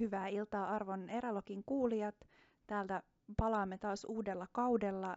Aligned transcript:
Hyvää 0.00 0.28
iltaa 0.28 0.68
arvon 0.74 1.10
Erälokin 1.10 1.62
kuulijat. 1.66 2.14
Täältä 2.66 3.02
palaamme 3.36 3.78
taas 3.78 4.04
uudella 4.04 4.46
kaudella. 4.52 5.16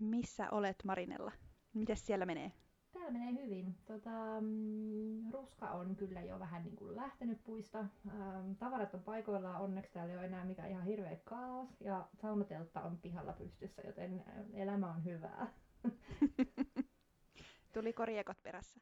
Missä 0.00 0.50
olet 0.50 0.76
Marinella? 0.84 1.32
Miten 1.74 1.96
siellä 1.96 2.26
menee? 2.26 2.52
Täällä 2.92 3.10
menee 3.10 3.32
hyvin. 3.44 3.74
Tota, 3.84 4.10
mm, 4.40 5.30
ruska 5.32 5.70
on 5.70 5.96
kyllä 5.96 6.20
jo 6.20 6.38
vähän 6.38 6.62
niin 6.64 6.76
kuin 6.76 6.96
lähtenyt 6.96 7.44
puista. 7.44 7.78
Ähm, 7.78 8.52
tavarat 8.58 8.94
on 8.94 9.02
paikoillaan, 9.02 9.60
onneksi 9.62 9.92
täällä 9.92 10.12
ei 10.12 10.18
ole 10.18 10.26
enää 10.26 10.44
mikään 10.44 10.70
ihan 10.70 10.84
hirveä 10.84 11.16
kaos. 11.24 11.80
Ja 11.80 12.08
saunateltta 12.14 12.80
on 12.82 12.98
pihalla 12.98 13.32
pystyssä, 13.32 13.82
joten 13.82 14.24
äh, 14.28 14.44
elämä 14.52 14.90
on 14.94 15.04
hyvää. 15.04 15.52
Tuliko 17.74 18.04
riekot 18.04 18.42
perässä? 18.42 18.80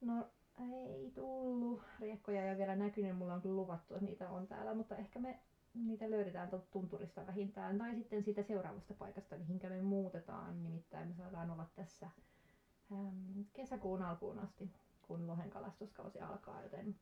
No 0.00 0.30
ei 0.58 1.10
tullut. 1.14 1.82
Riekkoja 2.00 2.42
ei 2.42 2.50
ole 2.50 2.58
vielä 2.58 2.76
näkynyt, 2.76 3.16
mulla 3.16 3.34
on 3.34 3.42
kyllä 3.42 3.56
luvattu, 3.56 3.94
että 3.94 4.06
niitä 4.06 4.30
on 4.30 4.46
täällä, 4.46 4.74
mutta 4.74 4.96
ehkä 4.96 5.20
me 5.20 5.38
niitä 5.74 6.10
löydetään 6.10 6.48
tuolta 6.48 6.66
tunturista 6.70 7.26
vähintään. 7.26 7.78
Tai 7.78 7.94
sitten 7.94 8.22
siitä 8.22 8.42
seuraavasta 8.42 8.94
paikasta, 8.94 9.36
mihinkä 9.36 9.68
me 9.68 9.82
muutetaan. 9.82 10.62
Nimittäin 10.62 11.08
me 11.08 11.14
saadaan 11.14 11.50
olla 11.50 11.66
tässä 11.74 12.10
äm, 12.92 13.44
kesäkuun 13.52 14.02
alkuun 14.02 14.38
asti, 14.38 14.70
kun 15.02 15.26
lohen 15.26 15.50
kalastuskausi 15.50 16.20
alkaa, 16.20 16.62
joten 16.62 16.96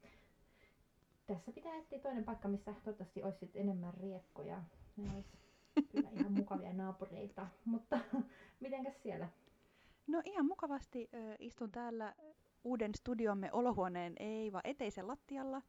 tässä 1.27 1.52
pitää 1.52 1.77
etsiä 1.77 1.98
toinen 1.98 2.24
paikka, 2.24 2.48
missä 2.48 2.74
toivottavasti 2.84 3.23
olisi 3.23 3.51
enemmän 3.55 3.95
riekkoja. 3.95 4.62
Ne 4.96 5.10
olisi 5.15 5.38
kyllä 5.88 6.09
ihan 6.12 6.32
mukavia 6.41 6.73
naapureita, 6.73 7.46
mutta 7.65 7.98
mitenkäs 8.60 9.02
siellä? 9.02 9.29
No 10.07 10.23
ihan 10.24 10.46
mukavasti 10.46 11.10
ö, 11.15 11.37
istun 11.38 11.71
täällä 11.71 12.15
uuden 12.65 12.95
studiomme 12.95 13.52
olohuoneen 13.52 14.12
ei 14.19 14.52
vaan 14.52 14.66
eteisen 14.66 15.09
lattialla. 15.09 15.62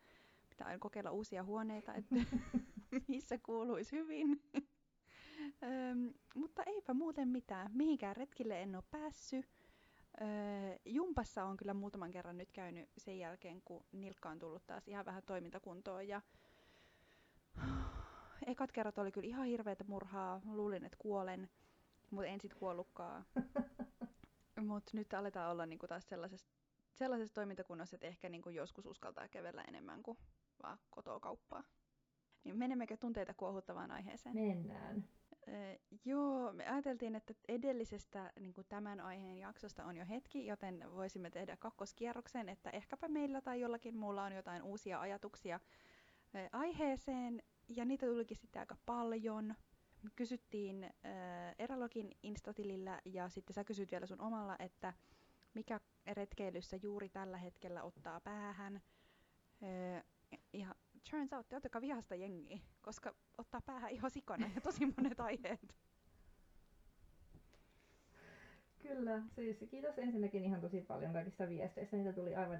Pitää 0.49 0.67
aina 0.67 0.79
kokeilla 0.79 1.11
uusia 1.11 1.43
huoneita, 1.43 1.93
että 1.93 2.15
missä 3.07 3.37
kuuluisi 3.37 3.91
hyvin. 3.95 4.41
Öm, 5.63 6.13
mutta 6.35 6.63
eipä 6.63 6.93
muuten 6.93 7.27
mitään. 7.27 7.71
Mihinkään 7.73 8.15
retkille 8.15 8.61
en 8.61 8.75
ole 8.75 8.83
päässyt. 8.91 9.45
Öö, 10.21 10.27
jumpassa 10.85 11.45
on 11.45 11.57
kyllä 11.57 11.73
muutaman 11.73 12.11
kerran 12.11 12.37
nyt 12.37 12.51
käynyt 12.51 12.89
sen 12.97 13.19
jälkeen, 13.19 13.61
kun 13.65 13.85
nilkka 13.91 14.29
on 14.29 14.39
tullut 14.39 14.67
taas 14.67 14.87
ihan 14.87 15.05
vähän 15.05 15.23
toimintakuntoon. 15.25 16.07
Ja... 16.07 16.21
Ekat 18.47 18.71
kerrat 18.71 18.97
oli 18.97 19.11
kyllä 19.11 19.27
ihan 19.27 19.45
hirveätä 19.45 19.83
murhaa. 19.87 20.41
Luulin, 20.45 20.85
että 20.85 20.97
kuolen, 20.99 21.49
mutta 22.11 22.25
en 22.27 22.41
sitten 22.41 22.59
kuollutkaan. 22.59 23.25
Mutta 24.61 24.91
nyt 24.93 25.13
aletaan 25.13 25.51
olla 25.51 25.65
niinku 25.65 25.87
taas 25.87 26.09
sellaisessa, 26.09 26.47
sellaisessa 26.93 27.35
toimintakunnossa, 27.35 27.95
että 27.95 28.07
ehkä 28.07 28.29
niinku 28.29 28.49
joskus 28.49 28.85
uskaltaa 28.85 29.27
kävellä 29.27 29.63
enemmän 29.67 30.03
kuin 30.03 30.17
vaan 30.63 30.77
kotoa 30.89 31.19
kauppaa. 31.19 31.63
Niin 32.43 32.57
menemmekö 32.57 32.97
tunteita 32.97 33.33
kuohuttavaan 33.33 33.91
aiheeseen? 33.91 34.35
Mennään. 34.35 35.03
Öö, 35.47 35.75
joo, 36.05 36.53
me 36.53 36.67
ajateltiin, 36.67 37.15
että 37.15 37.33
edellisestä 37.47 38.31
niin 38.39 38.53
kuin 38.53 38.67
tämän 38.69 38.99
aiheen 38.99 39.37
jaksosta 39.37 39.85
on 39.85 39.97
jo 39.97 40.05
hetki, 40.05 40.45
joten 40.45 40.85
voisimme 40.95 41.29
tehdä 41.29 41.57
kakkoskierroksen, 41.57 42.49
että 42.49 42.69
ehkäpä 42.69 43.07
meillä 43.07 43.41
tai 43.41 43.61
jollakin 43.61 43.97
muulla 43.97 44.23
on 44.23 44.31
jotain 44.31 44.63
uusia 44.63 44.99
ajatuksia 44.99 45.59
öö, 46.35 46.47
aiheeseen, 46.51 47.43
ja 47.67 47.85
niitä 47.85 48.05
tulikin 48.05 48.37
sitten 48.37 48.59
aika 48.59 48.77
paljon. 48.85 49.55
Me 50.03 50.09
kysyttiin 50.15 50.83
öö, 50.83 50.91
Eralogin 51.59 52.11
instatilillä, 52.23 53.01
ja 53.05 53.29
sitten 53.29 53.53
sä 53.53 53.63
kysyt 53.63 53.91
vielä 53.91 54.05
sun 54.05 54.21
omalla, 54.21 54.55
että 54.59 54.93
mikä 55.53 55.79
retkeilyssä 56.07 56.77
juuri 56.81 57.09
tällä 57.09 57.37
hetkellä 57.37 57.83
ottaa 57.83 58.19
päähän. 58.19 58.81
Öö, 59.63 60.01
ja 60.53 60.75
turns 61.11 61.33
out, 61.33 61.49
te 61.49 61.55
ottakaa 61.55 61.81
vihasta 61.81 62.15
jengiä, 62.15 62.59
koska 62.81 63.15
ottaa 63.37 63.61
päähän 63.61 63.91
ihan 63.91 64.11
sikana 64.11 64.49
ja 64.55 64.61
tosi 64.61 64.85
monet 64.85 65.19
aiheet. 65.19 65.75
Kyllä, 68.79 69.21
siis 69.35 69.57
kiitos 69.69 69.97
ensinnäkin 69.97 70.43
ihan 70.43 70.61
tosi 70.61 70.81
paljon 70.81 71.13
kaikista 71.13 71.49
viesteistä. 71.49 71.97
Niitä 71.97 72.13
tuli 72.13 72.35
aivan 72.35 72.59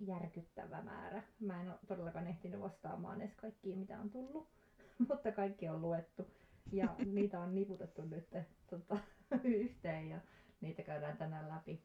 järkyttävä 0.00 0.82
määrä. 0.82 1.22
Mä 1.40 1.60
en 1.60 1.68
ole 1.68 1.78
todellakaan 1.86 2.26
ehtinyt 2.26 2.60
vastaamaan 2.60 3.20
edes 3.20 3.34
kaikkiin, 3.34 3.78
mitä 3.78 3.98
on 3.98 4.10
tullut, 4.10 4.48
mutta 5.08 5.32
kaikki 5.32 5.68
on 5.68 5.82
luettu. 5.82 6.26
Ja 6.72 6.94
niitä 7.04 7.40
on 7.40 7.54
niputettu 7.54 8.02
nyt 8.02 8.28
tota, 8.70 8.98
yhteen 9.44 10.08
ja 10.08 10.20
niitä 10.60 10.82
käydään 10.82 11.16
tänään 11.16 11.48
läpi. 11.48 11.82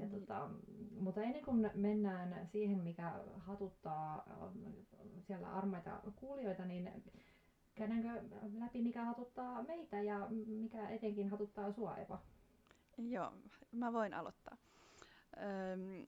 Ja 0.00 0.06
mm. 0.06 0.10
tota, 0.10 0.50
mutta 1.00 1.22
ennen 1.22 1.44
kuin 1.44 1.70
mennään 1.74 2.46
siihen, 2.46 2.78
mikä 2.78 3.12
hatuttaa 3.38 4.24
siellä 5.26 5.52
armaita 5.52 6.00
kuulijoita, 6.16 6.64
niin 6.64 6.90
käydäänkö 7.74 8.22
läpi, 8.58 8.82
mikä 8.82 9.04
hatuttaa 9.04 9.62
meitä 9.62 10.00
ja 10.00 10.26
mikä 10.46 10.88
etenkin 10.88 11.30
hatuttaa 11.30 11.72
sua, 11.72 11.96
Eva? 11.96 12.18
Joo, 12.98 13.32
mä 13.72 13.92
voin 13.92 14.14
aloittaa. 14.14 14.56
Öm, 15.36 16.06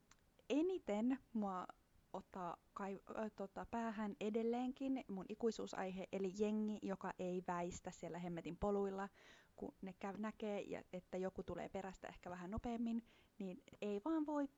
eniten 0.50 1.18
mua 1.32 1.66
ottaa 2.12 2.56
kai, 2.74 3.00
ö, 3.10 3.30
tota, 3.36 3.66
päähän 3.70 4.16
edelleenkin 4.20 5.04
mun 5.08 5.26
ikuisuusaihe, 5.28 6.08
eli 6.12 6.32
jengi, 6.38 6.78
joka 6.82 7.12
ei 7.18 7.42
väistä 7.46 7.90
siellä 7.90 8.18
hemmetin 8.18 8.56
poluilla, 8.56 9.08
kun 9.56 9.74
ne 9.82 9.94
käy, 9.98 10.14
näkee, 10.18 10.64
että 10.92 11.16
joku 11.16 11.42
tulee 11.42 11.68
perästä 11.68 12.08
ehkä 12.08 12.30
vähän 12.30 12.50
nopeammin, 12.50 13.02
niin 13.38 13.62
ei 13.80 14.00
vaan 14.04 14.26
voi 14.26 14.48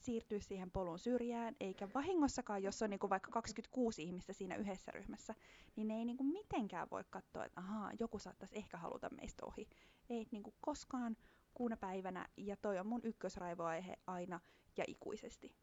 siirtyä 0.00 0.40
siihen 0.40 0.70
polun 0.70 0.98
syrjään, 0.98 1.56
eikä 1.60 1.88
vahingossakaan, 1.94 2.62
jos 2.62 2.82
on 2.82 2.90
niinku 2.90 3.10
vaikka 3.10 3.30
26 3.30 4.02
ihmistä 4.02 4.32
siinä 4.32 4.56
yhdessä 4.56 4.92
ryhmässä, 4.92 5.34
niin 5.76 5.88
ne 5.88 5.94
ei 5.94 6.04
niinku 6.04 6.24
mitenkään 6.24 6.88
voi 6.90 7.04
katsoa, 7.10 7.44
että 7.44 7.60
ahaa, 7.60 7.92
joku 8.00 8.18
saattaisi 8.18 8.58
ehkä 8.58 8.76
haluta 8.76 9.10
meistä 9.10 9.46
ohi. 9.46 9.68
Ei 10.10 10.26
niinku 10.30 10.54
koskaan 10.60 11.16
kuuna 11.54 11.76
päivänä, 11.76 12.28
ja 12.36 12.56
toi 12.56 12.78
on 12.78 12.86
mun 12.86 13.00
ykkösraivoaihe 13.04 13.96
aina 14.06 14.40
ja 14.76 14.84
ikuisesti. 14.86 15.54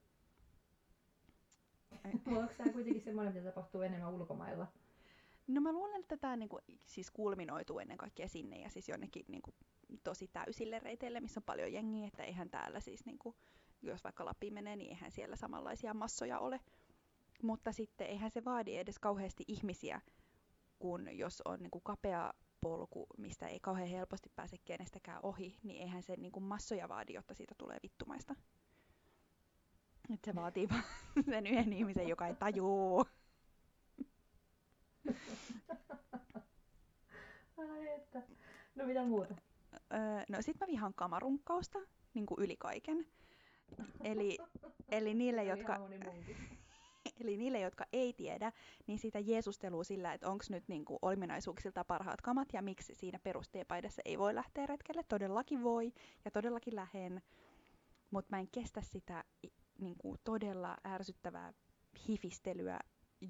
Onko 2.38 2.54
tämä 2.58 2.74
kuitenkin 2.74 3.02
semmoinen, 3.02 3.34
mitä 3.34 3.46
tapahtuu 3.46 3.82
enemmän 3.82 4.14
ulkomailla? 4.14 4.68
No 5.48 5.62
mä 5.62 5.72
luulen, 5.72 6.00
että 6.00 6.18
tämä 6.18 6.36
niinku, 6.36 6.60
siis 6.86 7.12
kulminoituu 7.12 7.80
ennen 7.80 7.98
kaikkea 7.98 8.28
sinne 8.28 8.60
ja 8.62 8.70
siis 8.70 8.90
jonnekin 8.90 9.26
niinku, 9.28 9.54
tosi 10.04 10.28
täysille 10.28 10.80
reiteille, 10.80 11.20
missä 11.20 11.40
on 11.40 11.44
paljon 11.44 11.74
jengiä, 11.74 12.08
että 12.08 12.24
eihän 12.24 12.50
täällä 12.50 12.80
siis, 12.80 13.06
niinku, 13.06 13.36
jos 13.82 14.04
vaikka 14.04 14.26
Lappi 14.26 14.52
menee, 14.52 14.76
niin 14.76 14.90
eihän 14.90 15.12
siellä 15.12 15.36
samanlaisia 15.36 15.94
massoja 15.94 16.40
ole. 16.40 16.60
Mutta 17.44 17.72
sitten 17.72 18.08
eihän 18.08 18.32
se 18.32 18.46
vaadi 18.46 18.78
edes 18.78 19.00
kauheasti 19.00 19.44
ihmisiä, 19.48 20.02
kun 20.80 21.18
jos 21.18 21.42
on 21.46 21.60
niinku 21.60 21.80
kapea 21.80 22.34
polku, 22.62 23.06
mistä 23.18 23.48
ei 23.48 23.60
kauhean 23.60 23.90
helposti 23.90 24.32
pääse 24.36 24.58
kenestäkään 24.66 25.20
ohi, 25.24 25.58
niin 25.64 25.82
eihän 25.82 26.04
se 26.04 26.16
niinku 26.16 26.40
massoja 26.40 26.90
vaadi, 26.90 27.14
jotta 27.14 27.34
siitä 27.34 27.56
tulee 27.58 27.78
vittumaista. 27.84 28.36
Et 30.14 30.20
se 30.26 30.36
vaatii 30.36 30.70
vaan 30.70 30.84
sen 31.30 31.48
yhden 31.48 31.74
ihmisen, 31.74 32.08
joka 32.08 32.28
ei 32.28 32.36
tajuu. 32.36 33.06
Ai 37.58 37.88
että. 37.88 38.22
No 38.76 38.86
mitä 38.86 39.04
muuta? 39.04 39.36
Öö, 39.94 40.24
no 40.30 40.42
sit 40.42 40.60
mä 40.60 40.68
vihaan 40.68 40.94
kamarunkkausta, 40.94 41.80
niin 42.14 42.26
kuin 42.26 42.44
yli 42.44 42.58
kaiken. 42.58 43.08
Eli, 44.04 44.38
eli, 44.90 45.14
niille, 45.14 45.44
jotka, 45.44 45.90
eli 47.22 47.38
niille, 47.38 47.60
jotka 47.60 47.86
ei 47.94 48.14
tiedä, 48.14 48.52
niin 48.88 49.00
siitä 49.00 49.20
jeesustelua 49.20 49.84
sillä, 49.84 50.14
että 50.14 50.30
onko 50.30 50.44
nyt 50.50 50.68
niin 50.68 50.86
kuin 50.86 51.00
ominaisuuksilta 51.02 51.86
parhaat 51.86 52.22
kamat 52.22 52.48
ja 52.54 52.62
miksi 52.62 52.96
siinä 52.96 53.20
perustiepaidassa 53.20 54.02
ei 54.06 54.18
voi 54.18 54.36
lähteä 54.36 54.66
retkelle. 54.66 55.04
Todellakin 55.04 55.64
voi 55.64 55.94
ja 56.26 56.32
todellakin 56.32 56.76
lähen, 56.76 57.22
mutta 58.12 58.36
mä 58.36 58.40
en 58.40 58.48
kestä 58.48 58.82
sitä 58.82 59.24
niin 59.80 59.96
kuin 59.98 60.20
todella 60.24 60.78
ärsyttävää 60.86 61.54
hifistelyä, 62.08 62.80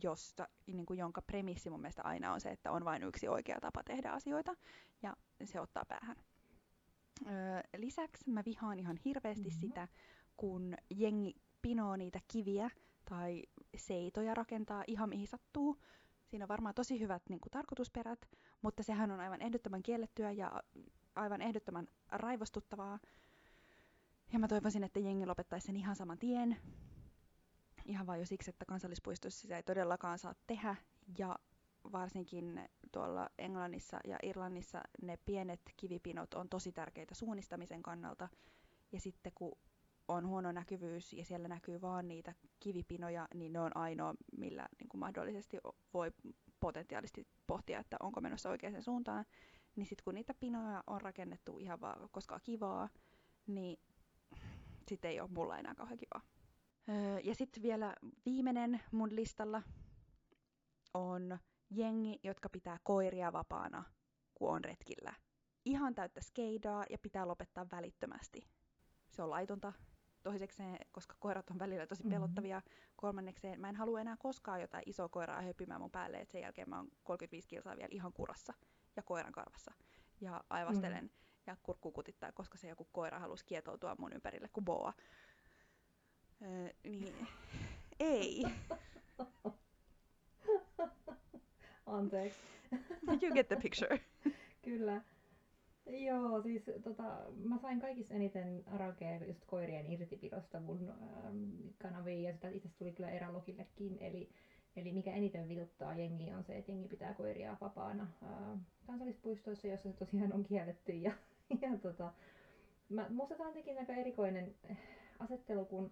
josta, 0.03 0.47
niin 0.67 0.85
kuin, 0.85 0.99
jonka 0.99 1.21
premissi 1.21 1.69
mun 1.69 1.81
mielestä 1.81 2.03
aina 2.03 2.33
on 2.33 2.41
se, 2.41 2.49
että 2.49 2.71
on 2.71 2.85
vain 2.85 3.03
yksi 3.03 3.27
oikea 3.27 3.59
tapa 3.61 3.83
tehdä 3.83 4.11
asioita, 4.11 4.55
ja 5.03 5.13
se 5.43 5.59
ottaa 5.59 5.85
päähän. 5.85 6.15
Öö, 7.27 7.61
lisäksi 7.77 8.29
mä 8.29 8.43
vihaan 8.45 8.79
ihan 8.79 8.99
hirveästi 9.05 9.49
mm-hmm. 9.49 9.59
sitä, 9.59 9.87
kun 10.37 10.75
jengi 10.89 11.35
pinoo 11.61 11.95
niitä 11.95 12.19
kiviä 12.27 12.69
tai 13.09 13.43
seitoja 13.75 14.33
rakentaa 14.33 14.83
ihan 14.87 15.09
mihin 15.09 15.27
sattuu. 15.27 15.81
Siinä 16.25 16.45
on 16.45 16.49
varmaan 16.49 16.75
tosi 16.75 16.99
hyvät 16.99 17.21
niin 17.29 17.39
kuin, 17.39 17.51
tarkoitusperät, 17.51 18.29
mutta 18.61 18.83
sehän 18.83 19.11
on 19.11 19.19
aivan 19.19 19.41
ehdottoman 19.41 19.83
kiellettyä 19.83 20.31
ja 20.31 20.63
aivan 21.15 21.41
ehdottoman 21.41 21.87
raivostuttavaa. 22.11 22.99
Ja 24.33 24.39
mä 24.39 24.47
toivoisin, 24.47 24.83
että 24.83 24.99
jengi 24.99 25.25
lopettaisi 25.25 25.65
sen 25.65 25.75
ihan 25.75 25.95
saman 25.95 26.17
tien. 26.17 26.57
Ihan 27.85 28.07
vain 28.07 28.19
jo 28.19 28.25
siksi, 28.25 28.49
että 28.49 28.65
kansallispuistossa 28.65 29.41
sitä 29.41 29.57
ei 29.57 29.63
todellakaan 29.63 30.19
saa 30.19 30.35
tehdä. 30.47 30.75
Ja 31.17 31.39
varsinkin 31.91 32.69
tuolla 32.91 33.29
Englannissa 33.37 33.99
ja 34.07 34.17
Irlannissa 34.23 34.81
ne 35.01 35.17
pienet 35.17 35.61
kivipinot 35.77 36.33
on 36.33 36.49
tosi 36.49 36.71
tärkeitä 36.71 37.15
suunnistamisen 37.15 37.83
kannalta. 37.83 38.29
Ja 38.91 38.99
sitten 38.99 39.31
kun 39.35 39.57
on 40.07 40.27
huono 40.27 40.51
näkyvyys 40.51 41.13
ja 41.13 41.25
siellä 41.25 41.47
näkyy 41.47 41.81
vaan 41.81 42.07
niitä 42.07 42.33
kivipinoja, 42.59 43.27
niin 43.33 43.53
ne 43.53 43.59
on 43.59 43.77
ainoa, 43.77 44.13
millä 44.37 44.67
niin 44.79 44.89
kuin 44.89 44.99
mahdollisesti 44.99 45.57
voi 45.93 46.11
potentiaalisesti 46.59 47.27
pohtia, 47.47 47.79
että 47.79 47.97
onko 47.99 48.21
menossa 48.21 48.49
oikeaan 48.49 48.83
suuntaan. 48.83 49.25
Niin 49.75 49.85
sitten 49.85 50.03
kun 50.03 50.15
niitä 50.15 50.33
pinoja 50.33 50.83
on 50.87 51.01
rakennettu 51.01 51.59
ihan 51.59 51.81
vaan 51.81 52.09
koska 52.11 52.35
on 52.35 52.41
kivaa, 52.43 52.89
niin 53.47 53.79
sitten 54.87 55.11
ei 55.11 55.19
ole 55.19 55.29
mulla 55.31 55.57
enää 55.57 55.75
kauhean 55.75 55.97
kivaa. 55.97 56.34
Öö, 56.89 57.19
ja 57.23 57.35
sitten 57.35 57.63
vielä 57.63 57.95
viimeinen 58.25 58.81
mun 58.91 59.15
listalla 59.15 59.61
on 60.93 61.39
jengi, 61.69 62.19
jotka 62.23 62.49
pitää 62.49 62.77
koiria 62.83 63.33
vapaana, 63.33 63.83
kun 64.33 64.49
on 64.49 64.63
retkillä. 64.63 65.13
Ihan 65.65 65.95
täyttä 65.95 66.21
skeidaa 66.21 66.83
ja 66.89 66.97
pitää 66.97 67.27
lopettaa 67.27 67.65
välittömästi. 67.71 68.47
Se 69.09 69.21
on 69.21 69.29
laitonta. 69.29 69.73
Toisekseen, 70.23 70.77
koska 70.91 71.15
koirat 71.19 71.49
on 71.49 71.59
välillä 71.59 71.87
tosi 71.87 72.03
mm-hmm. 72.03 72.15
pelottavia. 72.15 72.59
Mm-hmm. 72.59 72.93
Kolmannekseen, 72.95 73.61
mä 73.61 73.69
en 73.69 73.75
halua 73.75 74.01
enää 74.01 74.17
koskaan 74.19 74.61
jotain 74.61 74.83
isoa 74.85 75.09
koiraa 75.09 75.41
höpimään 75.41 75.81
mun 75.81 75.91
päälle, 75.91 76.17
että 76.17 76.31
sen 76.31 76.41
jälkeen 76.41 76.69
mä 76.69 76.77
oon 76.77 76.87
35 77.03 77.47
kilsaa 77.47 77.77
vielä 77.77 77.89
ihan 77.91 78.13
kurassa 78.13 78.53
ja 78.95 79.03
koiran 79.03 79.31
karvassa. 79.31 79.73
Ja 80.21 80.43
aivastelen 80.49 81.03
mm-hmm. 81.03 81.43
ja 81.47 81.57
kurkku 81.63 81.91
kutittaa, 81.91 82.31
koska 82.31 82.57
se 82.57 82.67
joku 82.67 82.87
koira 82.91 83.19
halusi 83.19 83.45
kietoutua 83.45 83.95
mun 83.99 84.13
ympärille 84.13 84.49
kuin 84.53 84.65
boa. 84.65 84.93
Öö, 86.41 86.69
niin, 86.83 87.27
ei. 87.99 88.45
Anteeksi. 91.85 92.39
you 93.21 93.33
get 93.33 93.47
the 93.47 93.55
picture. 93.55 93.99
Kyllä. 94.61 95.01
Joo, 95.85 96.41
siis 96.41 96.71
tota, 96.83 97.03
mä 97.43 97.57
sain 97.57 97.79
kaikista 97.79 98.13
eniten 98.13 98.63
rakea 98.77 99.25
just 99.25 99.45
koirien 99.45 99.91
irtipidosta 99.91 100.59
mun 100.59 100.89
ähm, 100.89 101.69
kanaviin 101.77 102.23
ja 102.23 102.33
sitä 102.33 102.49
itse 102.49 102.69
tuli 102.77 102.91
kyllä 102.91 103.09
erälogillekin. 103.09 103.97
Eli, 103.99 104.29
eli 104.75 104.91
mikä 104.91 105.11
eniten 105.13 105.49
vituttaa 105.49 105.95
jengiä 105.95 106.37
on 106.37 106.43
se, 106.43 106.57
että 106.57 106.71
jengi 106.71 106.87
pitää 106.87 107.13
koiria 107.13 107.57
vapaana 107.61 108.07
äh, 108.23 108.59
kansallispuistoissa, 108.87 109.67
jossa 109.67 109.91
se 109.91 109.97
tosiaan 109.97 110.33
on 110.33 110.43
kielletty. 110.43 110.91
Ja, 110.93 111.11
ja 111.61 111.77
tota, 111.77 112.13
mä, 112.89 113.09
musta 113.09 113.35
tämä 113.35 113.47
on 113.49 113.55
jotenkin 113.55 113.77
aika 113.79 113.93
erikoinen 113.93 114.55
asettelu, 115.19 115.65
kun 115.65 115.91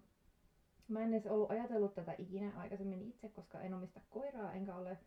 mä 0.88 1.02
en 1.02 1.14
edes 1.14 1.26
ollut 1.26 1.50
ajatellut 1.50 1.94
tätä 1.94 2.14
ikinä 2.18 2.52
aikaisemmin 2.56 3.02
itse, 3.02 3.28
koska 3.28 3.60
en 3.60 3.74
omista 3.74 4.00
koiraa, 4.10 4.52
enkä 4.52 4.76
ole 4.76 4.98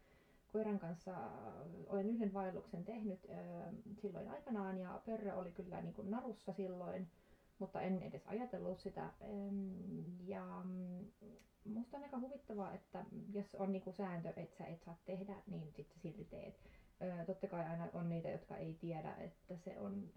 koiran 0.48 0.80
kanssa 0.80 1.18
olen 1.88 2.10
yhden 2.10 2.34
vaelluksen 2.34 2.86
tehnyt 2.86 3.26
ö, 3.26 3.34
silloin 4.02 4.30
aikanaan 4.30 4.78
ja 4.78 5.02
Pörrö 5.06 5.36
oli 5.36 5.52
kyllä 5.52 5.82
niin 5.82 5.94
kuin 5.94 6.12
narussa 6.12 6.54
silloin, 6.54 7.08
mutta 7.60 7.82
en 7.82 8.02
edes 8.02 8.28
ajatellut 8.28 8.80
sitä. 8.80 9.14
Ja 10.26 10.62
mm, 10.66 11.06
musta 11.66 11.98
on 11.98 12.04
aika 12.04 12.20
huvittavaa, 12.20 12.74
että 12.74 13.06
jos 13.34 13.56
on 13.56 13.72
niin 13.72 13.82
kuin 13.82 13.94
sääntö, 13.94 14.34
että 14.36 14.58
sä 14.58 14.66
et 14.66 14.82
saa 14.84 14.98
tehdä, 15.06 15.36
niin 15.48 15.74
sitten 15.74 16.00
silti 16.00 16.26
teet. 16.26 16.60
Totta 17.26 17.48
kai 17.48 17.66
aina 17.66 17.90
on 17.94 18.10
niitä, 18.10 18.30
jotka 18.30 18.58
ei 18.58 18.74
tiedä, 18.74 19.14
että 19.16 19.58
se 19.58 19.80
on 19.80 20.10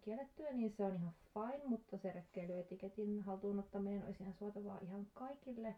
kiellettyä, 0.00 0.52
niin 0.52 0.72
se 0.76 0.84
on 0.84 0.94
ihan 0.94 1.12
fine, 1.34 1.64
mutta 1.64 1.98
se 1.98 2.12
retkeilyetiketin 2.12 3.22
haltuun 3.22 3.58
ottaminen 3.58 4.04
olisi 4.04 4.22
ihan 4.22 4.34
suotavaa 4.34 4.78
ihan 4.82 5.06
kaikille. 5.14 5.74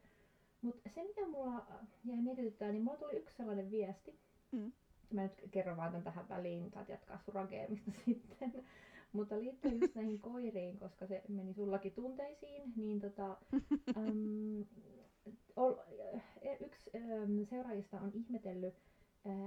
Mutta 0.62 0.90
se, 0.94 1.04
mikä 1.04 1.26
mulla 1.26 1.66
jäi 2.04 2.22
mietityttää, 2.22 2.72
niin 2.72 2.84
mulla 2.84 2.98
tuli 2.98 3.16
yksi 3.16 3.36
sellainen 3.36 3.70
viesti. 3.70 4.18
Mm. 4.52 4.72
Mä 5.12 5.22
nyt 5.22 5.42
kerron 5.50 5.76
vaan 5.76 5.90
tämän 5.90 6.04
tähän 6.04 6.28
väliin, 6.28 6.70
saat 6.70 6.88
jatkaa 6.88 7.18
sun 7.18 7.34
rakeamista 7.34 7.90
sitten. 8.04 8.64
Mutta 9.12 9.38
liittyen 9.38 9.80
just 9.80 9.94
näihin 9.94 10.20
koiriin, 10.30 10.78
koska 10.78 11.06
se 11.06 11.22
meni 11.28 11.54
sullakin 11.54 11.92
tunteisiin, 11.92 12.72
niin 12.76 13.00
tota, 13.00 13.36
äm, 13.96 14.64
ol, 15.56 15.74
yksi 16.60 16.90
äm, 16.96 17.46
seuraajista 17.46 18.00
on 18.00 18.10
ihmetellyt, 18.14 18.74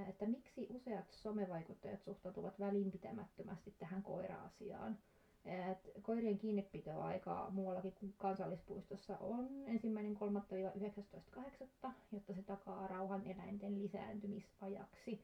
että 0.09 0.25
miksi 0.25 0.67
useat 0.69 1.11
somevaikuttajat 1.11 2.03
suhtautuvat 2.03 2.59
välinpitämättömästi 2.59 3.73
tähän 3.79 4.03
koira-asiaan. 4.03 4.97
Et 5.45 5.91
koirien 6.01 6.37
kiinnipitoaika 6.37 7.49
muuallakin 7.51 7.93
kuin 7.93 8.13
kansallispuistossa 8.17 9.17
on 9.17 9.49
ensimmäinen 9.67 10.17
3.–19.8., 10.17 11.91
jotta 12.11 12.33
se 12.33 12.41
takaa 12.41 12.87
rauhan 12.87 13.27
eläinten 13.27 13.79
lisääntymisajaksi. 13.79 15.21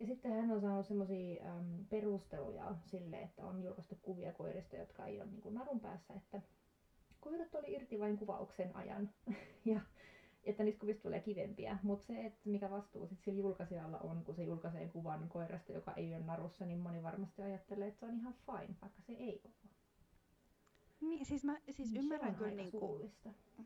Ja 0.00 0.06
sitten 0.06 0.32
hän 0.32 0.50
on 0.50 0.60
saanut 0.60 0.86
semmoisia 0.86 1.44
perusteluja 1.90 2.74
sille, 2.86 3.16
että 3.16 3.46
on 3.46 3.62
julkaistu 3.62 3.98
kuvia 4.02 4.32
koirista, 4.32 4.76
jotka 4.76 5.06
ei 5.06 5.20
ole 5.20 5.30
niin 5.30 5.54
narun 5.54 5.80
päässä, 5.80 6.14
että 6.14 6.40
koirat 7.20 7.54
oli 7.54 7.72
irti 7.72 8.00
vain 8.00 8.18
kuvauksen 8.18 8.76
ajan. 8.76 9.10
ja 9.64 9.80
että 10.44 10.64
niistä 10.64 10.80
kuvista 10.80 11.02
tulee 11.02 11.20
kivempiä. 11.20 11.78
Mutta 11.82 12.06
se, 12.06 12.26
että 12.26 12.40
mikä 12.44 12.70
vastuu 12.70 13.06
sit 13.06 13.20
sillä 13.20 13.38
julkaisijalla 13.38 13.98
on, 13.98 14.24
kun 14.24 14.34
se 14.34 14.44
julkaisee 14.44 14.88
kuvan 14.88 15.28
koirasta, 15.28 15.72
joka 15.72 15.92
ei 15.92 16.14
ole 16.14 16.24
narussa, 16.24 16.66
niin 16.66 16.78
moni 16.78 17.02
varmasti 17.02 17.42
ajattelee, 17.42 17.88
että 17.88 18.00
se 18.00 18.06
on 18.06 18.14
ihan 18.14 18.34
fine, 18.46 18.76
vaikka 18.82 19.02
se 19.02 19.12
ei 19.12 19.40
ole. 19.44 19.52
Niin, 21.00 21.26
siis 21.26 21.44
mä 21.44 21.58
siis 21.70 21.92
niin 21.92 22.02
ymmärrän 22.02 22.34
kyllä 22.34 22.50
niinku, 22.50 23.10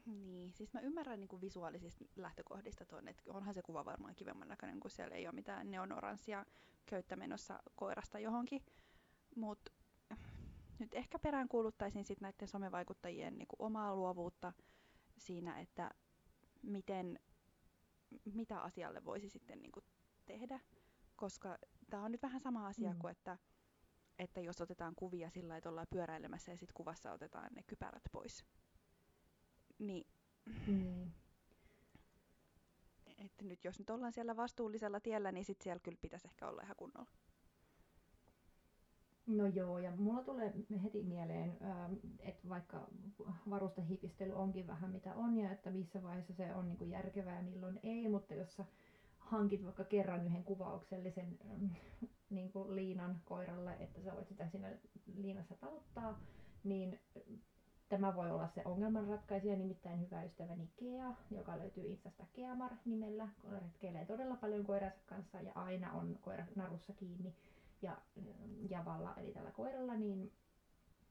niin, 0.06 0.52
siis 0.52 0.73
mä 0.73 0.81
ymmärrän 0.81 1.20
niinku 1.20 1.40
visuaalisista 1.40 2.05
lähtökohdista 2.17 2.84
ton, 2.84 3.08
että 3.08 3.23
onhan 3.32 3.55
se 3.55 3.62
kuva 3.62 3.84
varmaan 3.84 4.14
kivemman 4.14 4.49
näköinen, 4.49 4.81
kun 4.81 4.90
siellä 4.90 5.17
ei 5.17 5.26
ole 5.26 5.34
mitään 5.34 5.70
neonoranssia 5.70 6.46
köyttä 6.87 7.17
menossa 7.17 7.62
koirasta 7.75 8.19
johonkin. 8.19 8.62
Mut 9.37 9.73
nyt 10.78 10.94
ehkä 10.94 11.19
perään 11.19 11.49
kuuluttaisin 11.49 12.05
sit 12.05 12.20
näiden 12.20 12.49
somevaikuttajien 12.49 13.38
niinku 13.38 13.56
omaa 13.58 13.96
luovuutta 13.96 14.52
siinä, 15.19 15.61
että 15.61 15.90
miten, 16.62 17.18
mitä 18.34 18.60
asialle 18.60 19.04
voisi 19.04 19.28
sitten 19.28 19.62
niin 19.62 19.72
kuin 19.72 19.84
tehdä, 20.26 20.60
koska 21.16 21.58
tämä 21.90 22.04
on 22.04 22.12
nyt 22.12 22.22
vähän 22.22 22.40
sama 22.40 22.66
asia 22.66 22.92
mm. 22.92 22.98
kuin, 22.98 23.12
että, 23.12 23.38
että 24.18 24.40
jos 24.40 24.60
otetaan 24.60 24.94
kuvia 24.94 25.30
sillä 25.30 25.56
että 25.56 25.68
ollaan 25.68 25.86
pyöräilemässä 25.90 26.52
ja 26.52 26.58
sitten 26.58 26.74
kuvassa 26.74 27.12
otetaan 27.12 27.54
ne 27.54 27.62
kypärät 27.62 28.02
pois. 28.12 28.44
Niin, 29.78 30.06
mm. 30.66 31.10
että 33.18 33.44
nyt 33.44 33.64
jos 33.64 33.78
nyt 33.78 33.90
ollaan 33.90 34.12
siellä 34.12 34.36
vastuullisella 34.36 35.00
tiellä, 35.00 35.32
niin 35.32 35.44
sitten 35.44 35.64
siellä 35.64 35.80
kyllä 35.80 35.98
pitäisi 36.02 36.28
ehkä 36.28 36.48
olla 36.48 36.62
ihan 36.62 36.76
kunnolla. 36.76 37.10
No 39.26 39.46
joo, 39.46 39.78
ja 39.78 39.93
mulla 39.96 40.23
tulee 40.23 40.52
heti 40.82 41.02
mieleen, 41.02 41.56
ähm, 41.62 41.93
että 42.19 42.49
vaikka 42.49 42.88
varustehipistely 43.50 44.32
onkin 44.32 44.67
vähän 44.67 44.90
mitä 44.90 45.14
on 45.14 45.38
ja 45.38 45.50
että 45.50 45.70
missä 45.70 46.02
vaiheessa 46.02 46.34
se 46.34 46.55
on 46.55 46.69
niin 46.69 46.78
kuin 46.78 46.90
järkevää 46.90 47.37
ja 47.37 47.43
milloin 47.43 47.81
ei, 47.82 48.08
mutta 48.08 48.35
jos 48.35 48.56
sä 48.56 48.64
hankit 49.18 49.64
vaikka 49.64 49.85
kerran 49.85 50.26
yhden 50.26 50.45
kuvauksellisen 50.45 51.38
ähm, 51.50 51.64
niin 52.30 52.52
kuin 52.52 52.76
liinan 52.76 53.21
koiralle, 53.25 53.76
että 53.80 54.00
sä 54.00 54.14
voit 54.14 54.28
sitä 54.28 54.49
siinä 54.49 54.73
liinassa 55.16 55.54
taluttaa, 55.54 56.21
niin 56.64 57.00
tämä 57.88 58.14
voi 58.14 58.30
olla 58.30 58.49
se 58.49 58.62
ongelmanratkaisija, 58.64 59.56
nimittäin 59.56 60.00
hyvä 60.00 60.23
ystäväni 60.23 60.71
Kea, 60.76 61.14
joka 61.30 61.59
löytyy 61.59 61.85
Instasta 61.87 62.25
Keamar 62.33 62.73
nimellä, 62.85 63.28
retkeilee 63.50 64.04
todella 64.04 64.37
paljon 64.37 64.64
koiransa 64.64 64.99
kanssa 65.06 65.40
ja 65.40 65.52
aina 65.54 65.92
on 65.92 66.18
koira 66.23 66.45
narussa 66.56 66.92
kiinni 66.92 67.35
ja 67.83 67.97
Javalla, 68.71 69.14
eli 69.16 69.33
tällä 69.33 69.50
koiralla, 69.50 69.97
niin 69.97 70.33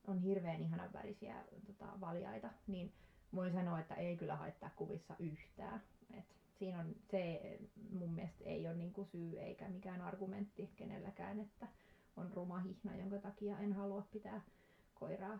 on 0.07 0.19
hirveän 0.19 0.61
ihanan 0.61 0.93
värisiä 0.93 1.45
tota, 1.65 1.99
valjaita, 2.01 2.49
niin 2.67 2.93
voin 3.35 3.53
sanoa, 3.53 3.79
että 3.79 3.95
ei 3.95 4.17
kyllä 4.17 4.35
haittaa 4.35 4.69
kuvissa 4.75 5.15
yhtään. 5.19 5.81
Et 6.13 6.25
siinä 6.59 6.79
on, 6.79 6.95
se 7.11 7.41
mun 7.89 8.13
mielestä 8.13 8.43
ei 8.43 8.67
ole 8.67 8.75
niinku 8.75 9.05
syy 9.05 9.39
eikä 9.39 9.69
mikään 9.69 10.01
argumentti 10.01 10.69
kenelläkään, 10.75 11.39
että 11.39 11.67
on 12.17 12.31
ruma 12.33 12.59
hihna, 12.59 12.95
jonka 12.95 13.17
takia 13.17 13.59
en 13.59 13.73
halua 13.73 14.07
pitää 14.11 14.41
koiraa 14.93 15.39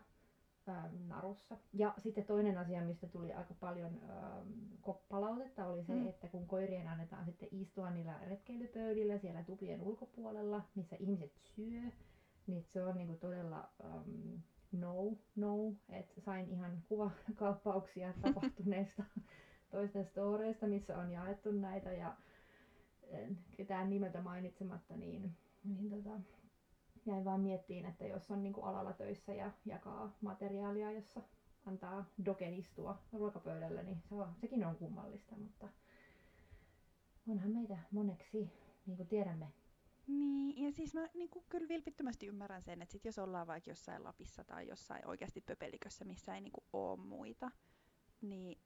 narussa. 1.08 1.58
Ja 1.74 1.94
sitten 1.98 2.26
toinen 2.26 2.58
asia, 2.58 2.82
mistä 2.82 3.08
tuli 3.08 3.34
aika 3.34 3.54
paljon 3.54 4.02
ähm, 4.10 4.98
palautetta, 5.10 5.68
oli 5.68 5.84
se, 5.84 5.94
mm. 5.94 6.08
että 6.08 6.28
kun 6.28 6.48
koirien 6.48 6.88
annetaan 6.88 7.26
sitten 7.26 7.50
istua 7.52 7.90
niillä 7.90 8.20
retkeilypöydillä 8.28 9.18
siellä 9.18 9.44
tupien 9.44 9.82
ulkopuolella, 9.82 10.62
missä 10.76 10.96
ihmiset 11.00 11.32
syö, 11.36 11.82
niin 12.48 12.64
se 12.64 12.84
on 12.84 12.98
niinku 12.98 13.14
todella 13.14 13.70
ähm, 13.84 14.36
no, 14.72 15.18
no, 15.36 15.74
että 15.90 16.22
sain 16.22 16.50
ihan 16.50 16.84
kuvakauppauksia 16.90 18.14
tapahtuneesta 18.22 19.04
toisten 19.72 20.06
storeista, 20.06 20.68
missä 20.68 20.98
on 20.98 21.12
jaettu 21.12 21.52
näitä 21.52 21.92
ja 21.92 22.16
ketään 23.58 23.90
nimeltä 23.90 24.22
mainitsematta, 24.22 24.96
niin, 24.96 25.36
niin 25.64 25.90
tota, 25.90 26.20
jäin 27.06 27.26
vaan 27.26 27.40
miettiin, 27.40 27.86
että 27.86 28.06
jos 28.06 28.32
on 28.32 28.44
niin 28.44 28.64
alalla 28.64 28.94
töissä 28.94 29.34
ja 29.34 29.52
jakaa 29.66 30.18
materiaalia, 30.22 30.92
jossa 30.92 31.22
antaa 31.66 32.06
doken 32.26 32.54
istua 32.54 33.00
ruokapöydällä, 33.14 33.84
niin 33.84 34.02
se 34.10 34.16
on, 34.16 34.36
sekin 34.42 34.66
on 34.66 34.76
kummallista, 34.76 35.36
mutta 35.36 35.68
onhan 37.28 37.52
meitä 37.52 37.78
moneksi, 37.92 38.52
niin 38.86 38.98
kuin 38.98 39.08
tiedämme, 39.08 39.48
Niin, 40.08 40.66
ja 40.66 40.72
siis 40.72 40.94
mä 40.94 41.08
niin 41.14 41.30
kuin, 41.30 41.46
kyllä 41.50 41.68
vilpittömästi 41.68 42.28
ymmärrän 42.28 42.62
sen, 42.62 42.82
että 42.82 42.94
sit 42.94 43.06
jos 43.06 43.20
ollaan 43.20 43.48
vaikka 43.48 43.72
jossain 43.72 44.04
Lapissa 44.04 44.44
tai 44.44 44.68
jossain 44.68 45.08
oikeasti 45.08 45.42
pöpelikössä, 45.42 46.06
missä 46.06 46.36
ei 46.36 46.42
niin 46.42 46.52
kuin, 46.52 46.66
ole 46.74 47.00
muita, 47.00 47.52
niin 48.22 48.58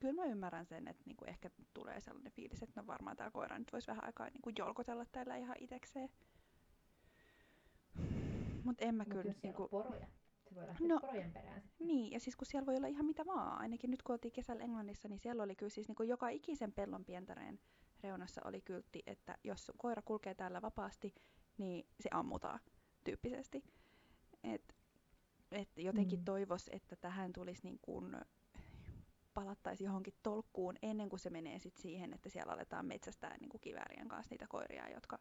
kyllä 0.00 0.22
mä 0.22 0.24
ymmärrän 0.24 0.66
sen, 0.66 0.88
että 0.88 1.02
niin 1.06 1.16
kuin, 1.16 1.28
ehkä 1.28 1.50
tulee 1.74 2.00
sellainen 2.00 2.32
fiilis, 2.32 2.62
että 2.62 2.80
no 2.80 2.86
varmaan 2.86 3.16
tämä 3.16 3.30
koira 3.30 3.58
nyt 3.58 3.72
voisi 3.72 3.86
vähän 3.86 4.04
aikaa 4.04 4.28
kuin, 4.42 4.54
jolkotella 4.58 5.04
täällä 5.04 5.36
ihan 5.36 5.56
itekseen. 5.60 6.08
Mutta 8.70 8.84
en 8.84 8.94
mä 8.94 9.02
Mut 9.04 9.12
kyllä... 9.12 9.24
jos 9.24 9.42
niinku- 9.42 9.68
poroja, 9.68 10.06
se 10.48 10.54
voi 10.54 10.66
lähteä 10.66 10.88
No, 10.88 11.00
porojen 11.00 11.32
perään. 11.32 11.62
Niin, 11.78 12.12
ja 12.12 12.20
siis 12.20 12.36
kun 12.36 12.46
siellä 12.46 12.66
voi 12.66 12.76
olla 12.76 12.86
ihan 12.86 13.06
mitä 13.06 13.26
vaan. 13.26 13.58
Ainakin 13.58 13.90
nyt 13.90 14.02
kun 14.02 14.12
oltiin 14.12 14.32
kesällä 14.32 14.64
Englannissa, 14.64 15.08
niin 15.08 15.18
siellä 15.18 15.42
oli 15.42 15.56
kyllä 15.56 15.70
siis 15.70 15.88
niin 15.88 15.96
kuin 15.96 16.08
joka 16.08 16.28
ikisen 16.28 16.72
pellon 16.72 17.04
pientareen 17.04 17.60
reunassa 18.02 18.40
oli 18.44 18.60
kyltti, 18.60 19.02
että 19.06 19.38
jos 19.44 19.72
koira 19.76 20.02
kulkee 20.02 20.34
täällä 20.34 20.62
vapaasti, 20.62 21.14
niin 21.58 21.86
se 22.00 22.08
ammutaan 22.12 22.60
tyyppisesti. 23.04 23.64
Et, 24.44 24.74
et 25.52 25.68
jotenkin 25.76 26.18
Mm. 26.18 26.24
toivos, 26.24 26.68
että 26.72 26.96
tähän 26.96 27.32
tulisi 27.32 27.60
niin 27.64 27.78
kuin 27.82 28.16
palattaisi 29.34 29.84
johonkin 29.84 30.14
tolkkuun 30.22 30.76
ennen 30.82 31.08
kuin 31.08 31.20
se 31.20 31.30
menee 31.30 31.58
sit 31.58 31.76
siihen, 31.76 32.12
että 32.12 32.28
siellä 32.28 32.52
aletaan 32.52 32.86
metsästää 32.86 33.36
niin 33.40 33.48
kuin 33.48 33.60
kiväärien 33.60 34.08
kanssa 34.08 34.32
niitä 34.34 34.46
koiria, 34.48 34.90
jotka 34.94 35.18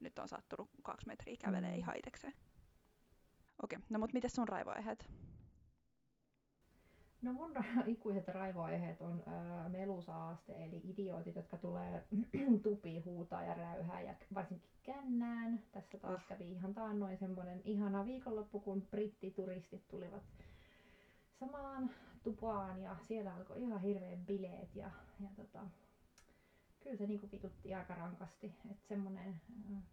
nyt 0.00 0.18
on 0.18 0.28
sattunut 0.28 0.70
kaksi 0.82 1.06
metriä 1.06 1.36
kävelee 1.40 1.72
Mm. 1.72 1.78
ihan 1.78 1.96
itsekseen. 1.96 2.32
Okei, 3.62 3.78
no 3.90 3.98
mut 3.98 4.12
miten 4.12 4.30
sun 4.30 4.48
raivoaiheet? 4.48 5.08
No 7.22 7.32
mun 7.32 7.52
ikuiset 7.86 8.28
raivoaiheet 8.28 9.00
on 9.02 9.22
ää, 9.26 9.68
melusaaste, 9.68 10.64
eli 10.64 10.80
idiootit, 10.84 11.36
jotka 11.36 11.56
tulee 11.56 12.04
tupi, 12.62 12.98
huutaa 12.98 13.42
ja 13.42 13.54
räyhää 13.54 14.00
ja 14.00 14.14
varsinkin 14.34 14.70
kännään. 14.82 15.62
Tässä 15.72 15.98
taas 15.98 16.20
Uh. 16.20 16.26
kävi 16.28 16.52
ihan 16.52 16.74
taannoin 16.74 17.18
semmoinen 17.18 17.60
ihana 17.64 18.04
viikonloppu, 18.04 18.60
kun 18.60 18.82
brittituristit 18.90 19.88
tulivat 19.88 20.22
samaan 21.40 21.90
tupaan 22.22 22.82
ja 22.82 22.96
siellä 23.02 23.34
alkoi 23.34 23.62
ihan 23.62 23.80
hirveän 23.80 24.26
bileet 24.26 24.74
ja, 24.74 24.90
ja 25.20 25.28
tota, 25.36 25.60
kyllä 26.80 26.96
se 26.96 27.06
niinku 27.06 27.28
vitutti 27.32 27.74
aika 27.74 27.94
rankasti, 27.94 28.54
että 28.70 28.88
semmoinen, 28.88 29.40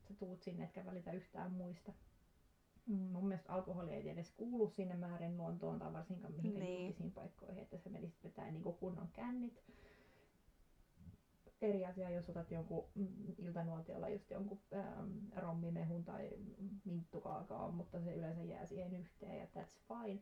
sä 0.07 0.13
tuut 0.13 0.43
sinne 0.43 0.63
etkä 0.63 0.85
välitä 0.85 1.11
yhtään 1.11 1.51
muista. 1.51 1.93
Mm, 2.87 2.95
Mun 2.95 3.27
mielestä 3.27 3.53
alkoholi 3.53 3.91
ei 3.93 4.09
edes 4.09 4.31
kuulu 4.31 4.69
sinne 4.69 4.95
määrin 4.95 5.37
luontoon 5.37 5.79
tai 5.79 5.93
varsinkaan 5.93 6.33
mihinkään 6.33 6.65
Niin. 6.65 6.81
julkisiin 6.85 7.11
paikkoihin, 7.11 7.57
että 7.63 7.77
se 7.77 7.89
menisi 7.89 8.17
vetää 8.23 8.51
niinku 8.51 8.73
kunnon 8.73 9.07
kännit. 9.13 9.63
Eri 11.61 11.85
asia, 11.85 12.09
jos 12.09 12.29
otat 12.29 12.51
jonkun 12.51 12.85
mm, 12.95 13.07
iltanuotiolla 13.37 14.09
just 14.09 14.31
jonkun 14.31 14.59
ähm, 14.73 15.11
rommimehun 15.35 16.03
tai 16.05 16.29
minttukaakaon, 16.85 17.73
mutta 17.73 18.01
se 18.01 18.13
yleensä 18.15 18.43
jää 18.43 18.65
siihen 18.65 18.93
yhteen 18.95 19.37
ja 19.39 19.45
that's 19.45 19.79
fine. 19.87 20.21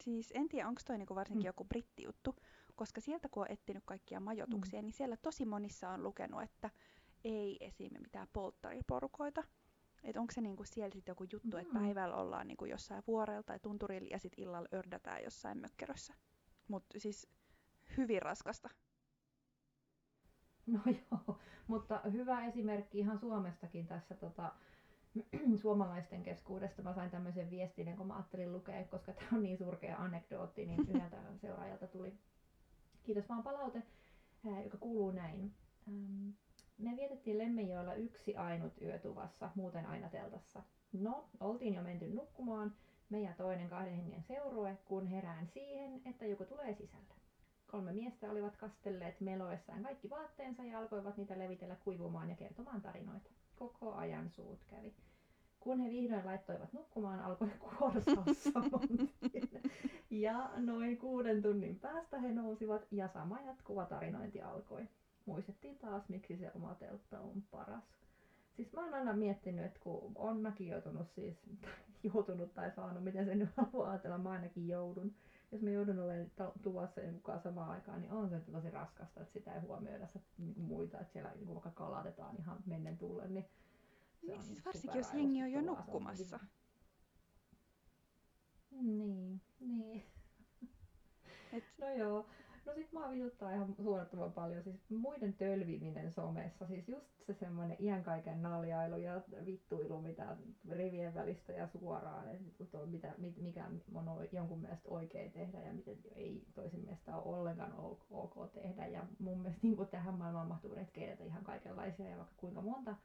Siis 0.00 0.32
en 0.34 0.48
tiedä, 0.48 0.68
onko 0.68 0.80
toi 0.86 0.98
niinku 0.98 1.14
varsinkin 1.14 1.44
Mm. 1.44 1.46
joku 1.46 1.64
brittijuttu, 1.64 2.34
koska 2.76 3.00
sieltä 3.00 3.28
kun 3.28 3.42
on 3.42 3.50
etsinyt 3.50 3.82
kaikkia 3.86 4.20
majoituksia, 4.20 4.82
niin 4.82 4.92
siellä 4.92 5.16
tosi 5.16 5.44
monissa 5.46 5.90
on 5.90 6.02
lukenut, 6.02 6.42
että 6.42 6.70
ei 7.24 7.56
esim. 7.60 7.92
mitään 8.02 8.28
polttariporukoita. 8.32 9.44
Että 10.04 10.20
onko 10.20 10.32
se 10.32 10.40
niinku 10.40 10.64
siellä 10.64 10.92
sitten 10.92 11.12
joku 11.12 11.24
juttu, 11.32 11.56
että 11.56 11.74
Mm. 11.74 11.80
päivällä 11.80 12.16
ollaan 12.16 12.46
niinku 12.48 12.64
jossain 12.64 13.02
vuorella 13.06 13.42
tai 13.42 13.58
tunturilla 13.60 14.08
ja 14.10 14.18
sitten 14.18 14.44
illalla 14.44 14.68
ördätään 14.74 15.24
jossain 15.24 15.58
mökkerössä. 15.58 16.14
Mutta 16.68 17.00
siis 17.00 17.26
hyvin 17.96 18.22
raskasta. 18.22 18.68
No 20.66 20.80
joo, 21.10 21.38
mutta 21.66 22.00
hyvä 22.12 22.44
esimerkki 22.46 22.98
ihan 22.98 23.18
Suomestakin 23.18 23.86
tässä 23.86 24.14
tota, 24.14 24.52
suomalaisten 25.62 26.22
keskuudesta. 26.22 26.82
Mä 26.82 26.92
sain 26.94 27.10
tämmöisen 27.10 27.50
viestin, 27.50 27.96
kun 27.96 28.06
mä 28.06 28.14
ajattelin 28.14 28.52
lukea, 28.52 28.84
koska 28.84 29.12
tämä 29.12 29.28
on 29.32 29.42
niin 29.42 29.58
surkea 29.58 29.96
anekdootti, 29.96 30.66
niin 30.66 30.80
yhdeltä 30.88 31.16
seuraajalta 31.36 31.86
tuli 31.86 32.18
kiitos 33.02 33.28
vaan 33.28 33.42
palaute, 33.42 33.82
joka 34.64 34.78
kuuluu 34.78 35.10
näin. 35.10 35.54
Me 36.78 36.96
vietettiin 36.96 37.38
Lemmenjoella 37.38 37.94
yksi 37.94 38.36
ainut 38.36 38.72
yö 38.82 38.98
tuvassa, 38.98 39.50
muuten 39.54 39.86
aina 39.86 40.08
teltassa. 40.08 40.62
No, 40.92 41.28
oltiin 41.40 41.74
jo 41.74 41.82
menty 41.82 42.06
nukkumaan, 42.08 42.74
me 43.10 43.20
ja 43.20 43.32
toinen 43.36 43.68
kahden 43.68 43.96
hengen 43.96 44.22
seurue, 44.22 44.78
kun 44.84 45.06
herään 45.06 45.46
siihen, 45.46 46.02
että 46.06 46.26
joku 46.26 46.44
tulee 46.44 46.74
sisälle. 46.74 47.14
Kolme 47.70 47.92
miestä 47.92 48.30
olivat 48.30 48.56
kastelleet 48.56 49.20
meloessaan 49.20 49.82
kaikki 49.82 50.10
vaatteensa 50.10 50.64
ja 50.64 50.78
alkoivat 50.78 51.16
niitä 51.16 51.38
levitellä 51.38 51.76
kuivumaan 51.84 52.30
ja 52.30 52.36
kertomaan 52.36 52.82
tarinoita. 52.82 53.30
Koko 53.56 53.94
ajan 53.94 54.30
suut 54.30 54.64
kävi. 54.66 54.94
Kun 55.60 55.80
he 55.80 55.90
vihdoin 55.90 56.26
laittoivat 56.26 56.72
nukkumaan, 56.72 57.20
alkoi 57.20 57.48
kuorsaus 57.48 58.44
saman. 58.52 59.08
Ja 60.10 60.50
noin 60.56 60.98
kuuden 60.98 61.42
tunnin 61.42 61.80
päästä 61.80 62.18
he 62.18 62.32
nousivat 62.32 62.86
ja 62.90 63.08
sama 63.08 63.40
jatkuva 63.40 63.86
tarinointi 63.86 64.40
alkoi. 64.42 64.88
Muistettiin 65.28 65.78
taas, 65.78 66.08
miksi 66.08 66.36
se 66.36 66.50
oma 66.54 66.74
teltta 66.74 67.20
on 67.20 67.42
paras. 67.50 67.84
Siis 68.56 68.72
mä 68.72 68.84
oon 68.84 68.94
aina 68.94 69.12
miettinyt, 69.12 69.64
että 69.64 69.80
kun 69.80 70.12
on 70.14 70.40
mäkin 70.40 70.68
joutunut 70.68 71.10
siis, 71.14 71.36
joutunut 72.14 72.54
tai 72.54 72.70
saanut, 72.70 73.04
miten 73.04 73.24
sen 73.26 73.38
nyt 73.38 73.50
haluaa 73.56 73.90
ajatella, 73.90 74.18
mä 74.18 74.30
ainakin 74.30 74.68
joudun. 74.68 75.14
Jos 75.52 75.62
mä 75.62 75.70
joudun 75.70 75.98
olemaan 75.98 76.30
tuvassa 76.62 77.00
jonkun 77.00 77.22
kanssa 77.22 77.50
samaan 77.50 77.70
aikaan, 77.70 78.00
niin 78.00 78.12
on 78.12 78.30
se 78.30 78.40
tosi 78.52 78.70
raskasta, 78.70 79.20
että 79.20 79.32
sitä 79.32 79.54
ei 79.54 79.60
huomioida 79.60 80.06
se, 80.06 80.20
niin 80.38 80.60
muita, 80.60 81.00
että 81.00 81.12
siellä 81.12 81.32
niin 81.34 81.48
vaikka 81.48 81.70
kalatetaan 81.70 82.36
ihan 82.38 82.58
mennen 82.66 82.98
tullen, 82.98 83.34
niin 83.34 83.46
se 84.20 84.26
Niin, 84.26 84.38
on 84.38 84.44
siis 84.44 84.64
varsinkin 84.66 84.98
jos 84.98 85.14
jengi 85.14 85.42
on 85.42 85.52
jo 85.52 85.60
se 85.60 85.66
nukkumassa. 85.66 86.40
Niin, 88.70 89.40
niin. 89.60 90.04
Et, 91.52 91.64
No 91.78 91.90
joo. 91.90 92.26
No 92.68 92.74
sit 92.74 92.92
mua 92.92 93.10
vituttaa 93.10 93.52
ihan 93.52 93.74
suunnattoman 93.82 94.32
paljon 94.32 94.62
siis 94.62 94.90
muiden 94.90 95.32
tölviminen 95.32 96.12
somessa. 96.12 96.66
Siis 96.66 96.88
just 96.88 97.06
se 97.26 97.34
semmoinen 97.34 97.76
iän 97.80 98.02
kaiken 98.02 98.42
naljailu 98.42 98.96
ja 98.96 99.20
vittuilu, 99.44 100.00
mitä 100.00 100.36
rivien 100.70 101.14
välistä 101.14 101.52
ja 101.52 101.66
suoraan, 101.66 102.28
että 102.28 102.64
tuo, 102.64 102.86
mitä, 102.86 103.14
mit- 103.18 103.36
mikä 103.36 103.66
on 103.94 104.28
jonkun 104.32 104.60
mielestä 104.60 104.88
oikein 104.88 105.32
tehdä 105.32 105.60
ja 105.60 105.72
miten 105.72 105.98
ei 106.14 106.44
toisen 106.54 106.80
mielestä 106.80 107.16
ole 107.16 107.38
ollenkaan 107.38 107.72
ok 108.10 108.52
tehdä. 108.52 108.86
Ja 108.86 109.06
mun 109.18 109.38
mielestä 109.38 109.66
niin 109.66 109.88
tähän 109.90 110.14
maailmaan 110.14 110.48
mahtuu 110.48 110.74
retkeilijöitä 110.74 111.24
ihan 111.24 111.44
kaikenlaisia 111.44 112.08
ja 112.08 112.16
vaikka 112.16 112.34
kuinka 112.36 112.60
monta. 112.60 112.96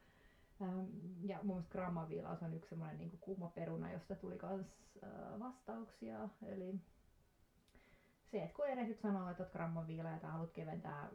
Ja 1.22 1.40
mun 1.44 1.56
mielestä 1.56 1.72
grammaviilaus 1.72 2.44
on 2.44 2.54
yksi 2.54 2.70
semmoinen 2.70 2.98
niin 2.98 3.18
kuuma 3.22 3.48
peruna, 3.56 3.92
josta 3.92 4.16
tuli 4.16 4.38
äh, 4.44 5.40
vastauksia. 5.40 6.30
Eli 6.42 6.80
se, 8.34 8.44
että 8.44 8.56
kun 8.56 8.68
erehdyt 8.68 9.00
sanoa, 9.00 9.32
että 9.32 9.44
oot 9.44 9.52
grammaviila 9.52 10.10
ja 10.10 10.30
haluat 10.30 10.52
keventää 10.52 11.10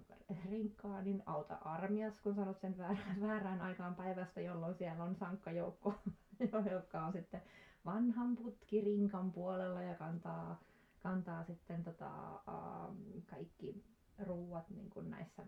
rinkkaa, 0.51 1.03
niin 1.03 1.23
auta 1.27 1.55
armias, 1.55 2.21
kun 2.21 2.35
sanot 2.35 2.61
sen 2.61 2.79
väärään, 2.79 3.21
väärään 3.29 3.61
aikaan 3.61 3.95
päivästä, 3.95 4.41
jolloin 4.41 4.75
siellä 4.75 5.05
on 5.05 5.15
sankka 5.15 5.51
joukko, 5.51 5.95
joka 6.73 7.01
on 7.01 7.13
sitten 7.13 7.43
vanhan 7.85 8.37
putkirinkan 8.37 9.33
puolella 9.33 9.83
ja 9.83 9.95
kantaa, 9.95 10.63
kantaa 11.03 11.45
sitten 11.45 11.85
tota, 11.85 12.11
ähm, 12.49 13.23
kaikki 13.27 13.85
ruuat 14.19 14.71
niin 14.71 14.91
kuin 14.91 15.11
näissä, 15.11 15.47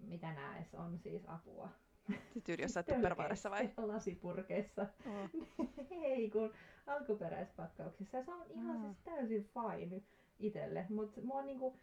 mitä 0.00 0.32
näes 0.32 0.74
on 0.74 0.98
siis 0.98 1.22
apua. 1.26 1.68
tyyli 2.44 2.62
jossain 2.66 2.86
tuppervaarissa 2.86 3.50
vai? 3.50 3.70
Lasipurkeissa. 3.76 4.86
Oo. 5.06 5.28
Ei, 5.90 6.30
kun 6.30 6.52
alkuperäispakkauksissa. 6.86 8.24
Se 8.24 8.32
on 8.32 8.46
ihan 8.50 8.76
Aa. 8.76 8.82
siis 8.82 8.98
täysin 9.04 9.44
fine 9.44 10.02
itselle. 10.38 10.86
Mutta 10.90 11.20
mua 11.20 11.42
niinku, 11.42 11.76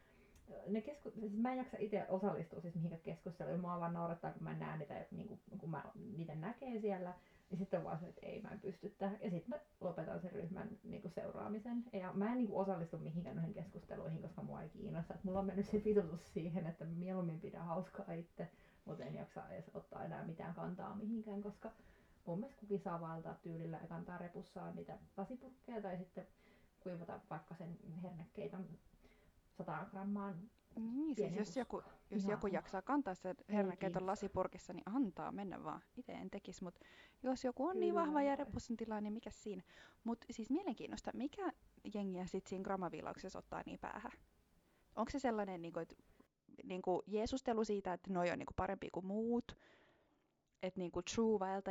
ne 0.67 0.81
kesku... 0.81 1.11
siis 1.19 1.33
mä 1.33 1.51
en 1.51 1.57
jaksa 1.57 1.77
itse 1.79 2.05
osallistua 2.09 2.61
siis 2.61 2.75
mihinkään 2.75 3.01
keskusteluun. 3.01 3.59
Mua 3.59 3.79
vaan 3.79 3.93
naurattaa, 3.93 4.31
kun 4.31 4.43
mä 4.43 4.53
näen 4.53 4.79
niitä, 4.79 5.05
niinku, 5.11 5.39
kun 5.57 5.69
mä 5.69 5.83
niitä 6.17 6.35
näkee 6.35 6.79
siellä. 6.79 7.13
Ja 7.51 7.57
sitten 7.57 7.79
on 7.79 7.83
vaan 7.83 7.99
se, 7.99 8.07
että 8.07 8.25
ei 8.25 8.41
mä 8.41 8.49
en 8.49 8.59
pysty 8.59 8.89
tähän. 8.89 9.19
Ja 9.21 9.29
sitten 9.29 9.49
mä 9.49 9.59
lopetan 9.81 10.21
sen 10.21 10.31
ryhmän 10.31 10.69
niinku, 10.83 11.09
seuraamisen. 11.09 11.85
Ja 11.93 12.13
mä 12.13 12.31
en 12.31 12.37
niinku, 12.37 12.59
osallistu 12.59 12.97
mihinkään 12.97 13.35
noihin 13.35 13.53
keskusteluihin, 13.53 14.21
koska 14.21 14.43
mua 14.43 14.61
ei 14.61 14.69
kiinnosta. 14.69 15.13
Et 15.13 15.23
mulla 15.23 15.39
on 15.39 15.45
mennyt 15.45 15.65
se 15.65 15.81
vitutus 15.85 16.33
siihen, 16.33 16.67
että 16.67 16.85
mieluummin 16.85 17.39
pidä 17.39 17.59
hauskaa 17.59 18.13
itse. 18.13 18.47
Mutta 18.85 19.03
en 19.03 19.15
jaksa 19.15 19.49
edes 19.49 19.71
ottaa 19.73 20.05
enää 20.05 20.25
mitään 20.25 20.53
kantaa 20.53 20.95
mihinkään, 20.95 21.41
koska 21.41 21.71
mun 22.25 22.39
mielestä 22.39 22.59
kukin 22.59 22.79
saa 22.79 23.01
vaeltaa 23.01 23.33
tyylillä 23.33 23.77
ja 23.81 23.87
kantaa 23.87 24.17
repussaan 24.17 24.75
niitä 24.75 24.97
lasipurkkeja 25.17 25.81
tai 25.81 25.97
sitten 25.97 26.27
kuivata 26.83 27.19
vaikka 27.29 27.55
sen 27.55 27.79
hernekeiton 28.03 28.65
100 29.57 29.85
grammaan. 29.91 30.49
Niin, 30.75 31.15
siis 31.15 31.35
jos 31.35 31.57
joku, 31.57 31.83
jos 32.11 32.25
joku 32.25 32.47
jaksaa 32.47 32.81
kantaa 32.81 33.15
sen 33.15 33.35
hernekeiton 33.49 34.07
lasipurkissa, 34.07 34.73
niin 34.73 34.83
antaa 34.85 35.31
mennä 35.31 35.63
vaan. 35.63 35.81
Itse 35.97 36.11
en 36.11 36.29
tekisi, 36.29 36.63
mutta 36.63 36.79
jos 37.23 37.43
joku 37.43 37.65
on 37.65 37.79
niin 37.79 37.95
vahva 37.95 38.21
ja 38.21 38.35
Kyllä. 38.35 38.45
repussan 38.45 38.77
tilaa, 38.77 39.01
niin 39.01 39.13
mikä 39.13 39.29
siinä? 39.31 39.63
Mutta 40.03 40.27
siis 40.31 40.49
mielenkiinnosta, 40.49 41.11
mikä 41.13 41.51
jengiä 41.93 42.25
sitten 42.25 42.49
siinä 42.49 42.63
grammaviilauksessa 42.63 43.39
ottaa 43.39 43.63
niin 43.65 43.79
päähän? 43.79 44.11
Onko 44.95 45.09
se 45.11 45.19
sellainen, 45.19 45.61
niin 45.61 45.73
kuin, 45.73 45.81
että 45.81 45.95
niin 46.63 46.81
kuin 46.81 47.01
Jeesustelu 47.07 47.63
siitä, 47.63 47.93
että 47.93 48.13
noi 48.13 48.31
on 48.31 48.39
niin 48.39 48.45
kuin 48.45 48.55
parempi 48.55 48.89
kuin 48.89 49.05
muut? 49.05 49.57
Että 50.63 50.79
niinku 50.79 51.01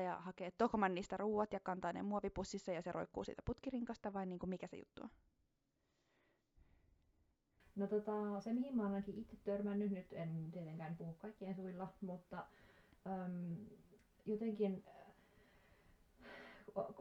ja 0.04 0.16
hakee 0.20 0.50
Tokmannista 0.50 1.16
ruuat 1.16 1.52
ja 1.52 1.61
kantaa 1.61 1.92
ne 1.92 2.02
muovipussissa 2.02 2.73
ja 2.73 2.82
se 2.82 2.92
roikkuu 2.92 3.25
siitä 3.25 3.42
putkirinkasta 3.44 4.12
vai 4.12 4.26
niinku 4.26 4.47
mikä 4.47 4.66
se 4.66 4.76
juttu 4.76 5.02
on? 5.02 5.11
No 7.76 7.87
tota, 7.87 8.40
se 8.40 8.52
mihin 8.52 8.76
mä 8.76 8.82
oon 8.82 8.92
ainakin 8.92 9.18
itse 9.18 9.37
törmännyt, 9.44 9.90
nyt 9.90 10.12
en 10.12 10.50
tietenkään 10.52 10.97
puhu 10.97 11.12
kaikkien 11.12 11.54
suilla, 11.54 11.88
mutta 12.00 12.47
äm, 13.06 13.56
jotenkin 14.26 14.85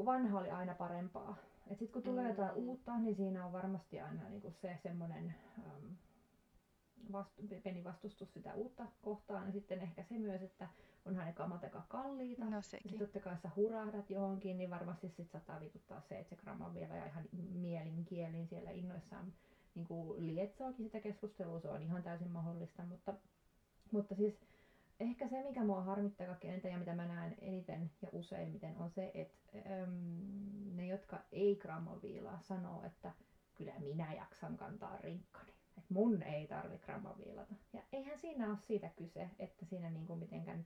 vanha 0.05 0.39
oli 0.39 0.49
aina 0.49 0.75
parempaa. 0.75 1.35
Et 1.67 1.79
sit 1.79 1.91
kun 1.91 2.03
tulee 2.03 2.23
mm. 2.23 2.29
jotain 2.29 2.55
uutta, 2.55 2.97
niin 2.97 3.15
siinä 3.15 3.45
on 3.45 3.51
varmasti 3.51 3.99
aina 3.99 4.29
niinku 4.29 4.51
se 4.51 4.79
semmoinen 4.83 5.35
äm, 5.57 5.95
vastu, 7.11 7.41
pieni 7.63 7.83
vastustus 7.83 8.33
sitä 8.33 8.53
uutta 8.53 8.85
kohtaan. 9.01 9.45
Ja 9.45 9.51
sitten 9.51 9.79
ehkä 9.79 10.03
se 10.03 10.17
myös, 10.17 10.41
että 10.41 10.67
onhan 11.05 11.25
ne 11.25 11.33
kamat 11.33 11.63
aika 11.63 11.83
kalliita. 11.89 12.45
No 12.45 12.61
sekin. 12.61 12.91
Ja 12.93 12.99
totta 12.99 13.19
kai 13.19 13.37
sä 13.37 13.49
hurahdat 13.55 14.09
johonkin, 14.09 14.57
niin 14.57 14.69
varmasti 14.69 15.09
sit 15.09 15.31
saattaa 15.31 15.59
vituttaa 15.59 16.01
se, 16.01 16.19
että 16.19 16.35
se 16.35 16.41
gramma 16.41 16.73
vielä 16.73 16.95
ja 16.95 17.05
ihan 17.05 17.23
mielin 17.51 18.05
kielin 18.05 18.47
siellä 18.47 18.71
innoissaan 18.71 19.33
niin 19.75 19.87
kuin 19.87 20.35
lietsoakin 20.35 20.85
sitä 20.85 20.99
keskustelua, 20.99 21.59
se 21.59 21.69
on 21.69 21.81
ihan 21.81 22.03
täysin 22.03 22.31
mahdollista, 22.31 22.83
mutta, 22.83 23.13
mutta 23.91 24.15
siis 24.15 24.45
ehkä 24.99 25.27
se, 25.27 25.43
mikä 25.43 25.63
mua 25.63 25.83
harmittaa 25.83 26.27
kaikkein 26.27 26.61
ja 26.63 26.77
mitä 26.77 26.95
mä 26.95 27.05
näen 27.05 27.35
eniten 27.41 27.91
ja 28.01 28.09
useimmiten, 28.11 28.77
on 28.77 28.89
se, 28.89 29.11
että 29.13 29.57
äm, 29.83 30.75
ne, 30.75 30.87
jotka 30.87 31.19
ei 31.31 31.55
grammaviilaa, 31.55 32.39
sanoo, 32.41 32.83
että 32.83 33.11
kyllä 33.55 33.73
minä 33.79 34.13
jaksan 34.13 34.57
kantaa 34.57 34.97
rinkkani. 34.97 35.58
Mun 35.89 36.23
ei 36.23 36.47
tarvi 36.47 36.77
grammaviilata. 36.77 37.55
Ja 37.73 37.81
eihän 37.93 38.19
siinä 38.19 38.49
ole 38.49 38.57
siitä 38.57 38.89
kyse, 38.89 39.29
että 39.39 39.65
siinä 39.65 39.89
niinku 39.89 40.15
mitenkään 40.15 40.65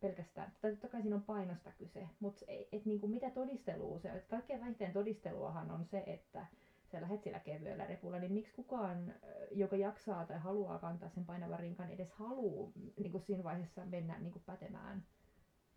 pelkästään, 0.00 0.52
tai 0.60 0.70
totta 0.70 0.88
kai 0.88 1.02
siinä 1.02 1.16
on 1.16 1.22
painosta 1.22 1.72
kyse, 1.72 2.08
mutta 2.20 2.44
et, 2.72 2.86
niinku 2.86 3.08
mitä 3.08 3.30
todistelua 3.30 3.98
se 3.98 4.12
on. 4.12 4.20
Kaikkein 4.30 4.60
vähiten 4.60 4.92
todisteluahan 4.92 5.70
on 5.70 5.84
se, 5.84 6.02
että 6.06 6.46
sä 6.92 7.00
lähdet 7.00 7.22
sillä 7.22 7.38
kevyellä 7.38 7.86
repulla, 7.86 8.18
niin 8.18 8.32
miksi 8.32 8.54
kukaan, 8.54 9.14
joka 9.50 9.76
jaksaa 9.76 10.26
tai 10.26 10.38
haluaa 10.38 10.78
kantaa 10.78 11.08
sen 11.08 11.24
painavan 11.24 11.58
rinkan, 11.58 11.90
edes 11.90 12.12
haluu 12.12 12.72
niin 12.96 13.12
kuin 13.12 13.22
siinä 13.22 13.44
vaiheessa 13.44 13.84
mennä 13.84 14.18
niin 14.18 14.32
kuin 14.32 14.42
pätemään 14.46 15.04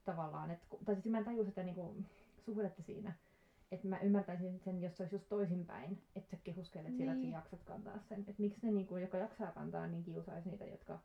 tavallaan. 0.05 0.51
Et, 0.51 0.59
tai 0.85 0.95
siis 0.95 1.05
mä 1.05 1.17
en 1.17 1.25
tajua 1.25 1.45
sitä 1.45 1.63
niin 1.63 1.75
kuin, 1.75 2.05
suhdetta 2.45 2.81
siinä. 2.81 3.13
Että 3.71 3.87
mä 3.87 3.99
ymmärtäisin 3.99 4.59
sen, 4.59 4.81
jos 4.81 4.97
se 4.97 5.03
olisi 5.03 5.15
just 5.15 5.29
toisinpäin, 5.29 6.01
että 6.15 6.31
sä 6.31 6.37
kehuskelet 6.43 6.87
niin. 6.87 6.97
sillä, 6.97 7.11
että 7.11 7.21
sä 7.21 7.25
niin. 7.25 7.33
jaksat 7.33 7.63
kantaa 7.63 7.99
sen. 7.99 8.19
Että 8.19 8.41
miksi 8.41 8.59
ne, 8.65 8.71
niin 8.71 8.87
kuin, 8.87 9.01
joka 9.01 9.17
jaksaa 9.17 9.51
kantaa, 9.51 9.87
niin 9.87 10.03
kiusaisi 10.03 10.49
niitä, 10.49 10.65
jotka 10.65 10.99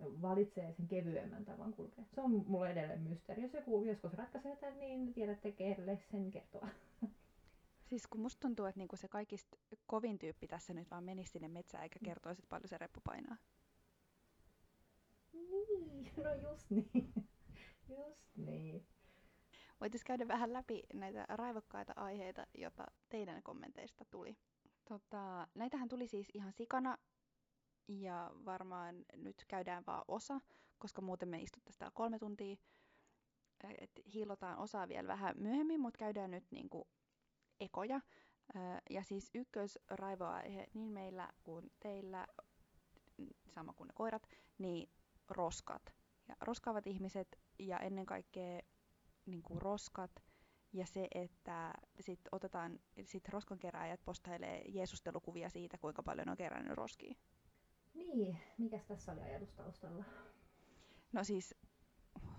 valitsee 0.00 0.72
sen 0.72 0.88
kevyemmän 0.88 1.44
tavan 1.44 1.72
kulkea. 1.72 2.04
Se 2.14 2.20
on 2.20 2.44
mulle 2.46 2.70
edelleen 2.70 3.00
mysteeri. 3.00 3.42
Jos 3.42 3.54
joku 3.54 3.84
joskus 3.84 4.14
ratkaisee 4.14 4.56
tämän, 4.56 4.80
niin 4.80 5.14
tiedätte, 5.14 5.52
kelle 5.52 5.98
sen 6.10 6.30
kertoa. 6.30 6.68
Siis 7.88 8.06
kun 8.06 8.20
musta 8.20 8.40
tuntuu, 8.40 8.66
että 8.66 8.78
niinku 8.78 8.96
se 8.96 9.08
kaikista 9.08 9.58
kovin 9.86 10.18
tyyppi 10.18 10.46
tässä 10.46 10.74
nyt 10.74 10.90
vaan 10.90 11.04
menisi 11.04 11.30
sinne 11.30 11.48
metsään 11.48 11.82
eikä 11.82 11.98
mm. 12.00 12.04
kertoisi, 12.04 12.40
että 12.40 12.48
paljon 12.48 12.68
se 12.68 12.78
reppu 12.78 13.00
painaa. 13.04 13.36
Niin, 15.32 16.10
no 16.24 16.34
just 16.34 16.70
niin. 16.70 17.12
Just 17.88 18.36
niin. 18.36 18.86
Voitaisiin 19.84 20.06
käydä 20.06 20.28
vähän 20.28 20.52
läpi 20.52 20.82
näitä 20.94 21.26
raivokkaita 21.28 21.92
aiheita, 21.96 22.46
joita 22.54 22.86
teidän 23.08 23.42
kommenteista 23.42 24.04
tuli. 24.10 24.36
Tota, 24.88 25.48
näitähän 25.54 25.88
tuli 25.88 26.08
siis 26.08 26.28
ihan 26.34 26.52
sikana 26.52 26.98
ja 27.88 28.30
varmaan 28.44 29.04
nyt 29.16 29.44
käydään 29.48 29.84
vaan 29.86 30.04
osa, 30.08 30.40
koska 30.78 31.02
muuten 31.02 31.28
me 31.28 31.38
istuttaisiin 31.38 31.78
täällä 31.78 31.94
kolme 31.94 32.18
tuntia. 32.18 32.56
Et 33.78 33.90
hiilotaan 34.14 34.58
osaa 34.58 34.88
vielä 34.88 35.08
vähän 35.08 35.34
myöhemmin, 35.38 35.80
mutta 35.80 35.98
käydään 35.98 36.30
nyt 36.30 36.44
niinku 36.50 36.88
ekoja. 37.60 38.00
Ja 38.90 39.02
siis 39.02 39.30
ykkösraivoaihe 39.34 40.66
niin 40.74 40.92
meillä 40.92 41.28
kuin 41.42 41.70
teillä, 41.80 42.26
sama 43.46 43.72
kuin 43.72 43.88
ne 43.88 43.92
koirat, 43.94 44.28
niin 44.58 44.90
roskat. 45.30 45.94
Ja 46.28 46.36
roskaavat 46.40 46.86
ihmiset 46.86 47.40
ja 47.58 47.78
ennen 47.78 48.06
kaikkea 48.06 48.60
niin 49.26 49.42
kuin 49.42 49.62
roskat 49.62 50.22
ja 50.72 50.86
se, 50.86 51.08
että 51.14 51.74
sit 52.00 52.20
otetaan, 52.32 52.80
sit 53.04 53.28
roskankeräjät 53.28 54.00
postailee 54.04 54.62
jeesustelukuvia 54.68 55.50
siitä, 55.50 55.78
kuinka 55.78 56.02
paljon 56.02 56.28
on 56.28 56.36
kerännyt 56.36 56.76
roskia. 56.76 57.14
Niin, 57.94 58.38
mikä 58.58 58.78
tässä 58.78 59.12
oli 59.12 59.20
ajatus 59.20 59.52
taustalla? 59.52 60.04
No 61.12 61.24
siis 61.24 61.54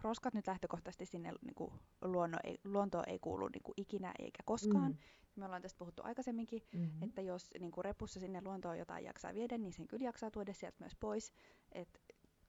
roskat 0.02 0.34
nyt 0.34 0.48
lähtökohtaisesti 0.48 1.06
sinne 1.06 1.34
niin 1.42 1.56
kuin 1.56 1.72
luonno 2.02 2.38
ei, 2.44 2.58
luontoon 2.64 3.04
ei 3.08 3.20
kuulu 3.20 3.48
niin 3.48 3.64
kuin 3.64 3.74
ikinä 3.78 4.14
eikä 4.20 4.44
koskaan. 4.46 4.92
Mm. 4.92 4.98
Me 5.36 5.46
ollaan 5.46 5.62
tästä 5.62 5.78
puhuttu 5.78 6.02
aikaisemminkin, 6.06 6.62
mm-hmm. 6.72 7.04
että 7.04 7.22
jos 7.22 7.50
niin 7.60 7.72
kuin 7.72 7.86
repussa 7.86 8.20
sinne 8.20 8.42
luontoon 8.42 8.78
jotain 8.78 9.06
jaksaa 9.06 9.34
viedä, 9.34 9.58
niin 9.58 9.74
sen 9.74 9.88
kyllä 9.88 10.06
jaksaa 10.06 10.32
tuoda 10.32 10.54
sieltä 10.54 10.78
myös 10.80 10.96
pois. 11.00 11.34
Et 11.72 12.02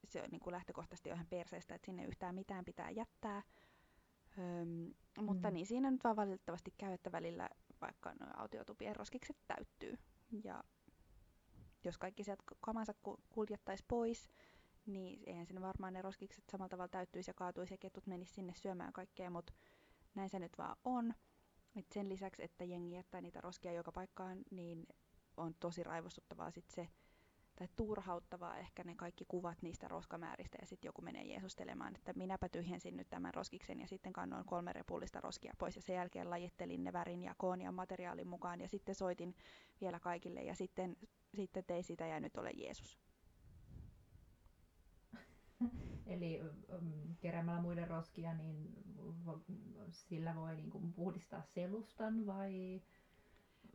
se 0.09 0.23
on 0.23 0.29
niin 0.31 0.41
kuin 0.41 0.53
lähtökohtaisesti 0.53 1.09
ihan 1.09 1.27
perseestä, 1.27 1.75
että 1.75 1.87
sinne 1.87 2.05
yhtään 2.05 2.35
mitään 2.35 2.65
pitää 2.65 2.91
jättää. 2.91 3.43
Öm, 4.39 4.95
mutta 5.25 5.51
mm. 5.51 5.55
niin 5.55 5.67
siinä 5.67 5.91
nyt 5.91 6.05
vaan 6.05 6.17
valitettavasti 6.17 6.75
käy, 6.79 6.93
että 6.93 7.13
välillä 7.13 7.49
vaikka 7.81 8.13
no, 8.21 8.27
autiotupien 8.37 8.97
roskikset 8.97 9.37
täyttyy. 9.47 9.99
Ja 10.45 10.65
jos 11.85 11.99
kaikki 11.99 12.25
sieltä 12.25 12.43
kamansa 12.61 12.95
kuljettaisi 13.29 13.85
pois, 13.89 14.29
niin 14.87 15.23
eihän 15.27 15.47
sinne 15.47 15.61
varmaan 15.61 15.93
ne 15.93 16.03
roskikset 16.03 16.45
samalla 16.51 16.69
tavalla 16.69 16.89
täyttyisi 16.89 17.31
ja 17.31 17.35
kaatuisi 17.35 17.75
ja 17.75 17.79
ketut 17.79 18.07
menisi 18.07 18.35
sinne 18.35 18.55
syömään 18.55 18.93
kaikkea, 18.93 19.31
mutta 19.31 19.53
näin 20.15 20.31
se 20.31 20.39
nyt 20.39 20.59
vaan 20.59 20.77
on. 20.85 21.15
Et 21.77 21.87
sen 21.95 22.09
lisäksi, 22.09 22.45
että 22.45 22.65
jengi 22.65 22.95
jättää 22.95 23.21
niitä 23.21 23.41
roskia 23.41 23.73
joka 23.73 23.93
paikkaan, 23.93 24.39
niin 24.51 24.87
on 25.37 25.55
tosi 25.61 25.83
raivostuttavaa 25.83 26.51
sit 26.51 26.71
se, 26.71 26.89
tai 27.57 27.69
turhauttavaa 27.77 28.57
ehkä 28.57 28.85
ne 28.85 28.95
kaikki 28.95 29.25
kuvat 29.29 29.63
niistä 29.63 29.89
roskamääristä 29.89 30.59
ja 30.61 30.67
sitten 30.67 30.89
joku 30.89 31.03
menee 31.03 31.25
jeesustelemaan, 31.25 31.95
että 31.95 32.13
minäpä 32.13 32.49
tyhjensin 32.49 32.97
nyt 32.97 33.11
tämän 33.11 33.35
roskiksen 33.35 33.81
ja 33.81 33.89
sitten 33.89 34.13
kannoin 34.13 34.45
kolme 34.45 34.73
repullista 34.73 35.21
roskia 35.21 35.55
pois 35.59 35.77
ja 35.77 35.83
sen 35.83 35.97
jälkeen 35.97 36.31
lajittelin 36.31 36.85
ne 36.85 36.93
värin 36.93 37.23
ja 37.23 37.35
koon 37.39 37.61
ja 37.61 37.73
materiaalin 37.73 38.29
mukaan 38.29 38.61
ja 38.61 38.69
sitten 38.69 38.95
soitin 38.95 39.35
vielä 39.81 40.01
kaikille 40.01 40.43
ja 40.43 40.55
sitten, 40.55 40.97
sitten 41.35 41.65
tein 41.65 41.85
sitä 41.85 42.07
ja 42.07 42.21
nyt 42.21 42.37
olen 42.37 42.59
Jeesus. 42.59 42.99
Eli 46.07 46.41
um, 46.75 47.17
keräämällä 47.21 47.63
muiden 47.63 47.89
roskia, 47.89 48.35
niin 48.35 48.87
sillä 49.91 50.35
voi 50.35 50.57
niin 50.57 50.71
kuin, 50.71 50.93
puhdistaa 50.93 51.43
selustan 51.43 52.27
vai 52.27 52.83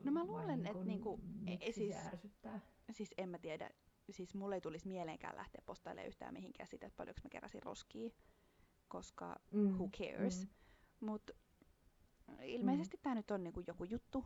No 0.03 0.11
mä 0.11 0.23
luulen, 0.23 0.65
että 0.65 0.83
niinku, 0.83 1.19
e, 1.47 1.71
siis, 1.71 1.95
ärsyttää? 1.95 2.59
siis 2.91 3.13
en 3.17 3.29
mä 3.29 3.39
tiedä, 3.39 3.69
siis 4.09 4.35
mulle 4.35 4.55
ei 4.55 4.61
tulisi 4.61 4.87
mieleenkään 4.87 5.35
lähteä 5.35 5.61
postailemaan 5.65 6.07
yhtään 6.07 6.33
mihinkään 6.33 6.67
sitä, 6.67 6.87
että 6.87 6.97
paljonko 6.97 7.21
mä 7.23 7.29
keräsin 7.29 7.63
roskia, 7.63 8.09
koska 8.87 9.39
mm. 9.51 9.73
who 9.73 9.89
cares. 9.89 10.45
Mm. 10.45 11.07
Mutta 11.07 11.33
ilmeisesti 12.43 12.97
mm. 12.97 13.01
tämä 13.01 13.15
nyt 13.15 13.31
on 13.31 13.43
niinku 13.43 13.63
joku 13.67 13.83
juttu, 13.83 14.25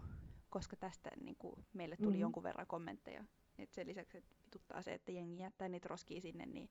koska 0.49 0.75
tästä 0.75 1.09
niinku, 1.23 1.63
meille 1.73 1.97
tuli 1.97 2.15
mm. 2.15 2.21
jonkun 2.21 2.43
verran 2.43 2.67
kommentteja. 2.67 3.25
Et 3.57 3.73
sen 3.73 3.88
lisäksi, 3.88 4.17
että 4.17 4.35
vituttaa 4.45 4.81
se, 4.81 4.93
että 4.93 5.11
jengi 5.11 5.43
jättää 5.43 5.69
niitä 5.69 5.88
roskia 5.88 6.21
sinne, 6.21 6.45
niin 6.45 6.69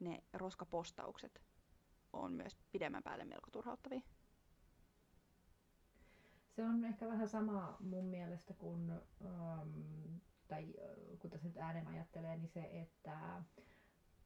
ne 0.00 0.22
roskapostaukset 0.32 1.42
on 2.12 2.32
myös 2.32 2.56
pidemmän 2.72 3.02
päälle 3.02 3.24
melko 3.24 3.50
turhauttavia. 3.50 4.00
Se 6.56 6.64
on 6.64 6.84
ehkä 6.84 7.08
vähän 7.08 7.28
sama 7.28 7.76
mun 7.80 8.04
mielestä 8.04 8.54
kuin, 8.54 8.92
um, 9.20 10.20
tai 10.48 10.74
kun 11.18 11.30
tässä 11.30 11.48
nyt 11.48 11.56
äänen 11.56 11.86
ajattelee, 11.86 12.36
niin 12.36 12.48
se, 12.48 12.70
että 12.72 13.42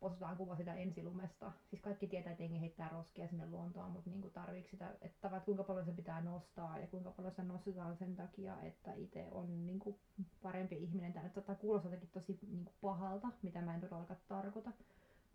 postataan 0.00 0.36
kuva 0.36 0.56
sitä 0.56 0.74
ensilumesta. 0.74 1.52
Siis 1.70 1.82
kaikki 1.82 2.06
tietää, 2.06 2.30
että 2.30 2.42
jengi 2.42 2.60
heittää 2.60 2.88
roskia 2.88 3.28
sinne 3.28 3.46
luontoon, 3.46 3.90
mutta 3.90 4.10
niin 4.10 4.30
tarviiko 4.30 4.68
sitä, 4.68 4.90
että, 4.90 5.06
että 5.06 5.40
kuinka 5.40 5.64
paljon 5.64 5.86
se 5.86 5.92
pitää 5.92 6.20
nostaa 6.20 6.78
ja 6.78 6.86
kuinka 6.86 7.10
paljon 7.10 7.34
se 7.34 7.42
nostetaan 7.42 7.96
sen 7.96 8.16
takia, 8.16 8.60
että 8.60 8.92
itse 8.92 9.28
on 9.30 9.66
niin 9.66 9.78
kuin 9.78 9.96
parempi 10.42 10.76
ihminen. 10.76 11.12
Tämä 11.12 11.24
nyt 11.24 11.34
saattaa 11.34 11.54
kuulostaa 11.54 11.92
jotenkin 11.92 12.10
tosi 12.20 12.38
niin 12.50 12.64
kuin 12.64 12.76
pahalta, 12.80 13.28
mitä 13.42 13.60
mä 13.62 13.74
en 13.74 13.80
todellakaan 13.80 14.20
tarkoita. 14.28 14.72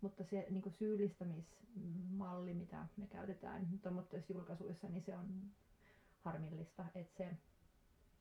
Mutta 0.00 0.24
se 0.24 0.46
niin 0.50 0.62
kuin 0.62 0.72
syyllistämismalli, 0.72 2.54
mitä 2.54 2.86
me 2.96 3.06
käytetään 3.06 3.68
tuommoisissa 3.82 4.32
julkaisuissa, 4.32 4.88
niin 4.88 5.02
se 5.02 5.16
on 5.16 5.26
harmillista. 6.26 6.84
Että 6.94 7.16
se, 7.16 7.36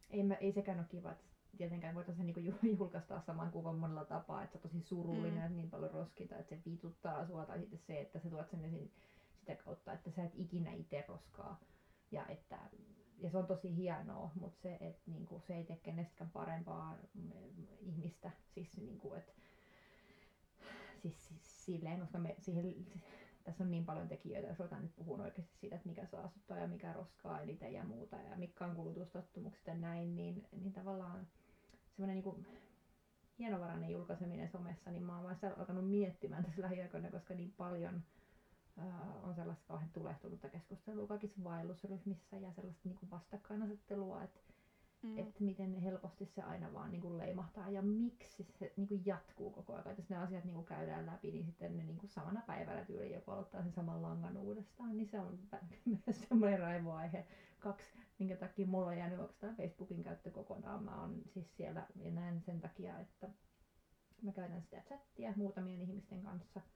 ei, 0.10 0.24
mä, 0.24 0.36
ei 0.36 0.52
sekään 0.52 0.80
ole 0.80 0.88
kiva, 0.90 1.12
että 1.12 1.26
tietenkään 1.58 1.96
voitaisiin 1.96 2.28
niin 2.28 2.58
julkaista 2.78 3.22
saman 3.22 3.52
kuvan 3.52 3.76
monella 3.76 4.06
tapaa, 4.06 4.44
että 4.44 4.58
se 4.58 4.58
on 4.58 4.62
tosi 4.72 4.82
surullinen, 4.82 5.34
mm. 5.34 5.46
että 5.46 5.56
niin 5.56 5.70
paljon 5.70 5.92
roskita, 5.92 6.38
että 6.38 6.56
se 6.56 6.62
vituttaa 6.66 7.28
sua, 7.28 7.46
tai 7.46 7.60
sitten 7.60 7.80
se, 7.80 8.02
että 8.02 8.20
sä 8.20 8.30
tuot 8.30 8.50
sen 8.50 8.66
esiin 8.66 8.92
sitä 9.40 9.56
kautta, 9.56 9.94
että 9.94 10.12
sä 10.12 10.24
et 10.24 10.32
ikinä 10.36 10.72
itse 10.72 11.06
roskaa. 11.08 11.60
Ja, 12.12 12.28
että, 12.28 12.60
ja 13.18 13.30
se 13.30 13.38
on 13.38 13.48
tosi 13.48 13.76
hienoa, 13.76 14.32
mutta 14.40 14.62
se, 14.62 14.78
että 14.82 15.12
niin 15.12 15.26
kuin, 15.26 15.42
se 15.42 15.56
ei 15.56 15.64
tee 15.64 15.78
kenestäkään 15.84 16.30
parempaa 16.30 16.98
mm, 17.14 17.32
ihmistä. 17.82 18.32
Siis, 18.54 18.78
niin 18.78 19.00
kuin, 19.00 19.20
että, 19.20 19.32
siis, 21.02 21.28
siis 21.28 21.66
silleen, 21.66 22.00
koska 22.00 22.18
me 22.18 22.36
siihen 22.40 22.86
tässä 23.46 23.64
on 23.64 23.72
niin 23.72 23.86
paljon 23.86 24.08
tekijöitä, 24.08 24.48
jos 24.48 24.62
otan 24.62 24.82
nyt 24.82 24.96
puhun 24.96 25.22
oikeasti 25.22 25.58
siitä, 25.60 25.76
että 25.76 25.90
mikä 25.90 26.06
saastuttaa 26.06 26.58
ja 26.58 26.68
mikä 26.68 26.94
roskaa 26.94 27.42
eniten 27.42 27.74
ja 27.74 27.84
muuta 27.84 28.16
ja 28.16 28.38
mitkä 28.38 28.66
on 28.66 28.76
kulutustottumukset 28.76 29.68
ja 29.68 29.76
näin, 29.76 30.16
niin, 30.16 30.48
niin 30.52 30.74
tavallaan 30.74 31.28
semmoinen 31.96 32.24
niin 32.24 32.48
hienovarainen 33.40 33.92
julkaiseminen 33.92 34.50
somessa, 34.50 34.92
niin 34.92 35.04
mä 35.04 35.16
oon 35.16 35.24
vaan 35.24 35.36
sitä 35.36 35.54
alkanut 35.58 35.90
miettimään 35.90 36.44
tässä 36.44 36.62
lähiaikoina, 36.62 37.12
koska 37.12 37.34
niin 37.34 37.54
paljon 37.58 38.04
uh, 38.78 39.28
on 39.28 39.36
sellaista 39.36 39.66
kauhean 39.68 39.90
tulehtunutta 39.94 40.50
keskustelua 40.50 41.08
kaikissa 41.08 41.44
vaellusryhmissä 41.44 42.38
ja 42.38 42.52
sellaista 42.52 42.82
niin 42.84 43.10
vastakkainasettelua, 43.12 44.24
että 44.24 44.40
mm. 45.06 45.18
että 45.18 45.44
miten 45.44 45.76
helposti 45.76 46.26
se 46.26 46.42
aina 46.42 46.74
vaan 46.74 46.92
niin 46.92 47.02
kuin 47.02 47.18
leimahtaa 47.18 47.70
ja 47.70 47.82
miksi 47.82 48.48
se 48.60 48.74
niin 48.78 48.88
kuin 48.88 49.02
jatkuu 49.06 49.52
koko 49.52 49.74
ajan. 49.74 49.88
Että 49.88 50.02
jos 50.02 50.10
ne 50.10 50.18
asiat 50.18 50.44
niin 50.44 50.54
kuin 50.54 50.66
käydään 50.66 51.06
läpi, 51.06 51.32
niin 51.32 51.46
sitten 51.46 51.78
ne 51.78 51.84
niin 51.84 51.98
kuin 51.98 52.10
samana 52.10 52.42
päivällä 52.48 52.86
tyyli 52.86 53.14
joku 53.14 53.32
aloittaa 53.32 53.64
sen 53.64 53.74
saman 53.74 54.02
langan 54.02 54.38
uudestaan, 54.38 54.98
niin 54.98 55.08
se 55.08 55.20
on 55.20 55.40
myös 56.06 56.22
semmoinen 56.30 56.60
raivoaihe. 56.60 57.28
Kaksi, 57.60 57.86
minkä 58.20 58.36
takia 58.36 58.68
mulla 58.68 58.88
on 58.88 58.98
jäänyt 58.98 59.20
oikeastaan 59.20 59.56
Facebookin 59.56 60.04
käyttö 60.04 60.32
kokonaan. 60.32 60.84
Mä 60.84 61.02
oon 61.02 61.22
siis 61.28 61.58
siellä 61.58 61.88
ja 61.96 62.12
näen 62.12 62.42
sen 62.42 62.62
takia, 62.62 63.00
että 63.00 63.30
mä 64.22 64.32
käytän 64.32 64.62
sitä 64.62 64.82
chattia 64.82 65.34
muutamien 65.36 65.82
ihmisten 65.82 66.24
kanssa– 66.24 66.62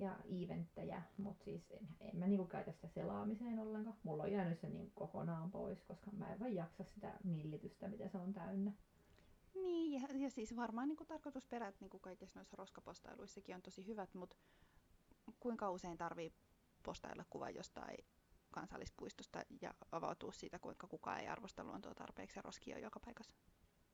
ja 0.00 0.16
eventtejä, 0.44 1.02
mutta 1.16 1.44
siis 1.44 1.70
en, 1.70 1.88
en 2.00 2.16
mä 2.16 2.26
niinku 2.26 2.46
käytä 2.46 2.72
sitä 2.72 2.88
selaamiseen 2.88 3.58
ollenkaan. 3.58 3.96
Mulla 4.02 4.22
on 4.22 4.32
jäänyt 4.32 4.60
se 4.60 4.68
niin 4.68 4.92
kokonaan 4.94 5.50
pois, 5.50 5.82
koska 5.82 6.10
mä 6.10 6.32
en 6.32 6.40
vaan 6.40 6.54
jaksa 6.54 6.84
sitä 6.84 7.14
millitystä, 7.24 7.88
mitä 7.88 8.08
se 8.08 8.18
on 8.18 8.32
täynnä. 8.32 8.72
Niin, 9.54 10.02
ja, 10.02 10.08
ja 10.24 10.30
siis 10.30 10.56
varmaan 10.56 10.88
niin 10.88 11.06
tarkoitusperät 11.06 11.80
niin 11.80 11.90
kuin 11.90 12.00
kaikissa 12.00 12.38
noissa 12.38 12.56
roskapostailuissakin 12.56 13.54
on 13.54 13.62
tosi 13.62 13.86
hyvät, 13.86 14.14
mutta 14.14 14.36
kuinka 15.40 15.70
usein 15.70 15.98
tarvii 15.98 16.32
postailla 16.82 17.24
kuva 17.30 17.50
jostain 17.50 18.04
kansallispuistosta 18.50 19.42
ja 19.60 19.74
avautua 19.92 20.32
siitä, 20.32 20.58
kuinka 20.58 20.86
kukaan 20.86 21.20
ei 21.20 21.28
arvosta 21.28 21.64
luontoa 21.64 21.94
tarpeeksi 21.94 22.38
ja 22.38 22.42
roskia 22.42 22.78
joka 22.78 23.00
paikassa? 23.00 23.34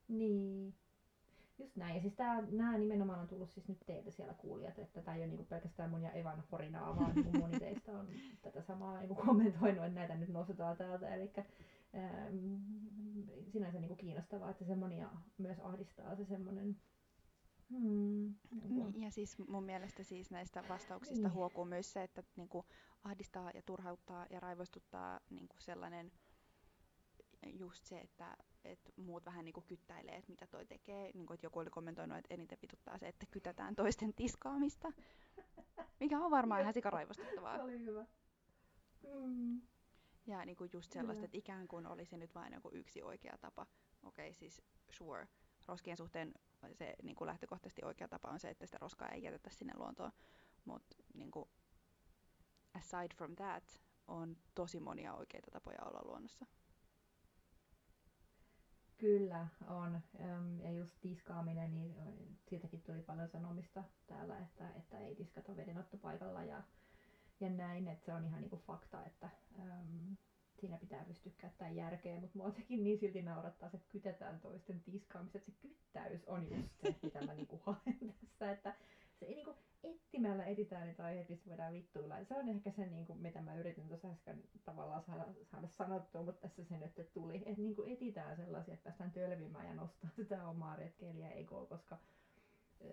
Niin, 0.09 0.75
Just 1.59 1.77
näin. 1.77 1.95
Ja 1.95 2.01
siis 2.01 2.15
tää, 2.15 2.43
nämä 2.51 2.79
nimenomaan 2.79 3.21
on 3.21 3.29
tullut 3.29 3.51
siis 3.51 3.69
nyt 3.69 3.79
teiltä 3.87 4.11
siellä 4.11 4.35
kuulijat, 4.35 4.79
että 4.79 5.03
tämä 5.03 5.15
ei 5.15 5.21
ole 5.21 5.29
niinku 5.29 5.45
pelkästään 5.45 5.91
mun 5.91 6.03
ja 6.03 6.13
Evan 6.13 6.45
horinaa, 6.53 6.97
vaan 6.97 7.15
niinku 7.15 7.39
moni 7.39 7.59
teistä 7.59 7.93
on 7.93 8.09
tätä 8.43 8.63
samaa 8.63 8.99
niinku 8.99 9.15
kommentoinut, 9.15 9.85
että 9.85 10.01
näitä 10.01 10.15
nyt 10.15 10.29
nostetaan 10.29 10.77
täältä. 10.77 11.15
Eli 11.15 11.33
ähm, 11.95 12.55
sinänsä 13.49 13.81
niinku 13.81 13.97
kiinnostavaa, 13.97 14.51
että 14.51 14.65
se 14.65 14.77
monia 14.77 15.11
myös 15.39 15.61
ahdistaa 15.61 16.17
se 16.17 16.25
semmoinen 16.25 16.77
Hmm, 17.71 18.35
niin, 18.69 19.01
ja 19.01 19.11
siis 19.11 19.39
mun 19.49 19.65
mielestä 19.65 20.03
siis 20.03 20.31
näistä 20.31 20.65
vastauksista 20.69 21.29
niin. 21.29 21.35
huokuu 21.35 21.65
myös 21.65 21.93
se, 21.93 22.03
että 22.03 22.23
niinku 22.37 22.65
ahdistaa 23.05 23.51
ja 23.55 23.63
turhauttaa 23.63 24.27
ja 24.31 24.41
raivostuttaa 24.41 25.21
niinku 25.31 25.57
sellainen 25.59 26.13
just 27.47 27.85
se, 27.85 27.99
että 27.99 28.37
että 28.71 28.93
muut 28.97 29.25
vähän 29.25 29.45
niinku 29.45 29.61
kyttäilee, 29.61 30.17
että 30.17 30.31
mitä 30.31 30.47
toi 30.47 30.67
tekee. 30.67 31.11
Niinku, 31.15 31.33
että 31.33 31.47
joku 31.47 31.59
oli 31.59 31.71
kommentoinut, 31.71 32.19
että 32.19 32.35
eniten 32.35 32.59
vituttaa 32.63 32.99
se, 32.99 33.09
että 33.09 33.27
kytätään 33.31 33.77
toisten 33.77 34.15
tiskaamista. 34.15 34.93
Mikä 36.01 36.21
on 36.21 36.31
varmaan 36.31 36.61
ihan 36.61 36.75
sikaraivostuttavaa. 36.75 37.57
Se 37.57 37.63
oli 37.63 37.79
hyvä. 37.79 38.07
Mm. 39.15 39.61
Ja 40.27 40.45
niinku 40.45 40.67
just 40.73 40.93
sellaista, 40.93 41.25
että 41.25 41.39
ikään 41.39 41.69
kuin 41.69 41.87
olisi 41.87 42.17
nyt 42.17 42.35
vain 42.35 42.53
joku 42.53 42.71
yksi 42.73 43.03
oikea 43.03 43.39
tapa. 43.41 43.67
Okei, 44.03 44.29
okay, 44.29 44.35
siis 44.35 44.63
sure. 44.91 45.29
Roskien 45.67 45.97
suhteen 45.97 46.35
se 46.73 46.97
niinku 47.03 47.27
lähtökohtaisesti 47.27 47.85
oikea 47.85 48.09
tapa 48.09 48.29
on 48.29 48.41
se, 48.41 48.51
että 48.51 48.67
sitä 48.67 48.79
roskaa 48.79 49.09
ei 49.09 49.23
jätetä 49.23 49.51
sinne 49.51 49.73
luontoon. 49.77 50.13
Mutta 50.65 50.97
niinku, 51.15 51.51
aside 52.75 53.15
from 53.17 53.37
that, 53.37 53.83
on 54.07 54.37
tosi 54.55 54.81
monia 54.81 55.15
oikeita 55.15 55.51
tapoja 55.51 55.79
olla 55.85 56.01
luonnossa. 56.05 56.47
Kyllä 58.99 59.47
on. 59.69 60.01
Ja 60.63 60.73
just 60.73 61.01
tiskaaminen, 61.01 61.75
niin 61.75 61.95
siitäkin 62.49 62.83
tuli 62.83 63.03
paljon 63.03 63.29
sanomista 63.29 63.85
täällä, 64.07 64.39
että, 64.39 64.69
että 64.77 64.99
ei 64.99 65.15
tiskata 65.15 65.57
vedenottopaikalla 65.57 66.45
ja, 66.45 66.63
ja 67.41 67.51
näin, 67.51 67.89
että 67.89 68.05
se 68.07 68.13
on 68.13 68.25
ihan 68.25 68.41
niinku 68.41 68.57
fakta, 68.67 69.07
että 69.07 69.31
äm, 69.59 70.17
siinä 70.61 70.77
pitää 70.77 71.05
pystyä 71.05 71.33
käyttämään 71.39 71.77
järkeä, 71.77 72.21
mutta 72.21 72.39
mua 72.39 72.51
sekin 72.51 72.85
niin 72.85 72.99
silti 72.99 73.23
naurattaa, 73.23 73.71
että 73.75 73.89
kytetään 73.89 74.41
toisten 74.41 74.81
tiskaamista, 74.83 75.39
että 75.39 75.51
se 75.51 75.59
kyttäys 75.61 76.25
on 76.25 76.51
just 76.51 76.81
se, 76.83 76.97
mitä 77.03 77.27
mä 77.27 77.35
niinku 77.35 77.61
haen 77.67 78.15
tässä, 78.21 78.51
että 78.51 78.75
se 79.19 79.27
ei 79.27 79.35
niinku, 79.35 79.55
etsimällä 79.83 80.45
etsitään 80.45 80.87
niitä 80.87 81.05
aiheita, 81.05 81.31
missä 81.31 81.51
voidaan 81.51 81.73
vittuilla. 81.73 82.25
se 82.25 82.35
on 82.35 82.49
ehkä 82.49 82.71
se, 82.71 82.87
niin 82.87 83.07
kuin, 83.07 83.19
mitä 83.19 83.43
mä 83.43 83.55
yritin 83.55 83.89
tuossa 83.89 84.09
äsken 84.09 84.45
tavallaan 84.65 85.03
saada, 85.03 85.25
saada 85.43 85.69
sanottua, 85.69 86.23
mutta 86.23 86.41
tässä 86.41 86.65
se 86.65 86.77
nyt 86.77 87.13
tuli. 87.13 87.37
Että 87.37 87.63
niin 87.63 87.77
kuin 87.77 87.93
etsitään 87.93 88.37
sellaisia, 88.37 88.75
että 88.75 88.85
päästään 88.85 89.13
tölvimään 89.13 89.67
ja 89.67 89.75
nostaa 89.75 90.11
sitä 90.17 90.49
omaa 90.49 90.77
retkeilijä 90.77 91.31
egoa, 91.31 91.67
koska 91.67 91.99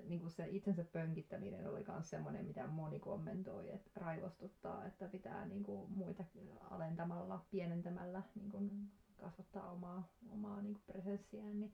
niin 0.07 0.19
kuin 0.19 0.31
se 0.31 0.47
itsensä 0.49 0.83
pönkittäminen 0.83 1.69
oli 1.69 1.86
myös 1.88 2.09
semmoinen, 2.09 2.45
mitä 2.45 2.67
moni 2.67 2.99
kommentoi, 2.99 3.71
että 3.71 3.91
raivostuttaa, 3.95 4.86
että 4.86 5.07
pitää 5.07 5.45
niin 5.45 5.63
kuin 5.63 5.91
muita 5.91 6.23
alentamalla, 6.69 7.45
pienentämällä 7.51 8.23
niin 8.36 8.51
kuin 8.51 8.91
kasvattaa 9.17 9.71
omaa, 9.71 10.07
omaa 10.29 10.62
niin 10.62 10.73
kuin 10.73 10.83
presenssiään. 10.86 11.59
Niin 11.59 11.73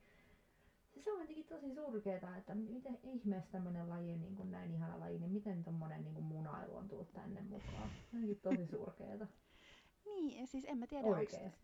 se 0.98 1.12
on 1.12 1.20
jotenkin 1.20 1.46
tosi 1.46 1.76
surkeeta, 1.76 2.38
että 2.38 2.56
miten 2.56 3.00
ihmeessä 3.04 3.52
tämmöinen 3.52 3.90
laji, 3.90 4.18
niin 4.18 4.36
kuin 4.36 4.52
näin 4.52 4.72
ihana 4.72 5.00
laji, 5.00 5.20
niin 5.20 5.32
miten 5.32 5.64
tommonen 5.64 6.04
niin 6.04 6.24
munailu 6.24 6.76
on 6.76 6.88
tullut 6.88 7.14
tänne 7.14 7.42
mukaan. 7.42 7.90
Jotenkin 8.14 8.40
tosi 8.40 8.66
surkeeta. 8.78 9.28
niin, 10.06 10.48
siis 10.48 10.66
en 10.66 10.78
mä 10.78 10.88
tiedä, 10.88 11.08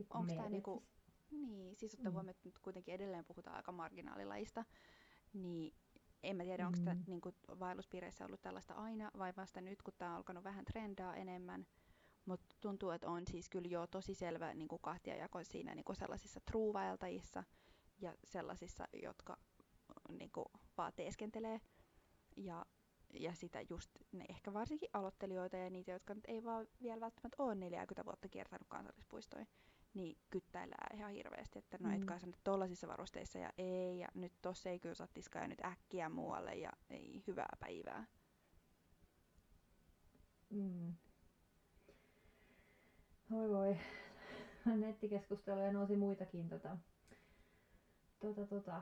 onko 0.10 0.34
tämä 0.36 0.50
niinku, 0.50 0.84
niin, 1.32 1.76
siis 1.76 1.94
ottaa 1.94 2.12
mm. 2.12 2.14
huomioon, 2.14 2.30
että 2.30 2.48
nyt 2.48 2.60
kuitenkin 2.60 2.94
edelleen 2.94 3.26
puhutaan 3.26 3.56
aika 3.56 3.72
marginaalilajista, 3.72 4.66
niin 5.34 5.74
en 6.24 6.36
mä 6.36 6.44
tiedä, 6.44 6.68
onko 6.68 6.80
mm. 6.80 7.04
niinku, 7.08 7.34
vaelluspiireissä 7.60 8.26
ollut 8.26 8.42
tällaista 8.42 8.74
aina 8.74 9.12
vai 9.18 9.34
vasta 9.38 9.62
nyt, 9.62 9.82
kun 9.82 9.94
tämä 9.98 10.12
on 10.12 10.18
alkanut 10.18 10.44
vähän 10.44 10.66
trendaa 10.66 11.16
enemmän. 11.16 11.68
Mutta 12.26 12.56
tuntuu, 12.62 12.90
että 12.90 13.10
on 13.10 13.24
siis 13.28 13.50
kyllä 13.50 13.68
jo 13.68 13.88
tosi 13.88 14.14
selvä 14.14 14.54
niin 14.54 14.68
kuin 14.68 14.82
kahtiajako 14.82 15.44
siinä 15.44 15.76
niin 15.76 15.86
sellaisissa 15.96 16.40
true-vaeltajissa– 16.40 17.44
ja 18.02 18.16
sellaisissa, 18.24 18.88
jotka 19.04 19.38
niin 20.10 20.32
kuin, 20.32 20.46
vaan 20.78 20.94
teeskentelee. 20.96 21.62
Ja, 22.38 22.66
ja 23.14 23.34
sitä 23.34 23.62
just 23.70 23.92
ne 24.12 24.26
ehkä 24.30 24.54
varsinkin 24.54 24.90
aloittelijoita 24.94 25.58
ja 25.58 25.70
niitä, 25.70 25.92
jotka 25.92 26.14
nyt 26.14 26.26
ei 26.28 26.44
vaan 26.44 26.68
vielä 26.82 27.00
välttämättä 27.00 27.44
ole 27.44 27.56
40 27.56 28.06
vuotta 28.06 28.30
kiertänyt 28.30 28.68
kansallispuistoja, 28.68 29.46
niin 29.94 30.18
kyttäillään 30.30 30.98
ihan 30.98 31.12
hirveästi, 31.12 31.60
että 31.60 31.78
no 31.82 31.90
mm. 31.90 31.96
et 31.96 32.06
kai 32.06 32.20
sä 32.20 32.28
nyt 32.28 32.44
tollasissa 32.44 32.88
varusteissa 32.88 33.40
ja 33.40 33.50
ei, 33.58 34.00
ja 34.00 34.08
nyt 34.14 34.34
tossa 34.42 34.70
ei 34.70 34.80
kyllä 34.80 34.96
saa 34.96 35.08
tiskaa 35.14 35.42
ja 35.42 35.48
nyt 35.48 35.66
äkkiä 35.66 36.10
muualle 36.10 36.56
ja 36.56 36.72
ei 36.90 37.24
hyvää 37.28 37.58
päivää. 37.60 38.06
Mm. 40.50 40.94
Oi 43.32 43.50
voi, 43.50 43.78
nettikeskusteluja 44.66 45.72
nousi 45.72 45.96
muitakin 45.96 46.50
tota, 46.50 46.78
tota, 48.34 48.46
tota, 48.46 48.82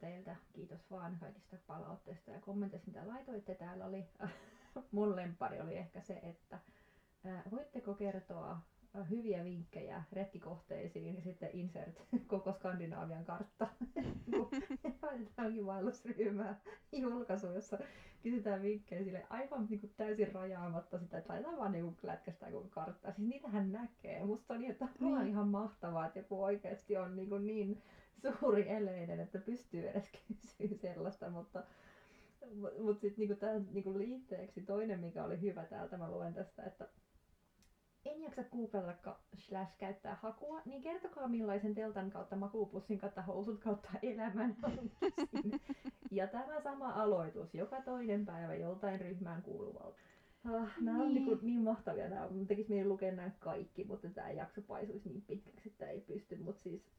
teiltä 0.00 0.36
kiitos 0.52 0.90
vaan 0.90 1.16
kaikista 1.20 1.56
palautteista 1.66 2.30
ja 2.30 2.40
kommenteista, 2.40 2.90
mitä 2.90 3.08
laitoitte. 3.08 3.54
Täällä 3.54 3.86
oli, 3.86 4.08
mun 4.92 5.16
lempari 5.16 5.60
oli 5.60 5.76
ehkä 5.76 6.00
se, 6.00 6.14
että 6.14 6.58
ää, 7.24 7.42
voitteko 7.50 7.94
kertoa 7.94 8.60
hyviä 9.10 9.44
vinkkejä 9.44 10.02
retkikohteisiin 10.12 11.14
ja 11.14 11.22
sitten 11.22 11.50
insert 11.52 12.02
koko 12.26 12.52
Skandinaavian 12.52 13.24
kartta. 13.24 13.68
Laitetaankin 15.02 15.66
vaellusryhmää 15.66 16.60
julkaisu, 16.92 17.46
jossa 17.46 17.78
kysytään 18.22 18.62
vinkkejä 18.62 19.04
sille 19.04 19.26
aivan 19.30 19.66
niin 19.70 19.80
kuin 19.80 19.94
täysin 19.96 20.32
rajaamatta 20.32 20.98
sitä, 20.98 21.18
että 21.18 21.32
laitetaan 21.32 21.58
vaan 21.58 21.72
niin 21.72 21.96
lätkästään 22.02 22.52
koko 22.52 22.68
karttaa. 22.68 23.12
Siis 23.12 23.28
niitähän 23.28 23.72
näkee. 23.72 24.24
Musta 24.24 24.54
on 24.54 24.64
että 24.64 24.88
niin. 25.00 25.18
on 25.18 25.26
ihan 25.26 25.48
mahtavaa, 25.48 26.06
että 26.06 26.18
joku 26.18 26.42
oikeasti 26.42 26.96
on 26.96 27.16
niin, 27.16 27.28
kuin 27.28 27.46
niin 27.46 27.82
suuri 28.40 28.68
eleinen, 28.68 29.20
että 29.20 29.38
pystyy 29.38 29.88
edes 29.88 30.10
kysyä 30.28 30.76
sellaista, 30.76 31.30
mutta 31.30 31.62
mutta 32.78 33.00
sitten 33.00 33.18
niinku 33.18 33.34
tämän 33.34 33.66
niinku 33.72 33.98
liitteeksi 33.98 34.62
toinen, 34.62 35.00
mikä 35.00 35.24
oli 35.24 35.40
hyvä 35.40 35.64
täältä, 35.64 35.98
mä 35.98 36.10
luen 36.10 36.34
tästä, 36.34 36.62
että 36.62 36.88
en 38.04 38.22
jaksa 38.22 38.44
googlella 38.44 39.18
slash 39.34 39.76
käyttää 39.78 40.18
hakua, 40.22 40.62
niin 40.64 40.82
kertokaa 40.82 41.28
millaisen 41.28 41.74
teltan 41.74 42.10
kautta 42.10 42.36
makuupussin 42.36 42.98
kautta 42.98 43.22
housut 43.22 43.60
kautta 43.60 43.88
elämän 44.02 44.56
Ja 46.10 46.26
tämä 46.26 46.60
sama 46.60 46.90
aloitus 46.90 47.54
joka 47.54 47.82
toinen 47.82 48.26
päivä 48.26 48.54
joltain 48.54 49.00
ryhmään 49.00 49.42
kuuluvalta. 49.42 49.98
Ah, 50.44 50.74
nämä 50.80 50.98
niin. 50.98 51.06
on 51.06 51.14
niin, 51.14 51.24
kuin, 51.24 51.38
niin 51.42 51.60
mahtavia. 51.60 52.08
Nämä 52.08 52.28
tekisi 52.48 52.70
mieli 52.70 52.88
lukea 52.88 53.12
nämä 53.12 53.30
kaikki, 53.38 53.84
mutta 53.84 54.08
tämä 54.08 54.30
jakso 54.30 54.62
paisuisi 54.62 55.08
niin 55.08 55.22
pitkäksi, 55.22 55.68
että 55.68 55.86
ei 55.86 56.00
pysty. 56.00 56.36
Mutta 56.36 56.62
siis 56.62 56.90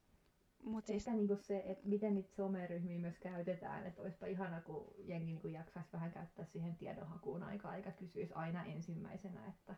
Mut 0.63 0.86
siis, 0.86 1.08
Ehkä 1.08 1.17
niinku 1.17 1.36
se, 1.36 1.63
että 1.65 1.88
miten 1.88 2.15
niitä 2.15 2.36
someryhmiä 2.36 2.99
myös 2.99 3.19
käytetään, 3.19 3.86
että 3.88 4.02
olisipa 4.02 4.26
ihana, 4.26 4.62
kun 4.62 4.93
jengi 4.97 5.26
niinku 5.26 5.47
jaksaisi 5.47 5.93
vähän 5.93 6.12
käyttää 6.12 6.45
siihen 6.45 6.76
tiedonhakuun 6.76 7.43
aikaa, 7.43 7.76
eikä 7.76 7.91
kysyisi 7.91 8.34
aina 8.34 8.65
ensimmäisenä, 8.65 9.45
että 9.47 9.76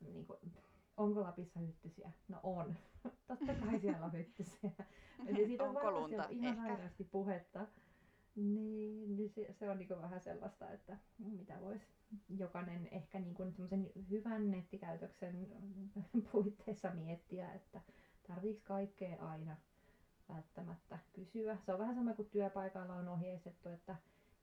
niinku, 0.00 0.38
onko 0.96 1.20
Lapissa 1.20 1.60
hyttysiä? 1.60 2.10
No 2.28 2.40
on. 2.42 2.76
Totta 3.28 3.54
kai 3.54 3.80
siellä 3.80 4.06
on 4.06 4.12
hyttysiä. 4.12 4.70
Eli 5.26 5.46
siitä 5.46 5.64
on 5.64 5.68
Onko 5.68 5.90
lunta? 5.90 6.16
ollut 6.16 6.30
ihan 6.30 6.70
Ehkä. 6.70 7.04
puhetta. 7.10 7.66
Niin, 8.34 9.16
niin 9.16 9.30
se, 9.30 9.52
se 9.52 9.70
on 9.70 9.78
niinku 9.78 9.94
vähän 9.96 10.20
sellaista, 10.20 10.70
että 10.70 10.98
mitä 11.18 11.60
voisi 11.60 11.86
jokainen 12.28 12.88
ehkä 12.90 13.20
niinku 13.20 13.42
semmoisen 13.50 13.90
hyvän 14.10 14.50
nettikäytöksen 14.50 15.48
puitteissa 16.32 16.90
miettiä, 16.90 17.52
että 17.52 17.80
tarviiko 18.28 18.60
kaikkea 18.64 19.16
aina 19.26 19.56
välttämättä 20.28 20.98
kysyä. 21.12 21.56
Se 21.66 21.72
on 21.72 21.78
vähän 21.78 21.94
sama 21.94 22.14
kuin 22.14 22.30
työpaikalla 22.30 22.94
on 22.94 23.08
ohjeistettu, 23.08 23.68
että 23.68 23.96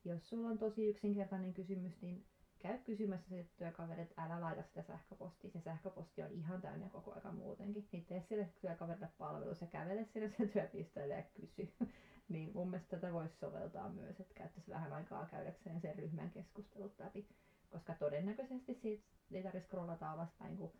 jos 0.05 0.29
sulla 0.29 0.47
on 0.47 0.57
tosi 0.57 0.85
yksinkertainen 0.85 1.53
kysymys, 1.53 2.01
niin 2.01 2.25
käy 2.59 2.77
kysymässä 2.77 3.29
se 3.29 3.45
työkaveri, 3.57 4.01
että 4.01 4.23
älä 4.23 4.41
laita 4.41 4.63
sitä 4.63 4.81
sähköpostia. 4.81 5.49
Se 5.49 5.61
sähköposti 5.61 6.23
on 6.23 6.31
ihan 6.31 6.61
täynnä 6.61 6.89
koko 6.89 7.13
aika 7.13 7.31
muutenkin. 7.31 7.87
Niin 7.91 8.05
tee 8.05 8.21
sille 8.21 8.49
työkaverille 8.61 9.09
palvelus 9.17 9.61
ja 9.61 9.67
kävele 9.67 10.05
sinne 10.05 10.29
sen 10.29 10.49
työpisteelle 10.49 11.13
ja 11.13 11.23
kysy. 11.23 11.73
niin 12.29 12.51
mun 12.53 12.69
mielestä 12.69 12.97
tätä 12.97 13.13
voisi 13.13 13.37
soveltaa 13.37 13.89
myös, 13.89 14.19
että 14.19 14.33
käyttäisi 14.33 14.71
vähän 14.71 14.93
aikaa 14.93 15.25
käydäkseen 15.25 15.81
sen 15.81 15.95
ryhmän 15.95 16.31
keskustelut 16.31 16.99
läpi. 16.99 17.27
Koska 17.69 17.93
todennäköisesti 17.93 18.73
siitä 18.73 19.03
ei 19.31 19.43
tarvitse 19.43 19.67
scrollata 19.67 20.11
alaspäin 20.11 20.57
kuin 20.57 20.71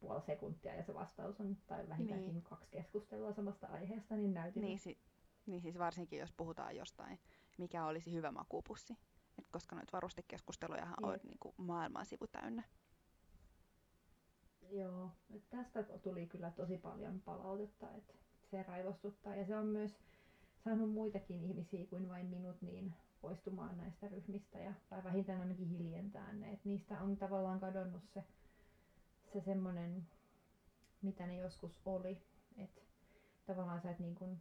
puoli 0.00 0.22
sekuntia 0.22 0.74
ja 0.74 0.82
se 0.82 0.94
vastaus 0.94 1.40
on, 1.40 1.56
tai 1.66 1.88
vähintäänkin 1.88 2.26
Niin. 2.26 2.34
niin. 2.34 2.44
kaksi 2.44 2.70
keskustelua 2.70 3.32
samasta 3.32 3.66
aiheesta, 3.66 4.16
niin 4.16 4.34
näytin. 4.34 4.60
niin, 4.62 4.78
si, 4.78 4.98
niin 5.46 5.60
siis 5.60 5.78
varsinkin 5.78 6.18
jos 6.18 6.32
puhutaan 6.32 6.76
jostain, 6.76 7.18
mikä 7.58 7.86
olisi 7.86 8.12
hyvä 8.12 8.32
makupussi. 8.32 8.96
Et 9.38 9.48
koska 9.52 9.76
noita 9.76 9.92
varustekeskustelujahan 9.92 10.96
on 11.04 11.12
Jep. 11.12 11.24
niinku 11.24 11.54
maailman 11.56 12.06
sivu 12.06 12.26
täynnä. 12.26 12.62
Joo, 14.70 15.10
et 15.34 15.48
tästä 15.50 15.82
tuli 15.82 16.26
kyllä 16.26 16.50
tosi 16.50 16.78
paljon 16.78 17.20
palautetta, 17.20 17.90
että 17.94 18.14
se 18.50 18.62
raivostuttaa. 18.62 19.34
Ja 19.36 19.44
se 19.46 19.56
on 19.56 19.66
myös 19.66 19.98
saanut 20.64 20.90
muitakin 20.92 21.44
ihmisiä 21.44 21.86
kuin 21.86 22.08
vain 22.08 22.26
minut 22.26 22.62
niin 22.62 22.94
poistumaan 23.20 23.76
näistä 23.78 24.08
ryhmistä 24.08 24.58
ja, 24.58 24.74
tai 24.88 25.04
vähintään 25.04 25.40
ainakin 25.40 25.68
hiljentää 25.68 26.32
ne. 26.32 26.52
Et 26.52 26.64
niistä 26.64 27.00
on 27.02 27.16
tavallaan 27.16 27.60
kadonnut 27.60 28.02
se, 28.14 28.24
se 29.32 29.40
semmoinen, 29.40 30.06
mitä 31.02 31.26
ne 31.26 31.36
joskus 31.36 31.80
oli. 31.84 32.22
Että 32.56 32.80
tavallaan 33.46 33.80
sä, 33.80 33.90
et 33.90 33.98
niin 33.98 34.14
kun, 34.14 34.38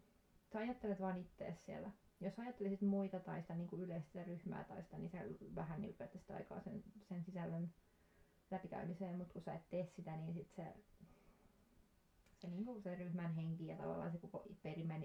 sä 0.54 0.60
ajattelet 0.60 1.00
vaan 1.00 1.18
ittees 1.18 1.66
siellä. 1.66 1.92
Jos 2.20 2.40
ajattelisit 2.40 2.82
muita 2.82 3.20
tai 3.20 3.42
sitä 3.42 3.56
niin 3.56 3.68
kuin 3.68 3.82
yleistä 3.82 4.24
ryhmää 4.24 4.64
tai 4.64 4.84
sitä, 4.84 4.98
niin 4.98 5.10
sä 5.10 5.18
vähän 5.56 5.82
niin 5.82 5.96
sitä 6.14 6.36
aikaa 6.36 6.62
sen, 6.62 6.84
sen 7.10 7.24
sisällön 7.24 7.74
läpikäymiseen, 8.52 9.16
mutta 9.16 9.34
kun 9.34 9.42
sä 9.42 9.54
et 9.54 9.70
tee 9.70 9.86
sitä, 9.96 10.18
niin 10.18 10.34
sit 10.34 10.52
se, 10.52 10.74
se, 12.40 12.48
niinku 12.48 12.82
se 12.82 12.96
ryhmän 12.96 13.36
henki 13.36 13.68
ja 13.68 13.78
tavallaan 13.78 14.12
se 14.12 14.18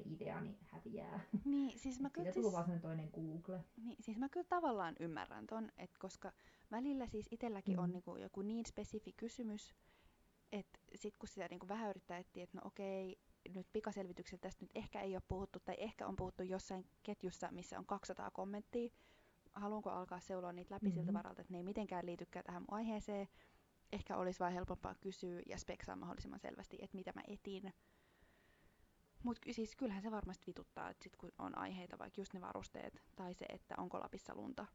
idea 0.07 0.41
niin 0.41 0.59
häviää. 0.63 1.21
Niin, 1.45 1.79
siis 1.79 2.01
mä 2.01 2.11
kyllä 2.11 2.33
Siitä 2.33 2.41
siis, 2.49 2.53
vaan 2.53 2.81
toinen 2.81 3.11
Google. 3.15 3.65
niin, 3.77 3.97
siis 4.01 4.19
mä 4.19 4.29
kyllä 4.29 4.47
tavallaan 4.49 4.97
ymmärrän 5.01 5.47
ton, 5.47 5.71
että 5.79 5.97
koska 6.01 6.33
välillä 6.71 7.07
siis 7.07 7.27
itselläkin 7.31 7.79
on 7.79 7.89
Mm. 7.89 7.93
niinku 7.93 8.17
joku 8.17 8.43
niin 8.43 8.67
spesifi 8.67 9.13
kysymys, 9.13 9.75
että 10.53 10.79
sit 10.95 11.17
kun 11.17 11.29
sitä 11.29 11.47
niinku 11.51 11.69
vähän 11.69 11.91
yrittää 11.91 12.19
etsiä, 12.19 12.45
että 12.45 12.59
no 12.59 12.63
okei, 12.65 13.19
nyt 13.55 13.67
pikaselvityksellä 13.73 14.41
tästä 14.41 14.65
nyt 14.65 14.71
ehkä 14.75 15.01
ei 15.01 15.15
ole 15.17 15.23
puhuttu, 15.29 15.59
tai 15.61 15.75
ehkä 15.79 16.07
on 16.07 16.17
puhuttu 16.17 16.43
jossain 16.43 16.87
ketjussa, 17.03 17.49
missä 17.51 17.79
on 17.79 17.87
200 17.87 18.31
kommenttia, 18.31 18.91
haluanko 19.55 19.91
alkaa 19.91 20.21
seuloa 20.21 20.53
niitä 20.53 20.75
läpi 20.75 20.91
siltä 20.91 21.13
Mhm. 21.13 21.19
varalta, 21.19 21.41
että 21.41 21.53
ne 21.53 21.59
ei 21.59 21.65
mitenkään 21.65 22.07
liitykään 22.07 22.45
tähän 22.45 22.63
mun 22.63 22.75
aiheeseen. 22.79 23.29
Ehkä 23.93 24.17
olisi 24.17 24.41
vaan 24.41 24.53
helpompaa 24.53 24.95
kysyä 25.01 25.43
ja 25.47 25.59
speksaa 25.59 25.97
mahdollisimman 25.97 26.41
selvästi, 26.41 26.79
että 26.83 26.97
mitä 26.97 27.13
mä 27.15 27.23
etin. 27.29 27.73
Mutta 29.25 29.53
siis 29.53 29.77
kyllähän 29.77 30.03
se 30.03 30.11
varmasti 30.11 30.47
vituttaa, 30.47 30.91
että 30.91 31.05
sit 31.05 31.17
kun 31.17 31.33
on 31.39 31.59
aiheita, 31.59 31.99
vaikka 31.99 32.21
just 32.21 32.35
ne 32.35 32.41
varusteet, 32.41 33.03
tai 33.17 33.35
se, 33.35 33.45
että 33.49 33.75
onko 33.79 34.01
Lapissa 34.01 34.35
lunta, 34.35 34.67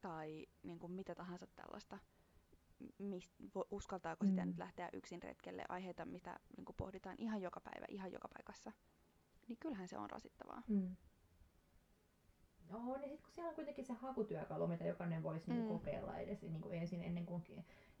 tai 0.00 0.46
niin 0.62 0.78
kuin 0.78 0.92
mitä 0.92 1.14
tahansa 1.14 1.46
tällaista, 1.46 1.98
mist, 2.98 3.32
vo- 3.42 3.66
uskaltaako 3.70 4.26
sitä 4.26 4.42
Mm. 4.44 4.48
nyt 4.48 4.58
lähteä 4.58 4.88
yksin 4.92 5.22
retkelle, 5.22 5.64
aiheita, 5.68 6.04
mitä 6.04 6.40
niin 6.56 6.64
kuin 6.64 6.76
pohditaan 6.76 7.16
ihan 7.18 7.42
joka 7.42 7.60
päivä, 7.60 7.86
ihan 7.88 8.12
joka 8.12 8.28
paikassa, 8.28 8.72
niin 9.48 9.58
kyllähän 9.60 9.88
se 9.88 9.98
on 9.98 10.10
rasittavaa. 10.10 10.62
Mm. 10.68 10.96
On, 12.72 13.02
ja 13.02 13.08
sitten 13.08 13.22
kun 13.22 13.32
siellä 13.32 13.48
on 13.48 13.54
kuitenkin 13.54 13.84
se 13.84 13.92
hakutyökalu, 13.92 14.66
mitä 14.66 14.84
jokainen 14.84 15.22
voisi 15.22 15.50
niinku 15.50 15.72
Mm. 15.72 15.78
kokeilla 15.78 16.18
edes 16.18 16.42
niinku 16.42 16.68
ensin 16.70 17.02
ennen 17.02 17.26
kuin... 17.26 17.42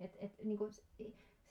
Et, 0.00 0.16
et, 0.18 0.44
niinku, 0.44 0.70
se, 0.70 0.82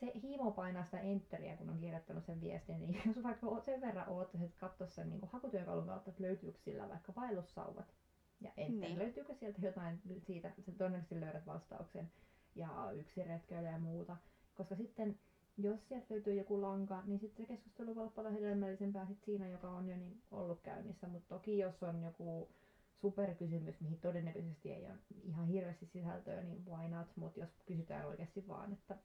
se 0.00 0.12
hiimo 0.22 0.50
painaa 0.50 0.84
sitä 0.84 1.00
enteriä, 1.00 1.56
kun 1.56 1.70
on 1.70 1.78
kirjoittanut 1.78 2.24
sen 2.24 2.40
viestin, 2.40 2.80
niin 2.80 3.02
jos 3.06 3.22
vaikka 3.22 3.60
sen 3.60 3.80
verran 3.80 4.06
että 4.44 4.60
katsoisi 4.60 4.94
sen 4.94 5.10
niinku 5.10 5.28
hakutyökalun 5.32 5.86
kautta, 5.86 6.10
että 6.10 6.22
löytyykö 6.22 6.58
sillä 6.58 6.88
vaikka 6.88 7.12
vaellussauvat. 7.16 7.94
Ja 8.40 8.50
enter, 8.56 8.70
Niin. 8.70 8.80
niin. 8.80 8.98
löytyykö 8.98 9.34
sieltä 9.34 9.66
jotain 9.66 10.00
siitä, 10.26 10.52
sä 10.60 10.72
todennäköisesti 10.72 11.20
löydät 11.20 11.46
vastauksen 11.46 12.12
ja 12.54 12.90
yksi 12.94 13.22
retkeily 13.24 13.66
ja 13.66 13.78
muuta. 13.78 14.16
Koska 14.54 14.76
sitten, 14.76 15.18
jos 15.56 15.88
sieltä 15.88 16.06
löytyy 16.10 16.34
joku 16.34 16.62
lanka, 16.62 17.02
niin 17.06 17.20
sitten 17.20 17.46
se 17.46 17.52
keskustelu 17.52 17.94
voi 17.94 18.02
olla 18.02 18.12
paljon 18.12 18.34
hedelmällisempää 18.34 19.06
sit 19.06 19.22
siinä, 19.22 19.48
joka 19.48 19.70
on 19.70 19.88
jo 19.88 19.96
niin 19.96 20.22
ollut 20.30 20.60
käynnissä. 20.60 21.08
Mutta 21.08 21.28
toki 21.34 21.58
jos 21.58 21.82
on 21.82 22.02
joku 22.02 22.48
superkysymys, 22.94 23.80
mihin 23.80 24.00
todennäköisesti 24.00 24.72
ei 24.72 24.86
ole 24.86 24.98
ihan 25.22 25.46
hirveästi 25.46 25.86
sisältöä, 25.86 26.42
niin 26.42 26.66
why 26.66 26.88
not? 26.88 27.16
Mutta 27.16 27.40
jos 27.40 27.50
kysytään 27.66 28.06
oikeasti 28.06 28.48
vaan, 28.48 28.72
että 28.72 28.98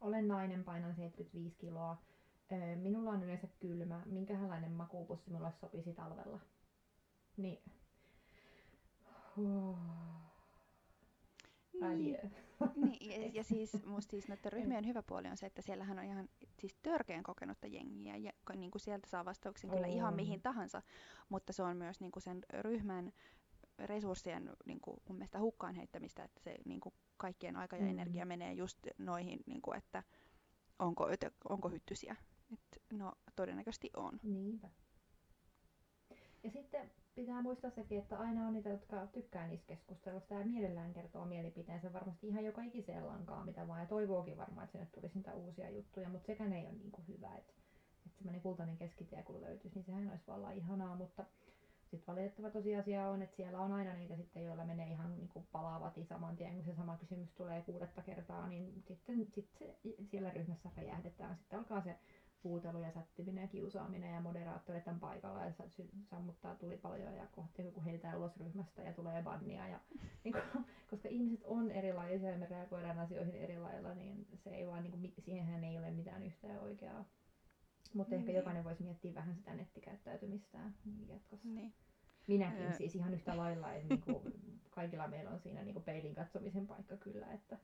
olen 0.00 0.28
nainen, 0.28 0.64
painan 0.64 0.94
75 0.94 1.56
kiloa, 1.58 2.02
minulla 2.76 3.10
on 3.10 3.22
yleensä 3.22 3.48
kylmä, 3.60 4.02
minkälainen 4.06 4.72
makuupussi 4.72 5.30
minulle 5.30 5.52
sopisi 5.52 5.92
talvella? 5.92 6.40
Niin. 7.36 7.62
Huh. 9.36 9.78
Adieu. 11.82 12.30
Niin, 12.76 13.22
ja, 13.22 13.30
ja 13.32 13.44
siis 13.44 13.72
musta 13.86 14.10
siis 14.10 14.28
noiden 14.28 14.52
ryhmien 14.52 14.86
hyvä 14.86 15.02
puoli 15.02 15.28
on 15.28 15.36
se, 15.36 15.46
että 15.46 15.62
siellähän 15.62 15.98
on 15.98 16.04
ihan 16.04 16.28
siis 16.58 16.74
törkeän 16.82 17.22
kokenutta 17.22 17.66
jengiä 17.66 18.16
ja 18.16 18.32
niin 18.56 18.70
kuin 18.70 18.80
sieltä 18.80 19.08
saa 19.08 19.24
vastauksen 19.24 19.70
kyllä 19.70 19.86
ihan 19.86 20.14
mihin 20.14 20.42
tahansa, 20.42 20.82
mutta 21.28 21.52
se 21.52 21.62
on 21.62 21.76
myös 21.76 22.00
niin 22.00 22.12
kuin 22.12 22.22
sen 22.22 22.44
ryhmän 22.60 23.12
resurssien 23.78 24.50
niin 24.66 24.80
kuin 24.80 24.96
mun 25.08 25.18
mielestä 25.18 25.40
hukkaan 25.40 25.74
heittämistä, 25.74 26.24
että 26.24 26.40
se 26.40 26.56
niin 26.64 26.80
kuin 26.80 26.94
kaikkien 27.16 27.56
aika 27.56 27.76
ja 27.76 27.82
Mm. 27.82 27.88
energia 27.90 28.26
menee 28.26 28.52
just 28.52 28.78
noihin, 28.98 29.40
niin 29.46 29.62
kuin, 29.62 29.78
että 29.78 30.02
onko, 30.78 31.06
onko 31.48 31.68
hyttysiä. 31.68 32.16
Et, 32.52 32.82
no 32.92 33.12
todennäköisesti 33.36 33.90
on. 33.96 34.20
Niinpä. 34.22 34.68
Ja 36.42 36.50
sitten 36.50 36.90
pitää 37.14 37.42
muistaa 37.42 37.70
sekin, 37.70 37.98
että 37.98 38.18
aina 38.18 38.46
on 38.46 38.52
niitä, 38.52 38.68
jotka 38.68 39.06
tykkää 39.06 39.46
niistä 39.46 39.66
keskustelusta 39.66 40.34
ja 40.34 40.46
mielellään 40.46 40.92
kertoo 40.94 41.24
mielipiteensä 41.26 41.92
varmasti 41.92 42.28
ihan 42.28 42.44
joka 42.44 42.62
ikiseen 42.62 43.06
lankaan, 43.06 43.46
mitä 43.46 43.68
vaan. 43.68 43.80
Ja 43.80 43.86
toivookin 43.86 44.36
varmaan, 44.36 44.64
että 44.64 44.72
sinne 44.72 44.86
tulisi 44.94 45.14
niitä 45.14 45.34
uusia 45.34 45.70
juttuja, 45.70 46.08
mutta 46.08 46.26
sekään 46.26 46.52
ei 46.52 46.66
ole 46.66 46.72
niin 46.74 46.92
kuin 46.92 47.08
hyvä. 47.08 47.36
Että, 47.36 47.52
että 48.06 48.18
semmoinen 48.18 48.42
kultainen 48.42 48.76
keskitie 48.76 49.22
kun 49.22 49.40
löytyisi, 49.40 49.74
niin 49.76 49.84
sehän 49.84 50.10
olisi 50.10 50.26
vallan 50.26 50.54
ihanaa, 50.54 50.96
mutta 50.96 51.26
sitten 51.90 52.14
valitettava 52.14 52.50
tosiasia 52.50 53.08
on, 53.08 53.22
että 53.22 53.36
siellä 53.36 53.60
on 53.60 53.72
aina 53.72 53.94
niitä 53.94 54.16
sitten, 54.16 54.44
joilla 54.44 54.64
menee 54.64 54.90
ihan 54.90 55.16
niin 55.16 55.28
kuin 55.28 55.46
palaavat 55.52 55.94
saman 56.08 56.36
tien, 56.36 56.54
kun 56.54 56.64
se 56.64 56.74
sama 56.74 56.96
kysymys 56.96 57.32
tulee 57.32 57.62
kuudetta 57.62 58.02
kertaa, 58.02 58.48
niin 58.48 58.82
sitten 58.86 59.26
sit 59.34 59.50
se, 59.58 59.78
siellä 60.10 60.30
ryhmässä 60.30 60.70
räjähdetään. 60.76 61.36
Sitten 61.36 61.58
alkaa 61.58 61.80
se 61.80 61.98
huutelu 62.44 62.82
ja 62.82 62.90
sättiminen 62.90 63.42
ja 63.42 63.48
kiusaaminen 63.48 64.14
ja 64.14 64.20
moderaattorit 64.20 64.88
on 64.88 65.00
paikalla 65.00 65.44
ja 65.44 65.52
sammuttaa 66.10 66.54
tulipaloja 66.54 67.12
ja 67.12 67.26
kohti 67.26 67.64
joku 67.64 67.84
heitetään 67.84 68.18
ulos 68.18 68.36
ryhmästä 68.36 68.82
ja 68.82 68.92
tulee 68.92 69.22
bannia. 69.22 69.68
Ja, 69.68 69.80
niin 70.24 70.34
kun, 70.52 70.64
koska 70.90 71.08
ihmiset 71.08 71.44
on 71.44 71.70
erilaisia 71.70 72.30
ja 72.30 72.38
me 72.38 72.46
reagoidaan 72.46 72.98
asioihin 72.98 73.34
eri 73.34 73.58
lailla, 73.58 73.94
niin 73.94 74.26
se 74.34 74.50
ei 74.50 74.66
vaan, 74.66 74.82
niin 74.82 74.90
kuin, 74.90 75.14
siihenhän 75.18 75.64
ei 75.64 75.78
ole 75.78 75.90
mitään 75.90 76.22
yhtä 76.22 76.46
ja 76.46 76.60
oikeaa. 76.60 77.04
Mutta 77.94 78.14
ehkä 78.14 78.26
Niin. 78.26 78.36
jokainen 78.36 78.64
voisi 78.64 78.82
miettiä 78.82 79.14
vähän 79.14 79.34
sitä 79.34 79.54
nettikäyttäytymistään 79.54 80.74
jatkossa. 81.08 81.48
Niin. 81.48 81.74
Minäkin 82.26 82.62
Öö. 82.66 82.72
siis 82.72 82.94
ihan 82.94 83.14
yhtä 83.14 83.36
lailla, 83.36 83.72
että 83.72 83.94
niinku, 83.94 84.22
kaikilla 84.70 85.08
meillä 85.08 85.30
on 85.30 85.40
siinä 85.40 85.62
niinku 85.62 85.80
peilin 85.80 86.14
katsomisen 86.14 86.66
paikka 86.66 86.96
kyllä, 86.96 87.32
että 87.32 87.58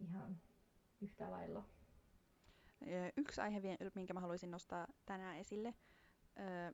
ihan 0.00 0.40
yhtä 1.00 1.30
lailla. 1.30 1.64
Yksi 3.16 3.40
aihe, 3.40 3.60
minkä 3.94 4.14
mä 4.14 4.20
haluaisin 4.20 4.50
nostaa 4.50 4.86
tänään 5.06 5.36
esille, 5.36 5.74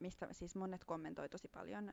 mistä 0.00 0.28
siis 0.32 0.56
monet 0.56 0.84
kommentoi 0.84 1.28
tosi 1.28 1.48
paljon, 1.48 1.92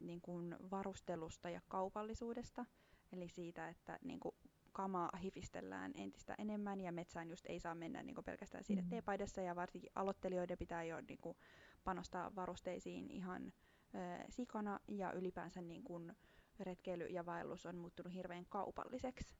niin 0.00 0.20
kuin 0.20 0.56
varustelusta 0.70 1.50
ja 1.50 1.60
kaupallisuudesta. 1.68 2.66
Eli 3.12 3.28
siitä, 3.28 3.68
että 3.68 3.98
niin 4.04 4.20
kuin 4.20 4.34
kamaa 4.78 5.10
hifistellään 5.22 5.92
entistä 5.94 6.34
enemmän 6.38 6.80
ja 6.80 6.92
metsään 6.92 7.28
just 7.28 7.46
ei 7.46 7.60
saa 7.60 7.74
mennä 7.74 8.02
niin 8.02 8.24
pelkästään 8.24 8.64
siinä 8.64 8.82
mm. 8.82 8.88
teepaidassa 8.88 9.40
ja 9.40 9.56
varsinkin 9.56 9.90
aloittelijoiden 9.94 10.58
pitää 10.58 10.84
jo 10.84 11.00
niin 11.08 11.18
kuin, 11.18 11.36
panostaa 11.84 12.34
varusteisiin 12.34 13.10
ihan 13.10 13.52
ö, 13.94 14.24
sikana 14.30 14.80
ja 14.88 15.12
ylipäänsä 15.12 15.60
niin 15.60 15.82
kuin, 15.84 16.16
retkeily 16.60 17.06
ja 17.06 17.26
vaellus 17.26 17.66
on 17.66 17.76
muuttunut 17.76 18.14
hirveän 18.14 18.46
kaupalliseksi. 18.48 19.34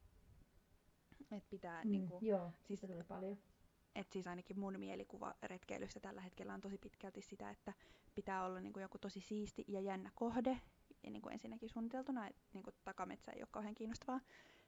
Et 1.30 1.44
pitää, 1.50 1.84
mm, 1.84 1.90
niin 1.90 2.08
kuin, 2.08 2.26
joo, 2.26 2.52
siis 2.66 2.80
tuli 2.80 3.04
paljon. 3.04 3.38
Et 3.94 4.12
siis 4.12 4.26
ainakin 4.26 4.60
mun 4.60 4.78
mielikuva 4.78 5.34
retkeilystä 5.42 6.00
tällä 6.00 6.20
hetkellä 6.20 6.54
on 6.54 6.60
tosi 6.60 6.78
pitkälti 6.78 7.22
sitä, 7.22 7.50
että 7.50 7.72
pitää 8.14 8.44
olla 8.44 8.60
niin 8.60 8.72
kuin 8.72 8.82
joku 8.82 8.98
tosi 8.98 9.20
siisti 9.20 9.64
ja 9.68 9.80
jännä 9.80 10.10
kohde, 10.14 10.60
ja 11.02 11.10
niin 11.10 11.22
kuin 11.22 11.32
ensinnäkin 11.32 11.68
suunniteltuna, 11.68 12.26
että 12.26 12.42
niin 12.52 12.62
kuin 12.62 12.76
takametsä 12.84 13.32
ei 13.32 13.42
ole 13.42 13.48
kauhean 13.50 13.74
kiinnostavaa. 13.74 14.20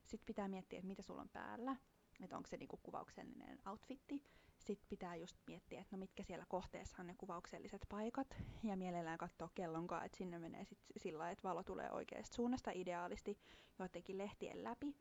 Sitten 0.07 0.27
pitää 0.27 0.49
miettiä, 0.49 0.79
että 0.79 0.89
mitä 0.89 1.03
sulla 1.03 1.21
on 1.21 1.29
päällä, 1.29 1.77
että 2.21 2.37
onko 2.37 2.47
se 2.47 2.57
niin 2.57 2.69
kuin 2.69 2.81
kuvauksellinen 2.83 3.59
outfitti. 3.67 4.23
Sitten 4.59 4.89
pitää 4.89 5.17
just 5.17 5.37
miettiä, 5.47 5.81
että 5.81 5.97
no 5.97 6.01
mitkä 6.01 6.23
siellä 6.23 6.45
kohteessa 6.49 6.97
on 7.01 7.07
ne 7.07 7.15
kuvaukselliset 7.19 7.87
paikat, 7.89 8.37
ja 8.63 8.77
mielellään 8.77 9.19
katsoa 9.19 9.51
kellonkaan, 9.55 10.07
että 10.07 10.19
sinne 10.19 10.39
menee 10.39 10.65
sit 10.65 10.79
sillä 10.97 11.31
että 11.31 11.49
valo 11.49 11.63
tulee 11.63 11.91
oikeasta 11.91 12.35
suunnasta 12.35 12.71
ideaalisti 12.75 13.39
joidenkin 13.79 14.19
lehtien 14.19 14.65
läpi. 14.65 14.97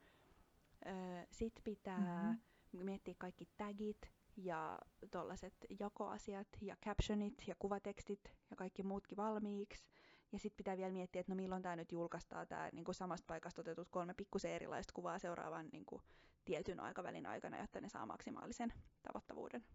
Öö, 0.85 1.25
Sitten 1.31 1.63
pitää 1.63 1.99
mm-hmm. 1.99 2.85
miettiä 2.85 3.15
kaikki 3.17 3.47
tagit, 3.57 4.11
ja 4.43 4.79
tuollaiset 5.11 5.53
jakoasiat 5.79 6.47
ja 6.61 6.75
captionit 6.85 7.33
ja 7.47 7.55
kuvatekstit 7.59 8.33
ja 8.49 8.55
kaikki 8.55 8.83
muutkin 8.83 9.17
valmiiksi. 9.17 9.83
Ja 10.31 10.39
sitten 10.39 10.57
pitää 10.57 10.77
vielä 10.77 10.91
miettiä, 10.91 11.19
että 11.19 11.31
no 11.31 11.35
milloin 11.35 11.61
tämä 11.61 11.75
nyt 11.75 11.91
julkaistaan, 11.91 12.47
tämä 12.47 12.69
niin 12.73 12.85
samasta 12.91 13.25
paikasta 13.27 13.61
otetut 13.61 13.89
kolme 13.89 14.13
pikkusen 14.13 14.51
erilaista 14.51 14.93
kuvaa 14.93 15.19
seuraavan 15.19 15.69
niin 15.71 15.85
kuin, 15.85 16.01
tietyn 16.45 16.79
aikavälin 16.79 17.25
aikana, 17.25 17.61
jotta 17.61 17.81
ne 17.81 17.89
saa 17.89 18.05
maksimaalisen 18.05 18.73
tavoittavuuden. 19.01 19.65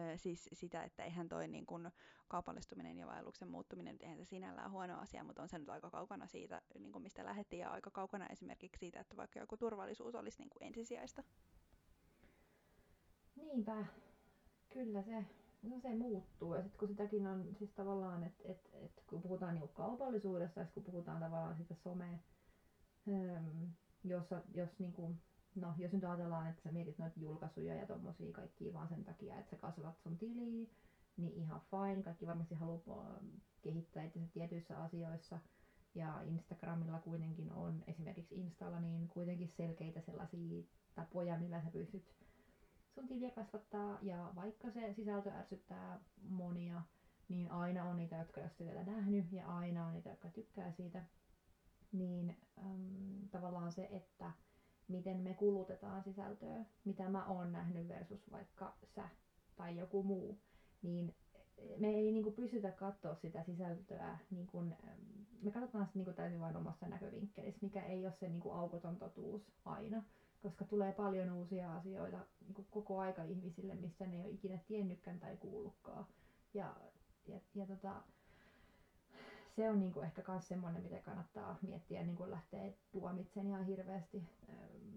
Öö, 0.00 0.18
siis 0.18 0.48
sitä, 0.52 0.82
että 0.82 1.04
eihän 1.04 1.28
toi 1.28 1.48
niin 1.48 1.66
kuin, 1.66 1.90
kaupallistuminen 2.28 2.98
ja 2.98 3.06
vaelluksen 3.06 3.48
muuttuminen, 3.48 3.96
eihän 4.00 4.18
se 4.18 4.24
sinällään 4.24 4.70
huono 4.70 5.00
asia, 5.00 5.24
mutta 5.24 5.42
on 5.42 5.48
se 5.48 5.58
nyt 5.58 5.68
aika 5.68 5.90
kaukana 5.90 6.26
siitä, 6.26 6.62
niin 6.78 6.92
kuin 6.92 7.02
mistä 7.02 7.24
lähdettiin, 7.24 7.60
ja 7.60 7.70
aika 7.70 7.90
kaukana 7.90 8.26
esimerkiksi 8.26 8.78
siitä, 8.78 9.00
että 9.00 9.16
vaikka 9.16 9.38
joku 9.38 9.56
turvallisuus 9.56 10.14
olisi 10.14 10.38
niin 10.38 10.50
kuin 10.50 10.66
ensisijaista. 10.66 11.22
Niinpä, 13.36 13.84
kyllä 14.68 15.02
se 15.02 15.24
No 15.68 15.80
se 15.80 15.94
muuttuu. 15.94 16.54
Ja 16.54 16.62
sitten 16.62 16.78
kun 16.78 16.88
sitäkin 16.88 17.26
on 17.26 17.54
siis 17.58 17.70
tavallaan, 17.72 18.24
että 18.24 18.42
et, 18.44 18.70
et, 18.72 19.02
kun 19.06 19.22
puhutaan 19.22 19.54
niinku 19.54 19.68
kaupallisuudesta 19.68 20.60
ja 20.60 20.66
kun 20.66 20.84
puhutaan 20.84 21.20
tavallaan 21.20 21.56
sitä 21.56 21.74
some, 21.74 22.20
ähm, 23.08 23.64
jossa, 24.04 24.42
jos 24.54 24.78
niinku, 24.78 25.16
no 25.54 25.74
jos 25.78 25.92
nyt 25.92 26.04
ajatellaan, 26.04 26.50
että 26.50 26.62
sä 26.62 26.72
mietit 26.72 26.98
noita 26.98 27.20
julkaisuja 27.20 27.74
ja 27.74 27.86
tommosia 27.86 28.32
kaikkia 28.32 28.72
vaan 28.72 28.88
sen 28.88 29.04
takia, 29.04 29.38
että 29.38 29.50
sä 29.50 29.56
kasvat 29.56 29.98
sun 29.98 30.18
tiliä, 30.18 30.68
niin 31.16 31.32
ihan 31.34 31.60
fine, 31.70 32.02
kaikki 32.02 32.26
varmasti 32.26 32.54
haluaa 32.54 33.20
kehittää 33.62 34.04
itse 34.04 34.20
tietyissä 34.32 34.82
asioissa, 34.82 35.38
ja 35.94 36.22
Instagramilla 36.22 36.98
kuitenkin 36.98 37.52
on, 37.52 37.84
esimerkiksi 37.86 38.34
Installa, 38.34 38.80
niin 38.80 39.08
kuitenkin 39.08 39.48
selkeitä 39.48 40.00
sellaisia 40.00 40.64
tapoja, 40.94 41.38
millä 41.38 41.62
sä 41.62 41.70
pystyt 41.70 42.14
sun 42.94 43.08
tiliä 43.08 43.30
kasvattaa 43.30 43.98
ja 44.02 44.32
vaikka 44.34 44.70
se 44.70 44.92
sisältö 44.92 45.30
ärsyttää 45.30 46.00
monia, 46.28 46.82
niin 47.28 47.50
aina 47.50 47.84
on 47.84 47.96
niitä, 47.96 48.16
jotka 48.16 48.40
ei 48.40 48.46
ole 48.46 48.68
vielä 48.68 48.84
nähnyt 48.84 49.32
ja 49.32 49.46
aina 49.46 49.86
on 49.86 49.92
niitä, 49.92 50.10
jotka 50.10 50.28
tykkää 50.28 50.72
siitä. 50.72 51.04
Niin 51.92 52.36
äm, 52.58 53.28
tavallaan 53.30 53.72
se, 53.72 53.88
että 53.92 54.32
miten 54.88 55.16
me 55.16 55.34
kulutetaan 55.34 56.02
sisältöä, 56.02 56.64
mitä 56.84 57.08
mä 57.08 57.26
oon 57.26 57.52
nähnyt 57.52 57.88
versus 57.88 58.30
vaikka 58.30 58.76
sä 58.84 59.08
tai 59.56 59.76
joku 59.76 60.02
muu, 60.02 60.38
niin 60.82 61.14
me 61.78 61.88
ei 61.88 62.12
niin 62.12 62.22
kuin 62.22 62.34
pystytä 62.34 62.70
katsoa 62.70 63.14
sitä 63.14 63.42
sisältöä, 63.42 64.18
niin 64.30 64.46
kuin, 64.46 64.76
me 65.42 65.50
katsotaan 65.50 65.86
sitä 65.86 65.98
niin 65.98 66.04
kuin 66.04 66.16
täysin 66.16 66.40
vain 66.40 66.56
omassa 66.56 66.88
näkövinkkelissä, 66.88 67.58
mikä 67.62 67.82
ei 67.82 68.06
ole 68.06 68.12
se 68.12 68.28
niin 68.28 68.40
kuin 68.40 68.54
aukoton 68.54 68.96
totuus 68.96 69.52
aina 69.64 70.02
koska 70.44 70.64
tulee 70.64 70.92
paljon 70.92 71.32
uusia 71.32 71.74
asioita 71.76 72.18
niin 72.46 72.66
koko 72.70 73.00
aika 73.00 73.22
ihmisille, 73.22 73.74
missä 73.74 74.06
ne 74.06 74.16
ei 74.16 74.22
ole 74.22 74.30
ikinä 74.30 74.58
tiennytkään 74.66 75.20
tai 75.20 75.36
kuullutkaan. 75.36 76.06
Ja, 76.54 76.76
ja, 77.28 77.40
ja 77.54 77.66
tota, 77.66 78.02
se 79.56 79.70
on 79.70 79.80
niin 79.80 79.92
kuin 79.92 80.06
ehkä 80.06 80.22
myös 80.28 80.48
semmoinen, 80.48 80.82
mitä 80.82 80.98
kannattaa 80.98 81.58
miettiä 81.62 82.02
niin 82.02 82.16
kuin 82.16 82.30
lähtee 82.30 82.78
tuomitsen 82.92 83.46
ihan 83.46 83.64
hirveästi. 83.64 84.22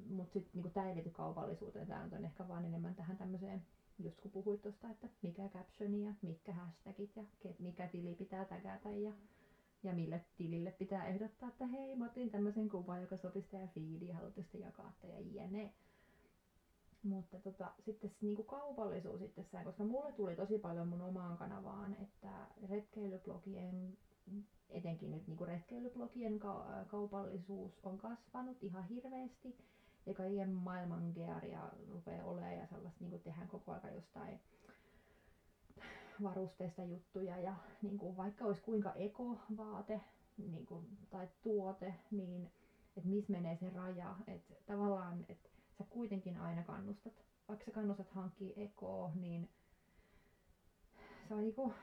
Mutta 0.10 0.34
sitten 0.34 0.62
niin 0.62 0.74
tämä 0.74 0.90
ei 0.90 0.96
liity 0.96 1.10
kaupallisuuteen, 1.10 1.88
tämä 1.88 2.10
on 2.12 2.26
ehkä 2.26 2.48
vaan 2.48 2.66
enemmän 2.66 2.96
tähän 2.96 3.18
tämmöiseen, 3.18 3.66
just 4.00 4.22
kun 4.22 4.32
puhuit 4.32 4.62
tuosta, 4.62 4.90
että 4.90 5.08
mikä 5.22 5.50
captioni 5.50 6.06
ja 6.06 6.14
mitkä 6.22 6.54
hashtagit 6.54 7.16
ja 7.16 7.24
mikä 7.60 7.88
tili 7.88 8.16
pitää 8.16 8.46
tägätä 8.46 8.90
ja 8.90 9.12
ja 9.84 9.94
mille 9.94 10.26
tilille 10.38 10.72
pitää 10.72 11.06
ehdottaa, 11.06 11.50
että 11.50 11.66
hei, 11.66 11.96
mä 11.96 12.06
otin 12.06 12.32
tämmöisen 12.32 12.70
kuvan, 12.70 13.02
joka 13.02 13.18
sopisi 13.18 13.50
teidän 13.50 13.70
feediin, 13.70 14.16
haluatte 14.16 14.58
jakaa 14.58 14.94
ja 15.04 15.20
jne. 15.20 15.74
Mutta 17.04 17.40
tota, 17.40 17.72
sitten 17.80 18.10
se 18.10 18.16
niinku 18.22 18.44
kaupallisuus 18.44 19.22
itsessään, 19.22 19.66
koska 19.66 19.84
mulle 19.84 20.12
tuli 20.12 20.36
tosi 20.36 20.58
paljon 20.58 20.88
mun 20.88 21.02
omaan 21.02 21.38
kanavaan, 21.38 21.98
että 22.02 22.48
retkeilyblogien, 22.70 23.98
etenkin 24.70 25.12
nyt 25.12 25.28
niinku 25.28 25.46
retkeilyblogien 25.46 26.40
ka- 26.40 26.86
kaupallisuus 26.88 27.80
on 27.84 27.98
kasvanut 27.98 28.64
ihan 28.64 28.84
hirveästi. 28.84 29.58
Ja 30.06 30.14
kaiken 30.14 30.50
maailman 30.50 31.12
gearia 31.16 31.72
rupeaa 31.90 32.26
olemaan 32.26 32.58
ja 32.58 32.68
sellaista 32.68 33.04
niinku 33.04 33.18
tehdään 33.18 33.48
koko 33.48 33.72
ajan 33.72 33.96
jostain 33.96 34.40
varusteista 36.24 36.84
juttuja 36.84 37.38
ja 37.38 37.56
niin 37.82 37.98
kuin 37.98 38.18
vaikka 38.18 38.46
olisi 38.46 38.62
kuinka 38.62 38.94
ekovaate 38.94 40.02
niin 40.38 40.66
kuin, 40.66 40.98
tai 41.10 41.28
tuote, 41.42 41.94
niin 42.12 42.52
että 42.98 43.10
missä 43.10 43.32
menee 43.32 43.58
se 43.58 43.70
raja, 43.70 44.16
että 44.28 44.54
tavallaan, 44.66 45.26
että 45.30 45.50
sä 45.78 45.84
kuitenkin 45.90 46.38
aina 46.38 46.64
kannustat, 46.64 47.14
vaikka 47.48 47.66
sä 47.66 47.72
kannustat 47.72 48.12
hankkia 48.12 48.54
ekoa, 48.56 49.12
niin 49.16 49.50
se 51.28 51.34
on 51.34 51.42
niinku 51.42 51.74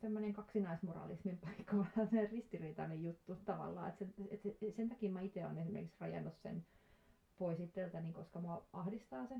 tämmöinen 0.00 0.32
kaksinaismoralismin 0.32 1.38
paikka, 1.38 1.76
vähän 1.96 2.10
se 2.10 2.26
ristiriitainen 2.26 3.02
juttu 3.02 3.36
tavallaan, 3.44 3.88
että 3.88 4.04
sen, 4.04 4.28
et 4.30 4.76
sen 4.76 4.88
takia 4.88 5.10
mä 5.10 5.20
itse 5.20 5.46
olen 5.46 5.58
esimerkiksi 5.58 5.96
rajannut 6.00 6.38
sen 6.42 6.66
pois 7.38 7.60
itseltäni, 7.60 8.12
koska 8.12 8.40
mua 8.40 8.66
ahdistaa 8.72 9.26
se. 9.26 9.34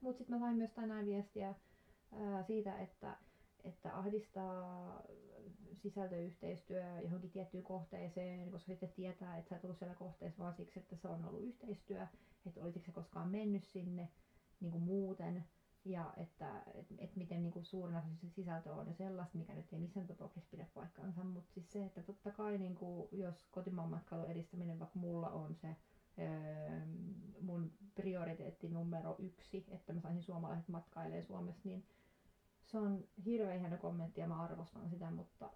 Mutta 0.00 0.18
sitten 0.18 0.36
mä 0.36 0.46
sain 0.46 0.56
myös 0.56 0.70
tänään 0.72 1.06
viestiä 1.06 1.54
ää, 2.12 2.42
siitä, 2.42 2.78
että 2.78 3.16
että 3.68 3.98
ahdistaa 3.98 5.02
sisältöyhteistyö 5.72 7.00
johonkin 7.00 7.30
tiettyyn 7.30 7.62
kohteeseen, 7.62 8.50
koska 8.50 8.72
sitten 8.72 8.92
tietää, 8.92 9.38
että 9.38 9.48
sä 9.48 9.56
et 9.56 9.64
ollut 9.64 9.78
siellä 9.78 9.94
kohteessa 9.94 10.42
vaan 10.42 10.54
siksi, 10.54 10.80
että 10.80 10.96
se 10.96 11.08
on 11.08 11.24
ollut 11.24 11.42
yhteistyö, 11.42 12.06
että 12.46 12.60
olisiko 12.62 12.84
se 12.84 12.92
koskaan 12.92 13.28
mennyt 13.28 13.64
sinne 13.64 14.08
niin 14.60 14.72
kuin 14.72 14.82
muuten, 14.82 15.44
ja 15.84 16.12
että 16.16 16.62
et, 16.74 16.86
et 16.98 17.16
miten 17.16 17.42
niin 17.42 17.64
suurin 17.64 17.96
osa 17.96 18.06
sisältö 18.28 18.72
on 18.72 18.86
ja 18.86 18.94
sellaista, 18.94 19.38
mikä 19.38 19.54
nyt 19.54 19.72
ei 19.72 19.78
missään 19.78 20.06
tapauksessa 20.06 20.50
pidä 20.50 20.66
paikkaansa, 20.74 21.24
mutta 21.24 21.52
siis 21.52 21.72
se, 21.72 21.84
että 21.84 22.02
totta 22.02 22.30
kai 22.30 22.58
niin 22.58 22.74
kuin, 22.74 23.08
jos 23.12 23.48
kotimaan 23.50 23.90
matkailun 23.90 24.30
edistäminen, 24.30 24.78
vaikka 24.78 24.98
mulla 24.98 25.30
on 25.30 25.54
se 25.54 25.76
öö, 26.18 26.86
mun 27.40 27.72
prioriteetti 27.94 28.68
numero 28.68 29.16
yksi, 29.18 29.66
että 29.70 29.92
mä 29.92 30.00
saisin 30.00 30.22
suomalaiset 30.22 30.68
matkailemaan 30.68 31.22
Suomessa, 31.22 31.68
niin 31.68 31.84
se 32.70 32.78
on 32.78 33.04
hirveän 33.24 33.60
hieno 33.60 33.76
kommentti 33.76 34.20
ja 34.20 34.26
mä 34.26 34.42
arvostan 34.42 34.90
sitä, 34.90 35.10
mutta 35.10 35.50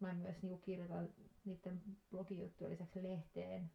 mä 0.00 0.14
myös 0.14 0.42
niinku 0.42 0.58
kirjoitan 0.58 1.08
niiden 1.44 1.82
blogijuttujen 2.10 2.72
lisäksi 2.72 3.02
lehteen 3.02 3.70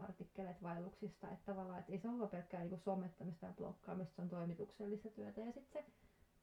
artikkeleita 0.00 0.62
vaelluksista, 0.62 1.30
että 1.30 1.52
tavallaan 1.52 1.78
että 1.78 1.92
ei 1.92 1.98
se 1.98 2.08
ole 2.08 2.28
pelkkää 2.28 2.60
niinku 2.60 2.76
somettamista 2.76 3.46
ja 3.46 3.52
blokkaamista, 3.52 4.16
se 4.16 4.22
on 4.22 4.28
toimituksellista 4.28 5.08
työtä. 5.10 5.40
Ja 5.40 5.52
sitten 5.52 5.84
se 5.84 5.90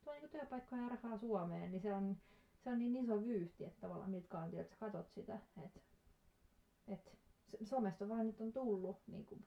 tuo 0.04 0.14
niinku 0.14 0.28
työpaikkoja 0.28 0.82
ja 0.82 0.90
rahaa 0.90 1.18
Suomeen, 1.18 1.72
niin 1.72 1.82
se 1.82 1.94
on, 1.94 2.18
se 2.64 2.70
on 2.70 2.80
niin 2.80 2.96
iso 2.96 3.26
vyyhti, 3.26 3.66
että 3.66 3.82
tavallaan 3.82 4.10
miltä 4.10 4.28
kantilta 4.28 4.70
sä 4.70 4.76
katot 4.80 5.12
sitä, 5.12 5.40
että 5.66 5.80
et, 6.88 7.18
somesta 7.64 8.10
vaan 8.10 8.26
nyt 8.26 8.42
on 8.42 8.54
tullut 8.54 8.98
niin 9.08 9.26
kuin, 9.26 9.46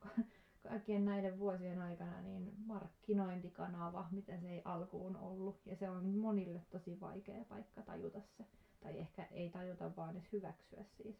kaikkien 0.62 1.04
näiden 1.04 1.38
vuosien 1.38 1.80
aikana 1.80 2.22
niin 2.22 2.54
markkinointikanava, 2.66 4.08
miten 4.10 4.40
se 4.40 4.50
ei 4.50 4.62
alkuun 4.64 5.16
ollut. 5.16 5.66
Ja 5.66 5.76
se 5.76 5.90
on 5.90 6.04
monille 6.04 6.66
tosi 6.70 7.00
vaikea 7.00 7.44
paikka 7.44 7.82
tajuta 7.82 8.20
se. 8.20 8.46
Tai 8.80 8.98
ehkä 8.98 9.24
ei 9.24 9.50
tajuta, 9.50 9.96
vaan 9.96 10.16
edes 10.16 10.32
hyväksyä 10.32 10.84
siis. 10.84 11.16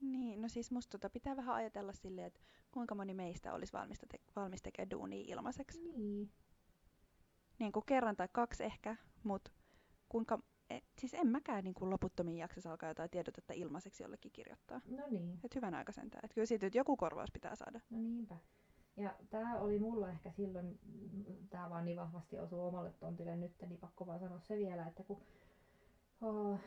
Niin, 0.00 0.42
no 0.42 0.48
siis 0.48 0.70
musta 0.70 0.90
tota 0.90 1.10
pitää 1.10 1.36
vähän 1.36 1.54
ajatella 1.54 1.92
silleen, 1.92 2.26
että 2.26 2.40
kuinka 2.70 2.94
moni 2.94 3.14
meistä 3.14 3.54
olisi 3.54 3.72
valmis, 3.72 3.98
te- 3.98 4.20
valmis 4.36 4.62
tekemään 4.62 4.90
duunia 4.90 5.24
ilmaiseksi. 5.26 5.80
Niin. 5.82 6.30
Niin 7.58 7.72
kuin 7.72 7.86
kerran 7.86 8.16
tai 8.16 8.28
kaksi 8.32 8.64
ehkä, 8.64 8.96
mutta 9.22 9.50
kuinka 10.08 10.38
et, 10.70 10.84
siis 10.98 11.14
en 11.14 11.26
mäkään 11.26 11.64
niin 11.64 11.74
kuin 11.74 11.90
loputtomiin 11.90 12.38
jaksa 12.38 12.70
alkaa 12.70 12.88
jotain 12.88 13.10
tiedotetta 13.10 13.52
ilmaiseksi 13.52 14.02
jollekin 14.02 14.32
kirjoittaa. 14.32 14.80
No 14.88 15.06
niin. 15.10 15.40
Et 15.44 15.54
hyvän 15.54 15.74
aika 15.74 15.92
sentään. 15.92 16.24
Et 16.24 16.34
kyllä 16.34 16.46
siitä 16.46 16.66
että 16.66 16.78
joku 16.78 16.96
korvaus 16.96 17.30
pitää 17.32 17.56
saada. 17.56 17.80
No 17.90 17.98
niinpä. 17.98 18.36
Ja 18.96 19.14
tämä 19.30 19.58
oli 19.58 19.78
mulla 19.78 20.10
ehkä 20.10 20.30
silloin, 20.30 20.78
tämä 21.50 21.70
vaan 21.70 21.84
niin 21.84 21.96
vahvasti 21.96 22.38
osuu 22.38 22.66
omalle 22.66 22.92
tontille 22.92 23.36
nyt, 23.36 23.52
niin 23.66 23.80
pakko 23.80 24.06
vaan 24.06 24.20
sanoa 24.20 24.40
se 24.40 24.56
vielä, 24.56 24.86
että 24.86 25.02
kun, 25.02 25.22
oh, 26.20 26.60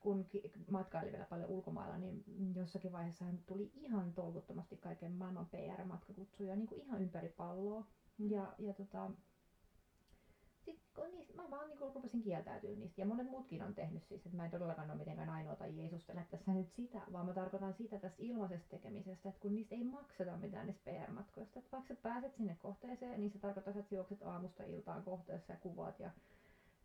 kun 0.00 0.26
matkaili 0.70 1.12
vielä 1.12 1.24
paljon 1.24 1.50
ulkomailla, 1.50 1.98
niin 1.98 2.24
jossakin 2.54 2.92
vaiheessa 2.92 3.24
hän 3.24 3.38
tuli 3.46 3.72
ihan 3.74 4.12
tolkuttomasti 4.12 4.76
kaiken 4.76 5.12
maailman 5.12 5.46
PR-matkakutsuja 5.46 6.56
niin 6.56 6.66
kuin 6.66 6.80
ihan 6.80 7.02
ympäri 7.02 7.28
palloa. 7.28 7.86
Ja, 8.18 8.54
ja 8.58 8.74
tota, 8.74 9.10
sitten 10.96 11.14
niistä, 11.14 11.34
mä 11.34 11.50
vaan 11.50 11.68
niin 11.68 11.94
rupesin 11.94 12.22
kieltäytyä 12.22 12.70
niistä. 12.70 13.00
Ja 13.00 13.06
monet 13.06 13.30
muutkin 13.30 13.62
on 13.62 13.74
tehnyt 13.74 14.04
siis, 14.04 14.26
että 14.26 14.36
mä 14.36 14.44
en 14.44 14.50
todellakaan 14.50 14.90
ole 14.90 14.98
mitenkään 14.98 15.30
ainoa 15.30 15.56
tai 15.56 15.78
Jeesustele 15.78 16.26
tässä 16.30 16.52
nyt 16.52 16.72
sitä, 16.72 17.00
vaan 17.12 17.26
mä 17.26 17.32
tarkoitan 17.32 17.74
sitä 17.74 17.98
tästä 17.98 18.22
ilmaisesta 18.22 18.68
tekemisestä, 18.68 19.28
että 19.28 19.40
kun 19.40 19.54
niistä 19.54 19.74
ei 19.74 19.84
makseta 19.84 20.36
mitään 20.36 20.66
niistä 20.66 20.90
PR-matkoista. 20.90 21.58
Että 21.58 21.76
vaikka 21.76 21.94
sä 21.94 22.00
pääset 22.02 22.34
sinne 22.34 22.56
kohteeseen, 22.62 23.20
niin 23.20 23.30
se 23.30 23.38
tarkoittaa, 23.38 23.74
että 23.76 23.94
juokset 23.94 24.22
aamusta 24.22 24.64
iltaan 24.64 25.02
kohteessa 25.02 25.52
ja 25.52 25.58
kuvat 25.58 26.00
ja 26.00 26.10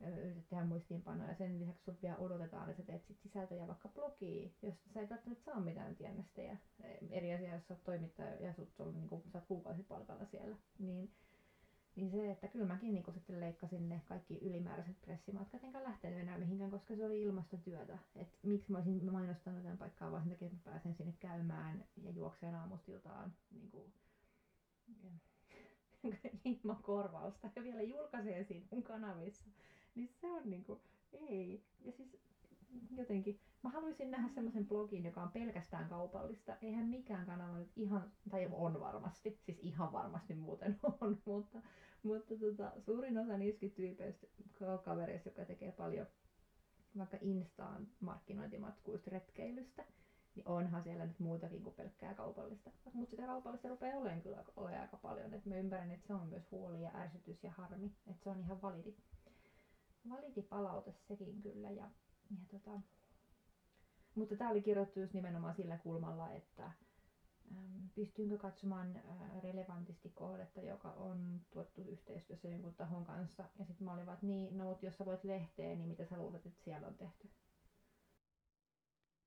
yrität 0.08 0.50
tehdä 0.50 0.66
muistiinpanoja 0.66 1.30
ja 1.30 1.36
sen 1.36 1.60
lisäksi 1.60 1.84
sut 1.84 2.02
vielä 2.02 2.18
odotetaan, 2.18 2.70
että 2.70 2.82
sä 2.82 2.88
teet 2.88 3.06
sit 3.06 3.20
sisältöjä 3.20 3.68
vaikka 3.68 3.90
blogiin, 3.90 4.54
josta 4.62 4.90
sä 4.94 5.02
et 5.02 5.10
välttämättä 5.10 5.44
saa 5.44 5.60
mitään 5.60 5.96
tiennestä 5.96 6.42
ja 6.42 6.58
eri 7.10 7.34
asia, 7.34 7.54
jos 7.54 7.68
sä 7.68 7.74
oot 7.74 7.84
toimittaja 7.84 8.36
ja 8.36 8.54
sut 8.54 8.80
on, 8.80 8.94
niin 8.94 9.10
kun, 9.10 9.24
sä 9.32 9.38
oot 9.38 9.48
kuukausipalkalla 9.48 10.26
siellä, 10.26 10.56
niin 10.80 11.12
niin 11.96 12.12
se, 12.12 12.32
että 12.32 12.48
kyllä 12.48 12.66
mäkin 12.66 12.94
niin 12.94 13.14
sitten 13.14 13.40
leikkasin 13.40 13.90
ne 13.90 14.02
kaikki 14.06 14.38
ylimääräiset 14.42 15.02
pressimatkat, 15.02 15.64
enkä 15.64 15.84
lähtenyt 15.84 16.20
enää 16.20 16.38
mihinkään, 16.38 16.72
koska 16.72 16.96
se 16.96 17.06
oli 17.06 17.22
ilmastotyötä. 17.22 17.98
Että 18.16 18.38
miksi 18.44 18.72
mä 18.72 18.78
olisin 18.78 19.12
mainostanut 19.12 19.64
tämän 19.64 19.78
paikkaa 19.78 20.12
vaan 20.12 20.24
sen 20.24 20.32
takia, 20.32 20.48
että 20.48 20.58
mä 20.58 20.72
pääsen 20.72 20.96
sinne 20.96 21.14
käymään 21.20 21.86
ja 21.98 22.12
juokseen 22.12 22.56
aamustiltaan 22.56 23.34
niin 23.52 23.72
kuin, 23.72 23.94
ilman 26.46 26.84
korvausta 26.84 27.50
ja 27.56 27.64
vielä 27.64 27.82
julkaisee 27.82 28.44
siinä 28.44 28.66
mun 28.72 28.84
kanavissa. 28.84 29.50
Niin 29.96 30.10
se 30.22 30.32
on 30.32 30.50
niin 30.50 30.64
kuin, 30.64 30.80
ei. 31.14 31.66
Ja 31.80 31.92
siis 31.92 32.18
jotenkin, 32.98 33.40
mä 33.64 33.70
haluaisin 33.70 34.12
nähdä 34.12 34.30
semmoisen 34.34 34.68
blogin, 34.68 35.06
joka 35.06 35.22
on 35.22 35.32
pelkästään 35.32 35.90
kaupallista. 35.90 36.58
Eihän 36.62 36.88
mikään 36.88 37.26
kanava 37.26 37.58
nyt 37.58 37.72
ihan, 37.76 38.12
tai 38.30 38.50
on 38.52 38.80
varmasti, 38.80 39.40
siis 39.46 39.60
ihan 39.60 39.92
varmasti 39.92 40.36
muuten 40.36 40.80
on, 41.02 41.22
mutta, 41.26 41.62
mutta 42.04 42.36
tota, 42.38 42.72
suurin 42.80 43.18
osa 43.18 43.38
niistä 43.38 43.66
tyypeistä, 43.76 44.28
kavereista, 44.84 45.30
jotka 45.30 45.46
tekee 45.46 45.72
paljon 45.72 46.08
vaikka 46.98 47.18
Instaan 47.22 47.88
markkinointimatkuista 48.00 49.12
retkeilystä, 49.12 49.86
niin 50.36 50.48
onhan 50.48 50.84
siellä 50.84 51.06
nyt 51.06 51.20
muutakin 51.20 51.64
kuin 51.64 51.76
pelkkää 51.76 52.14
kaupallista. 52.14 52.72
Mutta 52.94 53.12
sitä 53.12 53.26
kaupallista 53.26 53.70
rupeaa 53.70 53.98
olemaan 53.98 54.22
kyllä 54.22 54.44
ole 54.56 54.80
aika 54.80 54.98
paljon. 54.98 55.34
Et 55.34 55.46
mä 55.46 55.56
ymmärrän, 55.56 55.92
että 55.92 56.08
se 56.08 56.14
on 56.14 56.28
myös 56.28 56.52
huoli 56.52 56.82
ja 56.82 56.92
ärsytys 56.94 57.44
ja 57.44 57.52
harmi. 57.52 57.96
Että 58.08 58.24
se 58.24 58.30
on 58.30 58.40
ihan 58.40 58.62
validi, 58.62 58.96
validi 60.10 60.42
palaute 60.42 60.94
sekin 61.08 61.42
kyllä. 61.42 61.72
Ja, 61.72 61.90
ja 62.32 62.46
tota, 62.48 62.82
mutta 64.16 64.36
tämä 64.38 64.50
oli 64.50 64.62
kirjoittu 64.62 65.00
just 65.00 65.14
nimenomaan 65.14 65.56
sillä 65.56 65.78
kulmalla, 65.78 66.32
että 66.32 66.72
äm, 67.52 67.90
pystynkö 67.96 68.38
katsomaan 68.38 69.02
relevantisti 69.44 70.10
kohdetta, 70.10 70.62
joka 70.62 70.92
on 70.92 71.42
tuottu 71.52 71.82
yhteistyössä 71.82 72.48
jonkun 72.48 72.76
tahon 72.76 73.06
kanssa. 73.06 73.50
Ja 73.60 73.66
sitten 73.66 73.86
mä 73.86 73.94
olin 73.94 74.06
vaan, 74.06 74.14
että 74.14 74.26
niin, 74.26 74.58
no 74.58 74.80
jos 74.82 74.98
sä 74.98 75.06
voit 75.06 75.24
lehteen, 75.24 75.78
niin 75.78 75.90
mitä 75.90 76.06
sä 76.06 76.18
luulet, 76.18 76.46
että 76.46 76.64
siellä 76.64 76.88
on 76.88 76.98
tehty? 76.98 77.30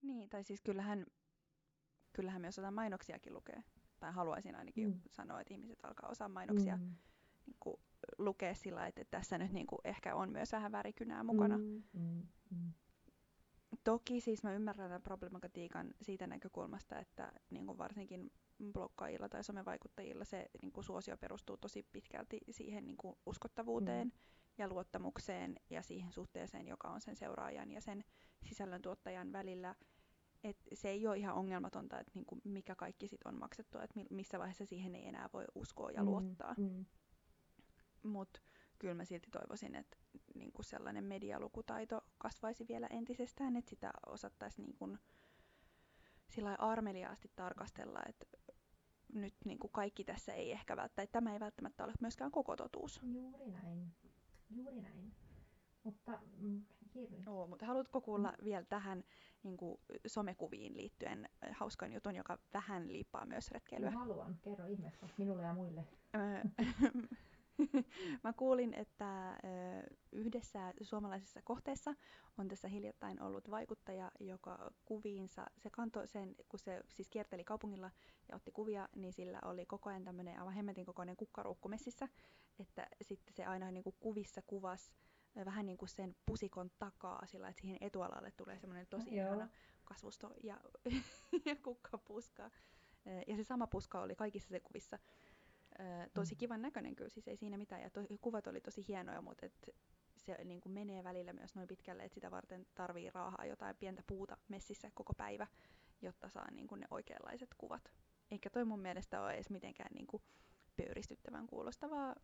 Niin, 0.03 0.29
tai 0.29 0.45
siis 0.45 0.63
kyllähän, 0.63 1.07
kyllähän 2.13 2.41
myös 2.41 2.57
jotain 2.57 2.75
mainoksiakin 2.75 3.35
lukee. 3.35 3.65
Tai 4.01 4.13
haluaisin 4.13 4.57
ainakin 4.57 4.89
mm. 4.89 5.01
sanoa, 5.11 5.41
että 5.41 5.55
ihmiset 5.55 5.79
alkaa 5.83 6.11
osaa 6.11 6.29
mainoksia 6.29 6.77
mm. 6.77 6.95
niin 7.47 7.57
kuin, 7.61 7.77
lukea 8.19 8.55
sillä 8.55 8.87
että 8.87 9.05
tässä 9.11 9.39
nyt 9.39 9.53
niin 9.53 9.67
kuin, 9.67 9.79
ehkä 9.85 10.15
on 10.15 10.33
myös 10.33 10.53
vähän 10.53 10.73
värikynää 10.73 11.25
mukana. 11.25 11.59
Mm. 11.59 11.83
Mm. 11.93 12.27
Mm. 12.51 12.73
Toki 13.85 14.21
siis 14.21 14.43
mä 14.43 14.55
ymmärrän 14.55 14.89
tämän 14.89 15.03
problematiikan 15.03 15.95
siitä 16.03 16.27
näkökulmasta, 16.27 16.99
että 16.99 17.33
niin 17.51 17.67
kuin 17.67 17.79
varsinkin 17.79 18.31
bloggaajilla 18.73 19.29
tai 19.29 19.45
somevaikuttajilla 19.45 20.25
se 20.25 20.51
niin 20.63 20.73
kuin 20.73 20.85
suosio 20.85 21.17
perustuu 21.17 21.57
tosi 21.57 21.83
pitkälti 21.93 22.41
siihen 22.51 22.87
niin 22.87 22.97
kuin 22.97 23.17
uskottavuuteen 23.27 24.07
mm. 24.07 24.13
ja 24.59 24.69
luottamukseen 24.69 25.57
ja 25.71 25.83
siihen 25.83 26.13
suhteeseen, 26.13 26.67
joka 26.67 26.89
on 26.89 27.01
sen 27.01 27.17
seuraajan 27.17 27.71
ja 27.71 27.81
sen 27.81 28.05
sisällöntuottajan 28.43 29.33
välillä. 29.33 29.75
Et 30.45 30.57
se 30.75 30.89
ei 30.89 31.07
ole 31.07 31.19
ihan 31.19 31.35
ongelmatonta, 31.35 32.01
että 32.01 32.13
niin 32.15 32.25
kuin 32.25 32.41
mikä 32.45 32.75
kaikki 32.75 33.09
sit 33.09 33.21
on 33.25 33.39
maksettu, 33.39 33.79
että 33.79 34.01
missä 34.11 34.39
vaiheessa 34.39 34.67
siihen 34.67 34.95
ei 34.95 35.09
enää 35.09 35.29
voi 35.33 35.45
uskoa 35.55 35.91
ja 35.91 36.03
mm. 36.03 36.07
luottaa. 36.07 36.55
Mm. 36.59 36.85
Mutta 38.03 38.41
kyllä 38.79 38.95
mä 38.95 39.05
silti 39.05 39.31
toivoisin, 39.31 39.75
että 39.75 39.97
niin 40.35 40.53
kuin 40.53 40.65
sellainen 40.65 41.05
medialukutaito 41.05 42.01
kasvaisi 42.19 42.69
vielä 42.69 42.87
entisestään, 42.91 43.57
että 43.57 43.71
sitä 43.71 43.91
osattaisiin 44.07 44.67
niin 44.67 44.77
kuin 44.77 44.99
sillä 46.29 46.55
armeliaasti 46.59 47.31
tarkastella, 47.37 48.01
että 48.09 48.27
nyt 49.13 49.35
niin 49.45 49.59
kuin 49.59 49.71
kaikki 49.73 50.05
tässä 50.05 50.33
ei 50.33 50.53
ehkä 50.53 50.77
välttämättä, 50.77 51.13
tämä 51.13 51.33
ei 51.33 51.41
välttämättä 51.41 51.85
ole 51.85 51.93
myöskään 52.01 52.31
koko 52.31 52.57
totuus. 52.57 53.01
Juuri 53.03 53.51
näin. 53.51 53.95
Juuri 54.51 54.81
näin. 54.81 55.13
Mutta, 55.85 56.19
mm, 56.37 56.65
Oo, 57.27 57.47
mutta 57.47 57.67
haluatko 57.67 58.01
kuulla 58.01 58.31
mm. 58.39 58.45
vielä 58.45 58.65
tähän 58.65 59.05
niin 59.43 59.57
kuin, 59.57 59.81
somekuviin 60.07 60.77
liittyen 60.77 61.29
hauskan 61.53 61.93
jutun, 61.93 62.15
joka 62.15 62.39
vähän 62.55 62.93
liippaa 62.93 63.27
myös 63.27 63.51
retkeilyä? 63.51 63.91
Mä 63.91 63.99
haluan, 63.99 64.39
kerro 64.43 64.67
ihmeessä 64.67 65.09
minulle 65.19 65.43
ja 65.43 65.55
muille. 65.55 65.85
Mä 68.25 68.33
kuulin, 68.33 68.75
että 68.75 69.39
yhdessä 70.13 70.75
suomalaisessa 70.83 71.43
kohteessa 71.43 71.95
on 72.39 72.49
tässä 72.49 72.69
hiljattain 72.69 73.23
ollut 73.23 73.51
vaikuttaja, 73.51 74.13
joka 74.21 74.73
kuviinsa, 74.85 75.47
se 75.59 75.71
kantoi 75.71 76.09
sen, 76.09 76.35
kun 76.49 76.59
se 76.59 76.81
siis 76.89 77.09
kierteli 77.09 77.45
kaupungilla 77.45 77.91
ja 78.29 78.37
otti 78.37 78.53
kuvia, 78.53 78.89
niin 78.97 79.13
sillä 79.13 79.39
oli 79.45 79.67
koko 79.67 79.91
ajan 79.91 80.05
tämmöinen 80.05 80.39
aivan 80.39 80.55
hemmetin 80.55 80.87
kokoinen 80.87 81.17
kukkaruukku 81.17 81.69
messissä, 81.69 82.09
että 82.59 82.87
sitten 83.03 83.35
se 83.35 83.45
aina 83.45 83.71
niin 83.71 83.85
kuin 83.85 83.97
kuvissa 84.01 84.43
kuvasi 84.47 84.93
vähän 85.45 85.67
niin 85.67 85.79
kuin 85.79 85.89
sen 85.89 86.17
pusikon 86.27 86.71
takaa 86.79 87.27
sillä, 87.27 87.49
että 87.49 87.61
siihen 87.61 87.79
etualalle 87.81 88.31
tulee 88.31 88.59
semmoinen 88.59 88.87
tosi 88.91 89.11
no, 89.11 89.17
ihana 89.17 89.49
kasvusto 89.85 90.35
ja, 90.43 90.61
ja 91.47 91.57
kukkapuska. 91.57 92.51
Ja 93.27 93.37
se 93.37 93.45
sama 93.45 93.67
puska 93.67 94.01
oli 94.01 94.15
kaikissa 94.15 94.49
se 94.49 94.61
kuvissa 94.61 94.99
tosi 96.15 96.35
mm. 96.35 96.39
kivan 96.39 96.63
näköinen 96.63 96.97
kyllä, 96.97 97.11
siis 97.11 97.29
ei 97.29 97.37
siinä 97.37 97.59
mitään. 97.59 97.83
Ja 97.83 97.91
to, 97.91 98.01
kuvat 98.21 98.47
oli 98.47 98.61
tosi 98.61 98.85
hienoja, 98.89 99.23
mutta 99.23 99.47
et 99.47 99.71
se 100.17 100.45
niin 100.45 100.61
kuin 100.61 100.73
menee 100.73 101.05
välillä 101.05 101.33
myös 101.33 101.55
noin 101.55 101.69
pitkälle, 101.69 102.05
että 102.05 102.15
sitä 102.15 102.31
varten 102.31 102.67
tarvii 102.75 103.11
raahaa 103.11 103.47
jotain 103.47 103.77
pientä 103.77 104.03
puuta 104.07 104.37
messissä 104.49 104.91
koko 104.95 105.15
päivä, 105.15 105.47
jotta 106.03 106.29
saa 106.29 106.51
niin 106.51 106.67
kuin 106.67 106.81
ne 106.81 106.87
oikeanlaiset 106.91 107.55
kuvat. 107.59 107.93
Eikä 108.31 108.51
toi 108.51 108.65
mun 108.65 108.81
mielestä 108.81 109.23
ole 109.23 109.35
edes 109.35 109.51
mitenkään 109.51 109.91
niin 109.95 110.07
kuin 110.07 110.23
pöyristyttävän 110.77 111.47
kuulostavaa. 111.47 112.15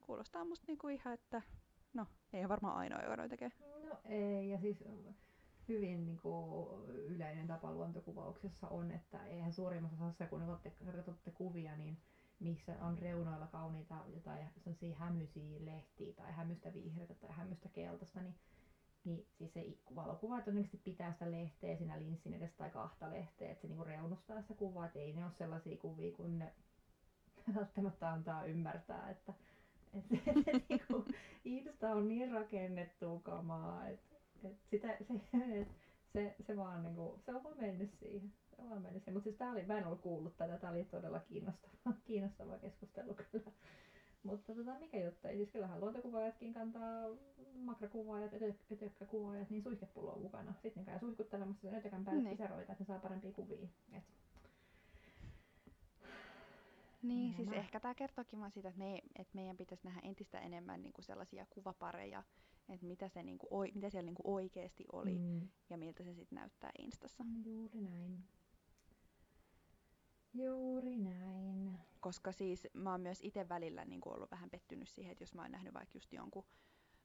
Kuulostaa 0.00 0.44
musta 0.44 0.64
niin 0.68 0.78
kuin 0.78 0.94
ihan, 0.94 1.14
että 1.14 1.42
no, 1.92 2.06
ei 2.32 2.40
ole 2.40 2.48
varmaan 2.48 2.76
ainoa, 2.76 3.02
joka 3.02 3.16
noin 3.16 3.30
tekee. 3.30 3.50
No 3.88 4.00
ei, 4.04 4.50
ja 4.50 4.58
siis 4.58 4.84
hyvin 5.68 6.04
niin 6.04 6.18
kuin, 6.18 6.88
yleinen 6.88 7.46
tapa 7.46 7.72
luontokuvauksessa 7.72 8.68
on, 8.68 8.90
että 8.90 9.26
eihän 9.26 9.52
suurimmassa 9.52 9.96
osassa, 9.96 10.26
kun 10.26 10.42
otatte, 10.42 10.72
otatte 10.98 11.30
kuvia, 11.30 11.76
niin 11.76 11.98
missä 12.40 12.76
on 12.80 12.98
reunoilla 12.98 13.46
kauniita 13.46 13.94
jotain 14.14 14.48
sellaisia 14.64 14.96
hämyisiä 14.96 15.64
lehtiä 15.64 16.12
tai 16.12 16.32
hämystä 16.32 16.74
vihreätä 16.74 17.14
tai 17.14 17.30
hämystä 17.30 17.68
keltaista, 17.68 18.20
niin, 18.20 18.34
niin 19.04 19.26
siis 19.38 19.52
se 19.52 19.66
valokuva 19.94 20.40
todennäköisesti 20.40 20.80
pitää 20.84 21.12
sitä 21.12 21.30
lehteä 21.30 21.76
siinä 21.76 21.98
linssin 21.98 22.34
edes 22.34 22.54
tai 22.54 22.70
kahta 22.70 23.10
lehteä, 23.10 23.50
että 23.50 23.62
se 23.62 23.68
niinku 23.68 23.84
reunustaa 23.84 24.42
sitä 24.42 24.54
kuvaa, 24.54 24.86
että 24.86 24.98
ei 24.98 25.12
ne 25.12 25.24
ole 25.24 25.32
sellaisia 25.32 25.76
kuvia, 25.76 26.12
kun 26.12 26.38
ne 26.38 26.52
välttämättä 27.54 28.10
antaa 28.10 28.44
ymmärtää, 28.44 29.10
että 29.10 29.34
et, 29.94 30.04
et, 30.12 30.48
et, 30.48 30.68
niinku, 30.68 31.04
Insta 31.44 31.90
on 31.90 32.08
niin 32.08 32.32
rakennettu 32.32 33.18
kamaa, 33.18 33.88
että 33.88 34.16
et 34.44 34.58
sitä, 34.70 34.88
se, 34.88 35.14
et, 35.60 35.68
se, 36.12 36.36
se 36.46 36.56
vaan 36.56 36.82
niinku, 36.82 37.20
se 37.26 37.34
on 37.34 37.44
vaan 37.44 37.58
mennyt 37.58 37.94
siihen. 38.00 38.32
Vaan 38.70 38.82
mennessä. 38.82 39.10
Mutta 39.10 39.24
siis 39.24 39.36
tää 39.36 39.50
oli, 39.50 39.66
mä 39.66 39.78
en 39.78 39.86
ollut 39.86 40.00
kuullut 40.00 40.36
tätä, 40.36 40.58
tää 40.58 40.70
oli 40.70 40.84
todella 40.84 41.20
kiinnostava, 41.20 41.92
kiinnostava 42.06 42.58
keskustelu 42.58 43.14
kyllä. 43.14 43.50
Mutta 44.22 44.54
tota, 44.54 44.78
mikä 44.78 45.04
juttu, 45.04 45.28
siis 45.28 45.50
kyllähän 45.50 45.80
luontokuvaajatkin 45.80 46.54
kantaa 46.54 47.02
makrakuvaajat, 47.54 48.32
ötökkäkuvaajat, 48.72 49.50
niin 49.50 49.62
suihkepullo 49.62 50.12
on 50.12 50.22
mukana. 50.22 50.54
Sitten 50.62 50.84
ne 50.84 50.90
käy 50.90 50.98
suihkuttelemassa 50.98 51.62
sen 51.62 51.74
ötökän 51.74 52.04
päälle 52.04 52.22
niin. 52.22 52.36
kisaroita, 52.36 52.72
että 52.72 52.82
ne 52.84 52.86
saa 52.86 52.98
parempia 52.98 53.32
kuvia. 53.32 53.68
Et... 53.92 54.04
Niin, 57.02 57.26
siis 57.26 57.38
Nimenomaan. 57.38 57.64
ehkä 57.64 57.80
tämä 57.80 57.94
kertookin 57.94 58.40
vaan 58.40 58.50
siitä, 58.50 58.68
että, 58.68 58.78
me, 58.78 58.94
että 58.94 59.34
meidän 59.34 59.56
pitäisi 59.56 59.84
nähdä 59.84 60.00
entistä 60.02 60.40
enemmän 60.40 60.82
niin 60.82 60.92
kuin 60.92 61.04
sellaisia 61.04 61.46
kuvapareja, 61.50 62.22
että 62.68 62.86
mitä, 62.86 63.08
se, 63.08 63.22
niin 63.22 63.38
kuin, 63.38 63.48
oi, 63.50 63.72
mitä 63.74 63.90
siellä 63.90 64.06
niin 64.06 64.14
kuin 64.14 64.34
oikeasti 64.34 64.84
oli 64.92 65.18
Mm. 65.18 65.48
ja 65.70 65.78
miltä 65.78 66.04
se 66.04 66.14
sitten 66.14 66.36
näyttää 66.36 66.70
Instassa. 66.78 67.24
Juuri 67.44 67.80
näin. 67.80 68.24
Juuri 70.34 70.96
näin. 70.96 71.78
Koska 72.00 72.32
siis 72.32 72.66
mä 72.72 72.90
oon 72.90 73.00
myös 73.00 73.18
itse 73.22 73.48
välillä 73.48 73.84
niin 73.84 74.00
ollut 74.04 74.30
vähän 74.30 74.50
pettynyt 74.50 74.88
siihen, 74.88 75.12
että 75.12 75.22
jos 75.22 75.34
mä 75.34 75.42
oon 75.42 75.52
nähnyt 75.52 75.74
vaikka 75.74 75.96
just 75.96 76.12
jonkun 76.12 76.44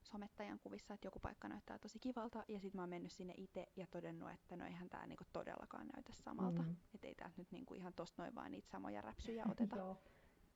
somettajan 0.04 0.60
kuvissa, 0.60 0.94
että 0.94 1.08
joku 1.08 1.20
paikka 1.20 1.48
näyttää 1.48 1.80
tosi 1.80 2.00
kivalta, 2.00 2.44
ja 2.48 2.60
sitten 2.60 2.78
mä 2.78 2.82
oon 2.82 2.90
mennyt 2.90 3.12
sinne 3.12 3.34
itse 3.38 3.68
ja 3.76 3.88
todennut, 3.88 4.32
että 4.32 4.56
no 4.56 4.66
eihän 4.66 4.90
tää 4.90 5.08
niinku 5.08 5.24
todellakaan 5.34 5.88
näytä 5.88 6.14
samalta. 6.14 6.62
Mm. 6.62 6.76
Että 6.94 7.08
ei 7.08 7.16
täältä 7.16 7.36
nyt 7.38 7.52
niinku 7.52 7.74
ihan 7.74 7.94
tosta 7.94 8.22
noin 8.22 8.36
vaan 8.36 8.52
niitä 8.52 8.68
samoja 8.68 9.02
räpsyjä 9.02 9.46
oteta. 9.52 9.76
Joo. 9.80 9.98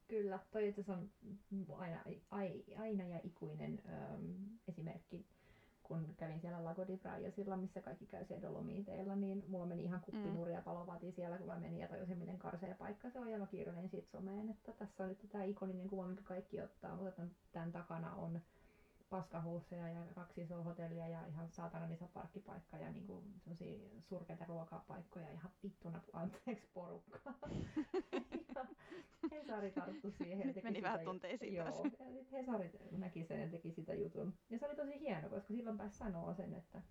Kyllä, 0.08 0.40
toi 0.52 0.68
itse 0.68 0.84
on 0.92 1.12
aina, 1.78 2.04
ai, 2.30 2.64
aina 2.78 3.04
ja 3.04 3.20
ikuinen 3.24 3.82
öm, 3.90 4.60
esimerkki. 4.68 5.26
Kun 5.84 6.14
kävin 6.18 6.42
siellä 6.42 6.66
Lago 6.66 6.88
di 6.88 6.98
Braiasilla, 6.98 7.58
missä 7.58 7.82
kaikki 7.82 8.06
käy 8.06 8.26
siellä 8.26 8.48
Dolomiteilla, 8.48 9.16
niin 9.16 9.44
mulla 9.48 9.66
meni 9.66 9.84
ihan 9.84 10.02
kuppinuria 10.02 10.58
mm. 10.58 10.64
palovati 10.64 11.12
siellä, 11.12 11.38
kun 11.38 11.48
mä 11.48 11.60
menin 11.60 11.80
ja 11.80 11.88
tajusin, 11.88 12.18
miten 12.18 12.40
karsea 12.40 12.76
paikka 12.76 13.10
se 13.10 13.20
on. 13.20 13.32
Ja 13.32 13.38
mä 13.38 13.48
kirjoitin 13.48 13.90
siitä 13.90 14.12
someen, 14.12 14.50
että 14.50 14.72
tässä 14.72 15.04
on 15.04 15.10
nyt 15.10 15.30
tämä 15.30 15.44
ikoninen 15.44 15.88
kuva, 15.88 16.08
minkä 16.08 16.24
kaikki 16.24 16.62
ottaa, 16.62 16.96
mutta 16.96 17.12
tämän, 17.12 17.32
tämän 17.52 17.72
takana 17.72 18.16
on 18.16 18.42
paskahuusseja 19.14 19.90
ja 19.90 20.06
kaksi 20.16 20.42
isoa 20.42 20.64
hotellia 20.64 21.08
ja 21.08 21.28
ihan 21.28 21.50
saatanan 21.52 21.92
iso 21.92 22.08
parkkipaikka 22.08 22.78
ja 22.78 22.92
niinku 22.92 23.24
semmosia 23.38 23.78
surkeita 24.00 24.46
ruokapaikkoja 24.46 25.30
ihan 25.32 25.52
vittuna 25.64 26.02
anteeksi 26.14 26.68
porukkaa. 26.74 27.34
ja 28.56 28.66
Hesari 29.32 29.72
tarttu 29.72 30.12
siihen. 30.12 30.40
ja 30.40 30.46
Nyt 30.46 30.64
meni 30.64 30.82
vähän 30.82 31.06
tunteisiin 31.06 31.54
Joo, 31.54 31.72
taas. 31.72 31.94
ja 32.00 32.06
Hesari 32.32 32.72
näki 32.92 33.26
sen 33.26 33.42
ja 33.42 33.50
teki 33.50 33.72
sitä 33.72 33.94
jutun. 33.94 34.34
Ja 34.50 34.60
se 34.60 34.66
oli 34.68 34.76
tosi 34.76 35.00
hieno, 35.00 35.30
koska 35.30 35.54
silloin 35.54 35.78
pääsi 35.78 35.98
sanoa 35.98 36.34
sen, 36.34 36.54
että 36.54 36.82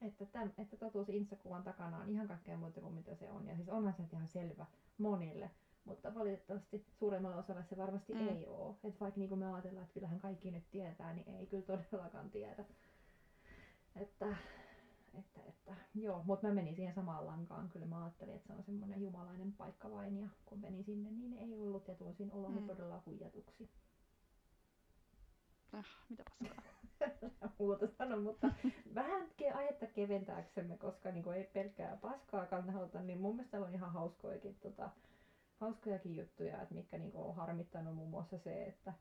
että, 0.00 0.26
tämän, 0.26 0.52
että 0.58 0.76
totuus 0.76 1.08
Instakuvan 1.08 1.62
takana 1.62 1.98
on 1.98 2.08
ihan 2.08 2.28
kaikkea 2.28 2.56
muuta 2.56 2.80
kuin 2.80 2.94
mitä 2.94 3.14
se 3.14 3.30
on. 3.30 3.48
Ja 3.48 3.56
siis 3.56 3.68
onhan 3.68 3.94
se 3.94 4.02
ihan 4.12 4.28
selvä 4.28 4.66
monille, 4.98 5.50
mutta 5.84 6.14
valitettavasti 6.14 6.86
suuremmalle 6.98 7.36
osalle 7.36 7.64
se 7.70 7.76
varmasti 7.76 8.14
Mm. 8.14 8.28
ei 8.28 8.46
ole. 8.46 8.74
Että 8.84 9.00
vaikka 9.00 9.18
niin 9.18 9.28
kuin 9.28 9.38
me 9.38 9.52
ajatellaan, 9.52 9.84
että 9.84 9.94
kyllähän 9.94 10.20
kaikki 10.20 10.50
nyt 10.50 10.70
tietää, 10.70 11.12
niin 11.12 11.28
ei 11.28 11.46
kyllä 11.46 11.62
todellakaan 11.62 12.30
tiedä. 12.30 12.64
Että, 13.96 14.36
että, 15.14 15.40
että 15.48 15.74
joo, 15.94 16.22
mutta 16.24 16.46
mä 16.46 16.54
menin 16.54 16.74
siihen 16.76 16.94
samaan 16.94 17.26
lankaan. 17.26 17.68
Kyllä 17.68 17.86
mä 17.86 18.02
ajattelin, 18.04 18.34
että 18.34 18.46
se 18.46 18.52
on 18.52 18.62
semmoinen 18.64 19.02
jumalainen 19.02 19.52
paikka 19.52 19.90
vain. 19.90 20.20
Ja 20.20 20.28
kun 20.46 20.60
menin 20.60 20.84
sinne, 20.84 21.10
niin 21.10 21.38
ei 21.38 21.54
ollut 21.54 21.88
ja 21.88 21.94
tunsin 21.94 22.32
oloni 22.32 22.60
Mm. 22.60 22.66
todella 22.66 23.02
huijatuksi. 23.06 23.70
Ah, 25.72 25.86
mitä 26.08 26.22
paskaa. 26.38 26.72
Muuta 27.58 27.86
sano, 27.98 28.20
mutta 28.20 28.48
vähän 28.94 29.28
ke- 29.42 29.56
aihetta 29.56 29.86
keventääksemme, 29.86 30.76
koska 30.78 31.10
niin 31.10 31.32
ei 31.32 31.44
pelkkää 31.44 31.96
paskaa 31.96 32.46
kannata, 32.46 33.00
niin 33.02 33.20
mun 33.20 33.36
mielestä 33.36 33.60
on 33.60 33.74
ihan 33.74 33.92
hauskojakin, 33.92 34.54
tota, 34.54 34.90
hauskojakin 35.62 36.16
juttuja, 36.16 36.62
että 36.62 36.74
mitkä 36.74 36.98
niin 36.98 37.16
on 37.16 37.34
harmittanut 37.34 37.94
muun 37.94 38.10
muassa 38.10 38.38
se, 38.38 38.64
että, 38.64 38.94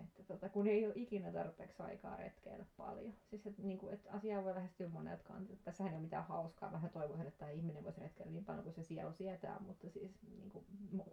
että 0.00 0.22
tota, 0.22 0.48
kun 0.48 0.66
ei 0.66 0.86
ole 0.86 0.92
ikinä 0.96 1.32
tarpeeksi 1.32 1.82
aikaa 1.82 2.16
retkeillä 2.16 2.66
paljon. 2.76 3.14
Siis 3.30 3.46
että, 3.46 3.62
niin 3.62 3.78
kuin, 3.78 3.94
että 3.94 4.12
asiaa 4.12 4.44
voi 4.44 4.54
lähestyä 4.54 4.88
monet 4.88 5.22
kantit. 5.22 5.64
Tässähän 5.64 5.92
ei 5.92 5.96
ole 5.96 6.02
mitään 6.02 6.24
hauskaa. 6.24 6.72
Vähän 6.72 6.90
toivoisin, 6.90 7.26
että 7.26 7.38
tämä 7.38 7.50
ihminen 7.50 7.84
voisi 7.84 8.00
retkeillä 8.00 8.32
niin 8.32 8.44
paljon 8.44 8.64
kuin 8.64 8.74
se 8.74 8.82
sielu 8.82 9.12
sietää, 9.12 9.60
mutta 9.60 9.90
siis 9.90 10.18
niin 10.38 10.50
kuin, 10.50 10.64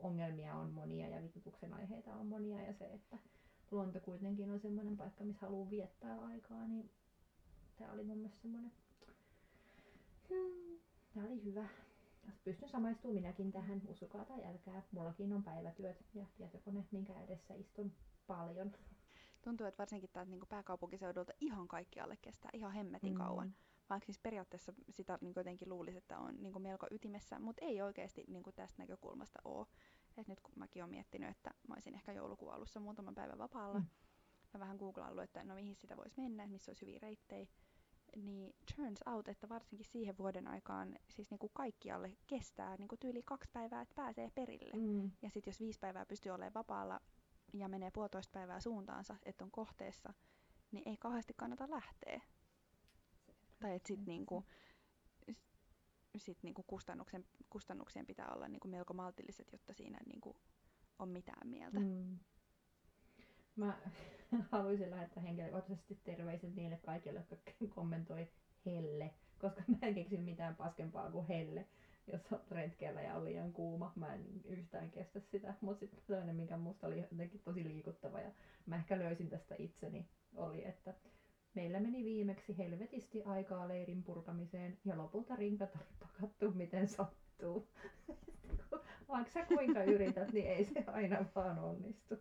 ongelmia 0.01 0.55
on 0.55 0.71
monia 0.71 1.07
ja 1.07 1.21
vitutuksen 1.21 1.73
aiheita 1.73 2.15
on 2.15 2.27
monia 2.27 2.61
ja 2.61 2.73
se, 2.73 2.85
että 2.85 3.17
luonto 3.71 3.99
kuitenkin 3.99 4.51
on 4.51 4.59
semmoinen 4.59 4.97
paikka, 4.97 5.23
missä 5.23 5.45
haluaa 5.45 5.69
viettää 5.69 6.19
aikaa, 6.21 6.67
niin 6.67 6.89
tämä 7.75 7.91
oli 7.91 8.03
mun 8.03 8.17
mielestä 8.17 8.41
semmoinen, 8.41 8.71
hmm, 10.29 10.79
tämä 11.13 11.25
oli 11.25 11.43
hyvä. 11.43 11.67
Pystyn 12.43 12.69
samaistumaan 12.69 13.15
minäkin 13.15 13.51
tähän, 13.51 13.81
uskokaa 13.87 14.25
tai 14.25 14.43
älkää, 14.45 14.83
mullakin 14.91 15.33
on 15.33 15.43
päivätyöt 15.43 16.05
ja 16.13 16.25
tietokone, 16.37 16.85
minkä 16.91 17.13
edessä 17.21 17.53
istun 17.53 17.91
paljon. 18.27 18.71
Tuntuu, 19.43 19.67
että 19.67 19.77
varsinkin 19.77 20.09
täältä 20.13 20.29
niinku 20.31 20.45
pääkaupunkiseudulta 20.45 21.33
ihan 21.39 21.67
kaikkialle 21.67 22.17
kestää 22.21 22.51
ihan 22.53 22.71
hemmetin 22.71 23.15
kauan. 23.15 23.55
Vaikka 23.89 24.05
siis 24.05 24.19
periaatteessa 24.19 24.73
sitä 24.89 25.17
niin 25.21 25.33
jotenkin 25.35 25.69
luulisi, 25.69 25.97
että 25.97 26.17
on 26.19 26.35
niin 26.39 26.61
melko 26.61 26.87
ytimessä, 26.91 27.39
mutta 27.39 27.65
ei 27.65 27.81
oikeasti 27.81 28.23
niin 28.27 28.43
tästä 28.55 28.81
näkökulmasta 28.81 29.39
ole. 29.45 29.67
Et 30.17 30.27
nyt 30.27 30.39
kun 30.41 30.53
mäkin 30.55 30.83
olen 30.83 30.89
miettinyt, 30.89 31.29
että 31.29 31.51
mä 31.67 31.73
olisin 31.73 31.93
ehkä 31.95 32.11
joulukuun 32.11 32.53
alussa 32.53 32.79
muutaman 32.79 33.15
päivän 33.15 33.37
vapaalla, 33.37 33.79
Mm. 33.79 33.85
ja 34.53 34.59
vähän 34.59 34.77
googlaillut, 34.77 35.23
että 35.23 35.43
no 35.43 35.55
mihin 35.55 35.75
sitä 35.75 35.97
voisi 35.97 36.15
mennä, 36.17 36.47
missä 36.47 36.69
olisi 36.69 36.85
hyviä 36.85 36.99
reittejä, 37.01 37.47
niin 38.15 38.55
turns 38.75 38.99
out, 39.05 39.27
että 39.27 39.49
varsinkin 39.49 39.85
siihen 39.85 40.17
vuoden 40.17 40.47
aikaan 40.47 40.95
siis 41.09 41.29
niin 41.29 41.39
kuin 41.39 41.51
kaikkialle 41.53 42.17
kestää 42.27 42.77
niin 42.77 42.87
kuin 42.87 42.99
tyyli 42.99 43.23
kaksi 43.23 43.49
päivää, 43.53 43.81
että 43.81 43.95
pääsee 43.95 44.31
perille. 44.35 44.73
Mm. 44.75 45.11
Ja 45.21 45.29
sitten 45.29 45.51
jos 45.51 45.59
viisi 45.59 45.79
päivää 45.79 46.05
pystyy 46.05 46.31
olemaan 46.31 46.53
vapaalla 46.53 47.01
ja 47.53 47.67
menee 47.67 47.91
puolitoista 47.91 48.31
päivää 48.31 48.59
suuntaansa, 48.59 49.15
että 49.25 49.43
on 49.43 49.51
kohteessa, 49.51 50.13
niin 50.71 50.89
ei 50.89 50.97
kauheasti 50.97 51.33
kannata 51.37 51.69
lähteä. 51.69 52.21
Tai 53.59 53.75
että 53.75 53.87
sitten 53.87 54.05
niinku, 54.05 54.43
sit 56.17 56.37
niinku 56.43 56.63
kustannuksen, 56.63 57.25
kustannuksien 57.49 58.05
pitää 58.05 58.31
olla 58.35 58.47
niinku 58.47 58.67
melko 58.67 58.93
maltilliset, 58.93 59.51
jotta 59.51 59.73
siinä 59.73 59.97
niinku 60.05 60.35
on 60.99 61.09
mitään 61.09 61.47
mieltä. 61.47 61.79
Mm. 61.79 62.19
Mä 63.59 63.77
haluaisin 64.51 64.91
lähettää 64.91 65.23
henkilökohtaisesti 65.23 65.99
terveiset 66.03 66.55
niille 66.55 66.77
kaikille, 66.77 67.25
jotka 67.31 67.51
kommentoi 67.75 68.27
helle, 68.65 69.13
koska 69.39 69.61
mä 69.67 69.77
en 69.81 69.95
keksi 69.95 70.17
mitään 70.17 70.55
paskempaa 70.55 71.11
kuin 71.11 71.27
helle, 71.27 71.65
jos 72.11 72.33
on 72.33 72.39
retkeillä 72.51 73.01
ja 73.01 73.15
on 73.15 73.25
liian 73.25 73.53
kuuma. 73.53 73.93
Mä 73.95 74.13
en 74.13 74.25
yhtään 74.45 74.91
kestä 74.91 75.19
sitä, 75.19 75.53
mutta 75.61 75.79
sitten 75.79 75.99
toinen, 76.07 76.35
mikä 76.35 76.57
musta 76.57 76.87
oli 76.87 76.99
jotenkin 76.99 77.41
tosi 77.43 77.63
liikuttava 77.63 78.19
ja 78.19 78.31
mä 78.65 78.75
ehkä 78.75 78.99
löysin 78.99 79.29
tästä 79.29 79.55
itseni, 79.57 80.07
oli, 80.35 80.65
että 80.65 80.93
meillä 81.53 81.79
meni 81.79 82.03
viimeksi 82.03 82.57
helvetisti 82.57 83.23
aikaa 83.23 83.67
leirin 83.67 84.03
purkamiseen 84.03 84.77
ja 84.85 84.97
lopulta 84.97 85.35
rinkat 85.35 85.75
oli 85.75 85.85
pakattu 85.99 86.51
miten 86.51 86.87
sattuu. 86.87 87.67
Vaikka 89.09 89.31
sä 89.31 89.45
kuinka 89.45 89.83
yrität, 89.83 90.33
niin 90.33 90.47
ei 90.47 90.65
se 90.65 90.83
aina 90.87 91.25
vaan 91.35 91.59
onnistu. 91.59 92.15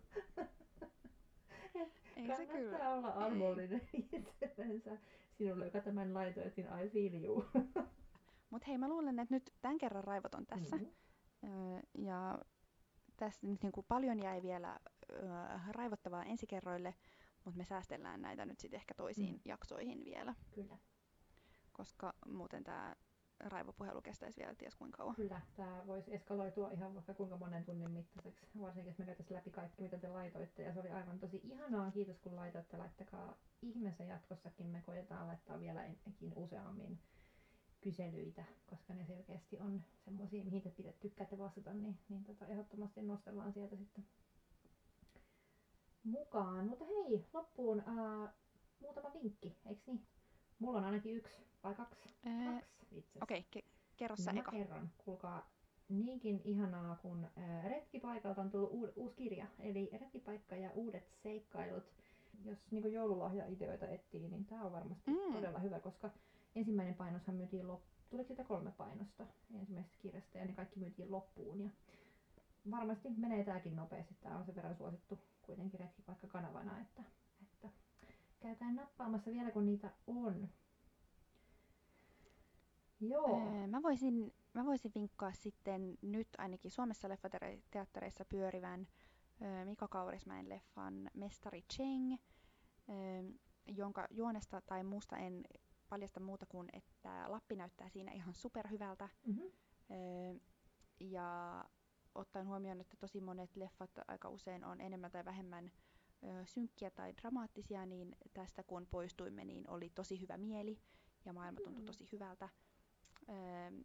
Ei 2.19 2.27
se 2.27 2.45
Kannattaa 2.45 2.57
kyllä. 2.57 2.89
olla 2.93 3.07
armollinen 3.07 3.81
itsellensä. 4.13 4.97
Sinulle, 5.31 5.65
joka 5.65 5.81
tämän 5.81 6.13
laitoit, 6.13 6.57
niin 6.57 6.67
I 6.67 6.89
feel 6.89 7.23
you. 7.23 7.45
Mutta 8.49 8.65
hei, 8.67 8.77
mä 8.77 8.89
luulen, 8.89 9.19
että 9.19 9.35
nyt 9.35 9.53
tämän 9.61 9.77
kerran 9.77 10.03
raivot 10.03 10.35
on 10.35 10.45
tässä. 10.45 10.75
Mm. 10.75 10.85
Öö, 11.43 11.79
ja 11.97 12.39
tässä 13.17 13.47
nyt 13.47 13.63
niinku 13.63 13.83
paljon 13.83 14.23
jäi 14.23 14.41
vielä 14.41 14.79
öö, 15.11 15.19
raivottavaa 15.71 16.23
ensikerroille, 16.25 16.95
mutta 17.45 17.57
me 17.57 17.63
säästellään 17.65 18.21
näitä 18.21 18.45
nyt 18.45 18.59
sitten 18.59 18.77
ehkä 18.79 18.93
toisiin 18.93 19.33
Mm. 19.33 19.39
jaksoihin 19.45 20.05
vielä, 20.05 20.35
Kyllä, 20.51 20.77
koska 21.71 22.13
muuten 22.27 22.63
tämä 22.63 22.95
raivopuhelu 23.39 24.01
kestäisi 24.01 24.39
vielä 24.39 24.55
ties 24.55 24.75
kuinka 24.75 24.97
kauan. 24.97 25.15
kyllä. 25.15 25.41
Tämä 25.55 25.87
voisi 25.87 26.13
eskaloitua 26.13 26.71
ihan 26.71 26.95
vaikka 26.95 27.13
kuinka 27.13 27.37
monen 27.37 27.65
tunnin 27.65 27.91
mittaiseksi. 27.91 28.47
Varsinkin, 28.59 28.89
jos 28.89 28.97
me 28.99 29.05
käytäisiin 29.05 29.37
läpi 29.37 29.51
kaikki, 29.51 29.81
mitä 29.81 29.97
te 29.97 30.07
laitoitte. 30.09 30.63
Ja 30.63 30.73
se 30.73 30.79
oli 30.79 30.89
aivan 30.89 31.19
tosi 31.19 31.41
ihanaa. 31.43 31.91
Kiitos, 31.91 32.19
kun 32.19 32.35
laitoitte. 32.35 32.77
Laittakaa 32.77 33.37
ihmeessä 33.61 34.03
jatkossakin. 34.03 34.67
Me 34.67 34.81
koetaan 34.81 35.27
laittaa 35.27 35.59
vielä 35.59 35.83
ennenkin 35.85 36.33
useammin 36.35 36.99
kyselyitä, 37.81 38.43
koska 38.65 38.93
ne 38.93 39.05
selkeästi 39.05 39.59
on 39.59 39.83
semmoisia, 40.05 40.43
mihin 40.43 40.61
te 40.61 40.69
pidät, 40.69 40.99
tykkäätte 40.99 41.37
vastata, 41.37 41.73
niin, 41.73 41.99
niin 42.09 42.23
tota, 42.23 42.47
ehdottomasti 42.47 43.01
nostellaan 43.01 43.53
sieltä 43.53 43.75
sitten 43.75 44.05
mukaan. 46.03 46.67
Mutta 46.67 46.85
hei, 46.85 47.25
loppuun 47.33 47.83
ää, 47.85 48.33
muutama 48.79 49.13
vinkki, 49.13 49.57
eikö 49.65 49.81
niin? 49.87 50.07
Mulla 50.59 50.77
on 50.77 50.83
ainakin 50.85 51.15
yksi 51.15 51.35
vai 51.63 51.75
kaksi? 51.75 52.09
Öö, 52.27 52.53
Kaksi 52.53 52.97
itse. 52.97 53.19
Okei, 53.21 53.45
okay, 53.49 53.61
kerro 53.97 54.15
sä 54.15 54.33
Mä 54.33 54.39
eka. 54.39 54.51
kerron, 54.51 54.89
kuulkaa, 54.97 55.49
niinkin 55.89 56.41
ihanaa, 56.43 56.95
kun 56.95 57.27
retkipaikalta 57.67 58.41
on 58.41 58.49
tullut 58.51 58.69
uud, 58.71 58.89
uusi 58.95 59.15
kirja, 59.15 59.45
eli 59.59 59.89
retkipaikka 60.01 60.55
ja 60.55 60.71
uudet 60.71 61.09
seikkailut. 61.23 61.83
Jos 62.45 62.71
niin 62.71 62.93
joululahjaideoita 62.93 63.87
etsii, 63.87 64.29
niin 64.29 64.45
tämä 64.45 64.63
on 64.63 64.71
varmasti 64.71 65.11
Mm. 65.11 65.33
todella 65.33 65.59
hyvä, 65.59 65.79
koska 65.79 66.09
ensimmäinen 66.55 66.95
painoshan 66.95 67.35
myytiin 67.35 67.67
loppuun. 67.67 67.89
Tuliko 68.09 68.27
sitä 68.27 68.43
kolme 68.43 68.71
painosta 68.71 69.25
ensimmäisestä 69.53 69.97
kirjasta 70.01 70.37
ja 70.37 70.45
ne 70.45 70.53
kaikki 70.53 70.79
myytiin 70.79 71.11
loppuun. 71.11 71.61
Ja 71.61 71.69
varmasti 72.71 73.09
menee 73.09 73.43
tämäkin 73.43 73.75
nopeasti. 73.75 74.15
Tämä 74.21 74.37
on 74.37 74.45
sen 74.45 74.55
verran 74.55 74.75
suosittu 74.75 75.19
kuitenkin 75.41 75.79
retkipaikka 75.79 76.27
kanavana, 76.27 76.79
että 76.81 77.03
käykää 78.39 78.71
nappaamassa 78.71 79.31
vielä 79.31 79.51
kun 79.51 79.65
niitä 79.65 79.91
on. 80.07 80.49
Joo. 82.99 83.41
Öö, 83.55 83.67
mä, 83.67 83.81
voisin, 83.81 84.33
mä 84.53 84.65
voisin 84.65 84.91
vinkkaa 84.95 85.31
sitten 85.33 85.97
nyt 86.01 86.27
ainakin 86.37 86.71
Suomessa 86.71 87.09
leffateattereissa 87.09 88.25
pyörivän 88.25 88.87
öö, 89.41 89.65
Mika 89.65 89.87
Kaurismäen 89.87 90.49
leffan 90.49 91.09
Mestari 91.13 91.61
Cheng, 91.73 92.13
öö, 92.89 93.23
jonka 93.67 94.07
juonesta 94.09 94.61
tai 94.61 94.83
muusta 94.83 95.17
en 95.17 95.43
paljasta 95.89 96.19
muuta 96.19 96.45
kuin, 96.45 96.69
että 96.73 97.31
Lappi 97.31 97.55
näyttää 97.55 97.89
siinä 97.89 98.11
ihan 98.11 98.33
superhyvältä. 98.33 99.09
Mm-hmm. 99.27 99.51
Öö, 99.91 100.39
ja 100.99 101.65
ottaen 102.15 102.47
huomioon, 102.47 102.81
että 102.81 102.97
tosi 102.97 103.21
monet 103.21 103.55
leffat 103.55 103.91
aika 104.07 104.29
usein 104.29 104.65
on 104.65 104.81
enemmän 104.81 105.11
tai 105.11 105.25
vähemmän 105.25 105.71
synkkiä 106.45 106.91
tai 106.91 107.13
dramaattisia, 107.21 107.85
niin 107.85 108.15
tästä 108.33 108.63
kun 108.63 108.87
poistuimme, 108.91 109.45
niin 109.45 109.69
oli 109.69 109.89
tosi 109.89 110.21
hyvä 110.21 110.37
mieli 110.37 110.79
ja 111.25 111.33
maailma 111.33 111.59
tuntui 111.63 111.81
Mm. 111.81 111.85
tosi 111.85 112.09
hyvältä. 112.11 112.49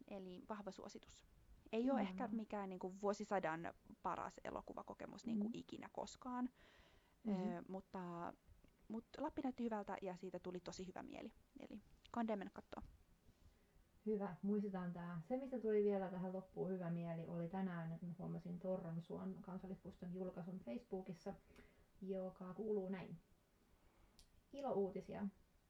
Eli 0.07 0.43
vahva 0.49 0.71
suositus. 0.71 1.19
Ei 1.71 1.91
ole 1.91 2.01
ehkä 2.01 2.13
Ihanaa. 2.23 2.35
mikään 2.35 2.69
niin 2.69 2.79
kuin, 2.79 3.01
vuosisadan 3.01 3.73
paras 4.03 4.39
elokuvakokemus 4.43 5.25
niin 5.25 5.39
kuin 5.39 5.51
Mm. 5.51 5.59
ikinä 5.59 5.89
koskaan, 5.93 6.49
Mhm. 7.23 7.41
ö, 7.41 7.63
mutta, 7.67 8.33
mutta 8.87 9.23
Lappi 9.23 9.41
näytti 9.41 9.63
hyvältä 9.63 9.97
ja 10.01 10.15
siitä 10.15 10.39
tuli 10.39 10.59
tosi 10.59 10.87
hyvä 10.87 11.03
mieli. 11.03 11.31
Eli 11.59 11.81
kannattaa 12.11 12.35
mennä 12.37 12.51
katsoa. 12.53 12.81
Hyvä, 14.05 14.35
muistetaan 14.41 14.93
tämä. 14.93 15.21
Se, 15.27 15.37
mistä 15.37 15.59
tuli 15.59 15.83
vielä 15.83 16.09
tähän 16.11 16.33
loppuun 16.33 16.69
hyvä 16.71 16.89
mieli, 16.91 17.27
oli 17.27 17.47
tänään, 17.49 17.91
että 17.91 18.05
mä 18.05 18.13
huomasin 18.19 18.59
Torronsuon 18.59 19.37
kansallispuiston 19.41 20.13
julkaisun 20.13 20.59
Facebookissa, 20.59 21.33
joka 22.01 22.53
kuuluu 22.53 22.89
näin. 22.89 23.17
Ilouutisia. 24.53 25.27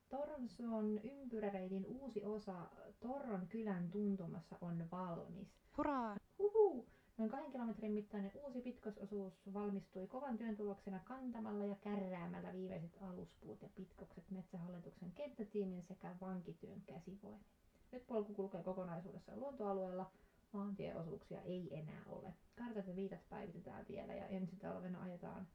Torronsuon 0.10 1.00
ympyräreitin 1.04 1.86
uusi 1.86 2.26
osa 2.26 2.68
Torron 3.00 3.48
kylän 3.48 3.92
tuntumassa 3.92 4.58
on 4.62 4.88
valmis. 4.92 5.48
Hurraa! 5.78 6.18
Huhu! 6.40 6.86
Noin 7.18 7.32
kahden 7.32 7.52
kilometrin 7.52 7.92
mittainen 7.92 8.32
uusi 8.44 8.62
pitkososuus 8.62 9.54
valmistui 9.54 10.08
kovan 10.08 10.38
työn 10.38 10.58
tuloksena 10.58 11.00
kantamalla 11.00 11.66
ja 11.66 11.76
kärräämällä 11.76 12.54
viimeiset 12.54 12.98
aluspuut 13.02 13.62
ja 13.62 13.70
pitkokset 13.76 14.32
Metsähallituksen 14.32 15.12
kenttätiimin 15.12 15.84
sekä 15.84 16.16
vankityön 16.22 16.82
käsivoimin. 16.82 17.46
Nyt 17.92 18.08
polku 18.08 18.34
kulkee 18.34 18.64
kokonaisuudessaan 18.64 19.40
luontoalueella, 19.40 20.12
maantieosuuksia 20.52 21.42
ei 21.42 21.80
enää 21.80 22.04
ole. 22.10 22.34
Kartat 22.56 22.88
ja 22.88 22.96
viitat 22.96 23.30
päivitetään 23.30 23.86
vielä 23.90 24.14
ja 24.14 24.28
ensi 24.28 24.56
talvena 24.56 25.02
ajetaan 25.02 25.48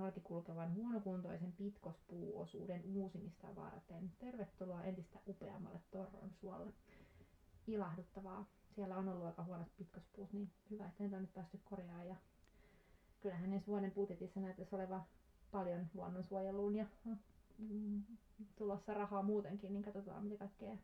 halki 0.00 0.20
kulkevan 0.20 0.74
huonokuntoisen 0.74 1.52
pitkospuuosuuden 1.52 2.82
uusimista 2.94 3.56
varten. 3.56 4.12
Tervetuloa 4.18 4.84
entistä 4.84 5.18
upeammalle 5.26 5.80
Torron 5.90 6.30
suolle. 6.40 6.72
Ilahduttavaa. 7.66 8.46
Siellä 8.74 8.96
on 8.96 9.08
ollut 9.08 9.26
aika 9.26 9.44
huonot 9.44 9.76
pitkospuut, 9.76 10.32
niin 10.32 10.50
hyvä, 10.70 10.86
että 10.86 11.02
niitä 11.02 11.16
on 11.16 11.22
nyt 11.22 11.34
päästy 11.34 11.60
korjaamaan. 11.64 12.08
Ja 12.08 12.16
kyllähän 13.20 13.52
ensi 13.52 13.66
vuoden 13.66 13.92
budjetissa 13.92 14.40
näyttäisi 14.40 14.74
oleva 14.74 15.04
paljon 15.50 15.86
luonnonsuojeluun 15.94 16.76
ja 16.76 16.86
mm, 17.58 18.02
tulossa 18.56 18.94
rahaa 18.94 19.22
muutenkin, 19.22 19.72
niin 19.72 19.82
katsotaan 19.82 20.24
mitä 20.24 20.38
kaikkea 20.38 20.76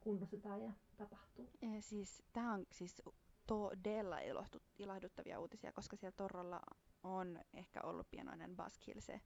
kunnostetaan 0.00 0.62
ja 0.62 0.72
tapahtuu. 0.96 1.48
Ja 1.62 1.82
siis, 1.82 2.22
tämä 2.32 2.52
on 2.54 2.66
siis 2.72 3.02
todella 3.46 4.18
ilahduttavia 4.78 5.40
uutisia, 5.40 5.72
koska 5.72 5.96
siellä 5.96 6.16
Torrolla 6.16 6.60
on 7.02 7.40
ehkä 7.54 7.80
ollut 7.82 8.10
pienoinen 8.10 8.56
buskill 8.56 9.00
se, 9.00 9.20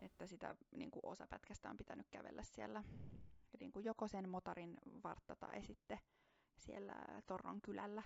että 0.00 0.26
sitä 0.26 0.56
niin 0.76 0.90
kuin 0.90 1.06
osa 1.06 1.26
pätkästä 1.26 1.70
on 1.70 1.76
pitänyt 1.76 2.08
kävellä 2.10 2.42
siellä 2.42 2.84
niin 3.60 3.72
kuin 3.72 3.84
joko 3.84 4.08
sen 4.08 4.28
motarin 4.28 4.76
vartta 5.04 5.36
tai 5.36 5.62
sitten 5.62 5.98
siellä 6.56 6.94
Torron 7.26 7.60
kylällä. 7.60 8.02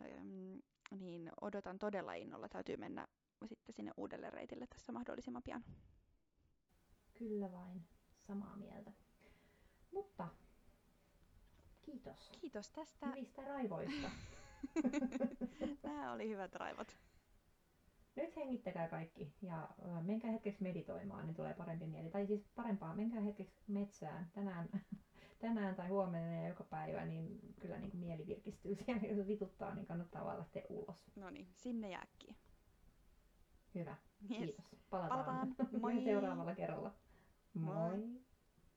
Öm, 0.00 0.62
niin 0.98 1.30
odotan 1.40 1.78
todella 1.78 2.14
innolla. 2.14 2.48
Täytyy 2.48 2.76
mennä 2.76 3.08
sitten 3.46 3.74
sinne 3.74 3.92
uudelle 3.96 4.30
reitille 4.30 4.66
tässä 4.66 4.92
mahdollisimman 4.92 5.42
pian. 5.42 5.64
Kyllä 7.14 7.52
vain, 7.52 7.88
samaa 8.18 8.56
mieltä. 8.56 8.92
Mutta 9.90 10.28
kiitos 11.82 12.30
Kiitos 12.40 12.70
tästä. 12.70 13.06
hyvistä 13.06 13.44
raivoista. 13.44 14.10
Nämä 15.82 16.12
oli 16.12 16.28
hyvät 16.28 16.54
raivot. 16.54 16.96
Nyt 18.16 18.36
hengittäkää 18.36 18.88
kaikki 18.88 19.34
ja 19.42 19.68
menkää 20.02 20.30
hetkeksi 20.30 20.62
meditoimaan, 20.62 21.26
niin 21.26 21.34
tulee 21.34 21.54
parempi 21.54 21.86
mieli. 21.86 22.10
Tai 22.10 22.26
siis 22.26 22.48
parempaa, 22.54 22.94
menkää 22.94 23.20
hetkeksi 23.20 23.54
metsään 23.68 24.30
tänään, 24.34 24.68
tänään 25.38 25.74
tai 25.74 25.88
huomenna 25.88 26.42
ja 26.42 26.48
joka 26.48 26.64
päivä, 26.64 27.04
niin 27.04 27.54
kyllä 27.60 27.78
niin 27.78 27.90
kuin 27.90 28.00
mieli 28.00 28.26
virkistyy 28.26 28.74
siellä. 28.84 29.02
Jos 29.06 29.26
vituttaa, 29.28 29.74
niin 29.74 29.86
kannattaa 29.86 30.24
vaan 30.24 30.38
lähteä 30.38 30.62
ulos. 30.68 30.96
No 31.16 31.30
niin, 31.30 31.48
sinne 31.54 31.90
jääkkiin. 31.90 32.36
Hyvä, 33.74 33.96
Yes. 34.30 34.38
kiitos. 34.38 34.76
Palataan, 34.90 35.24
Palataan. 35.24 35.56
Moi. 35.80 36.04
seuraavalla 36.04 36.54
kerralla. 36.54 36.94
Moi. 37.54 37.74
Moi. 37.74 38.23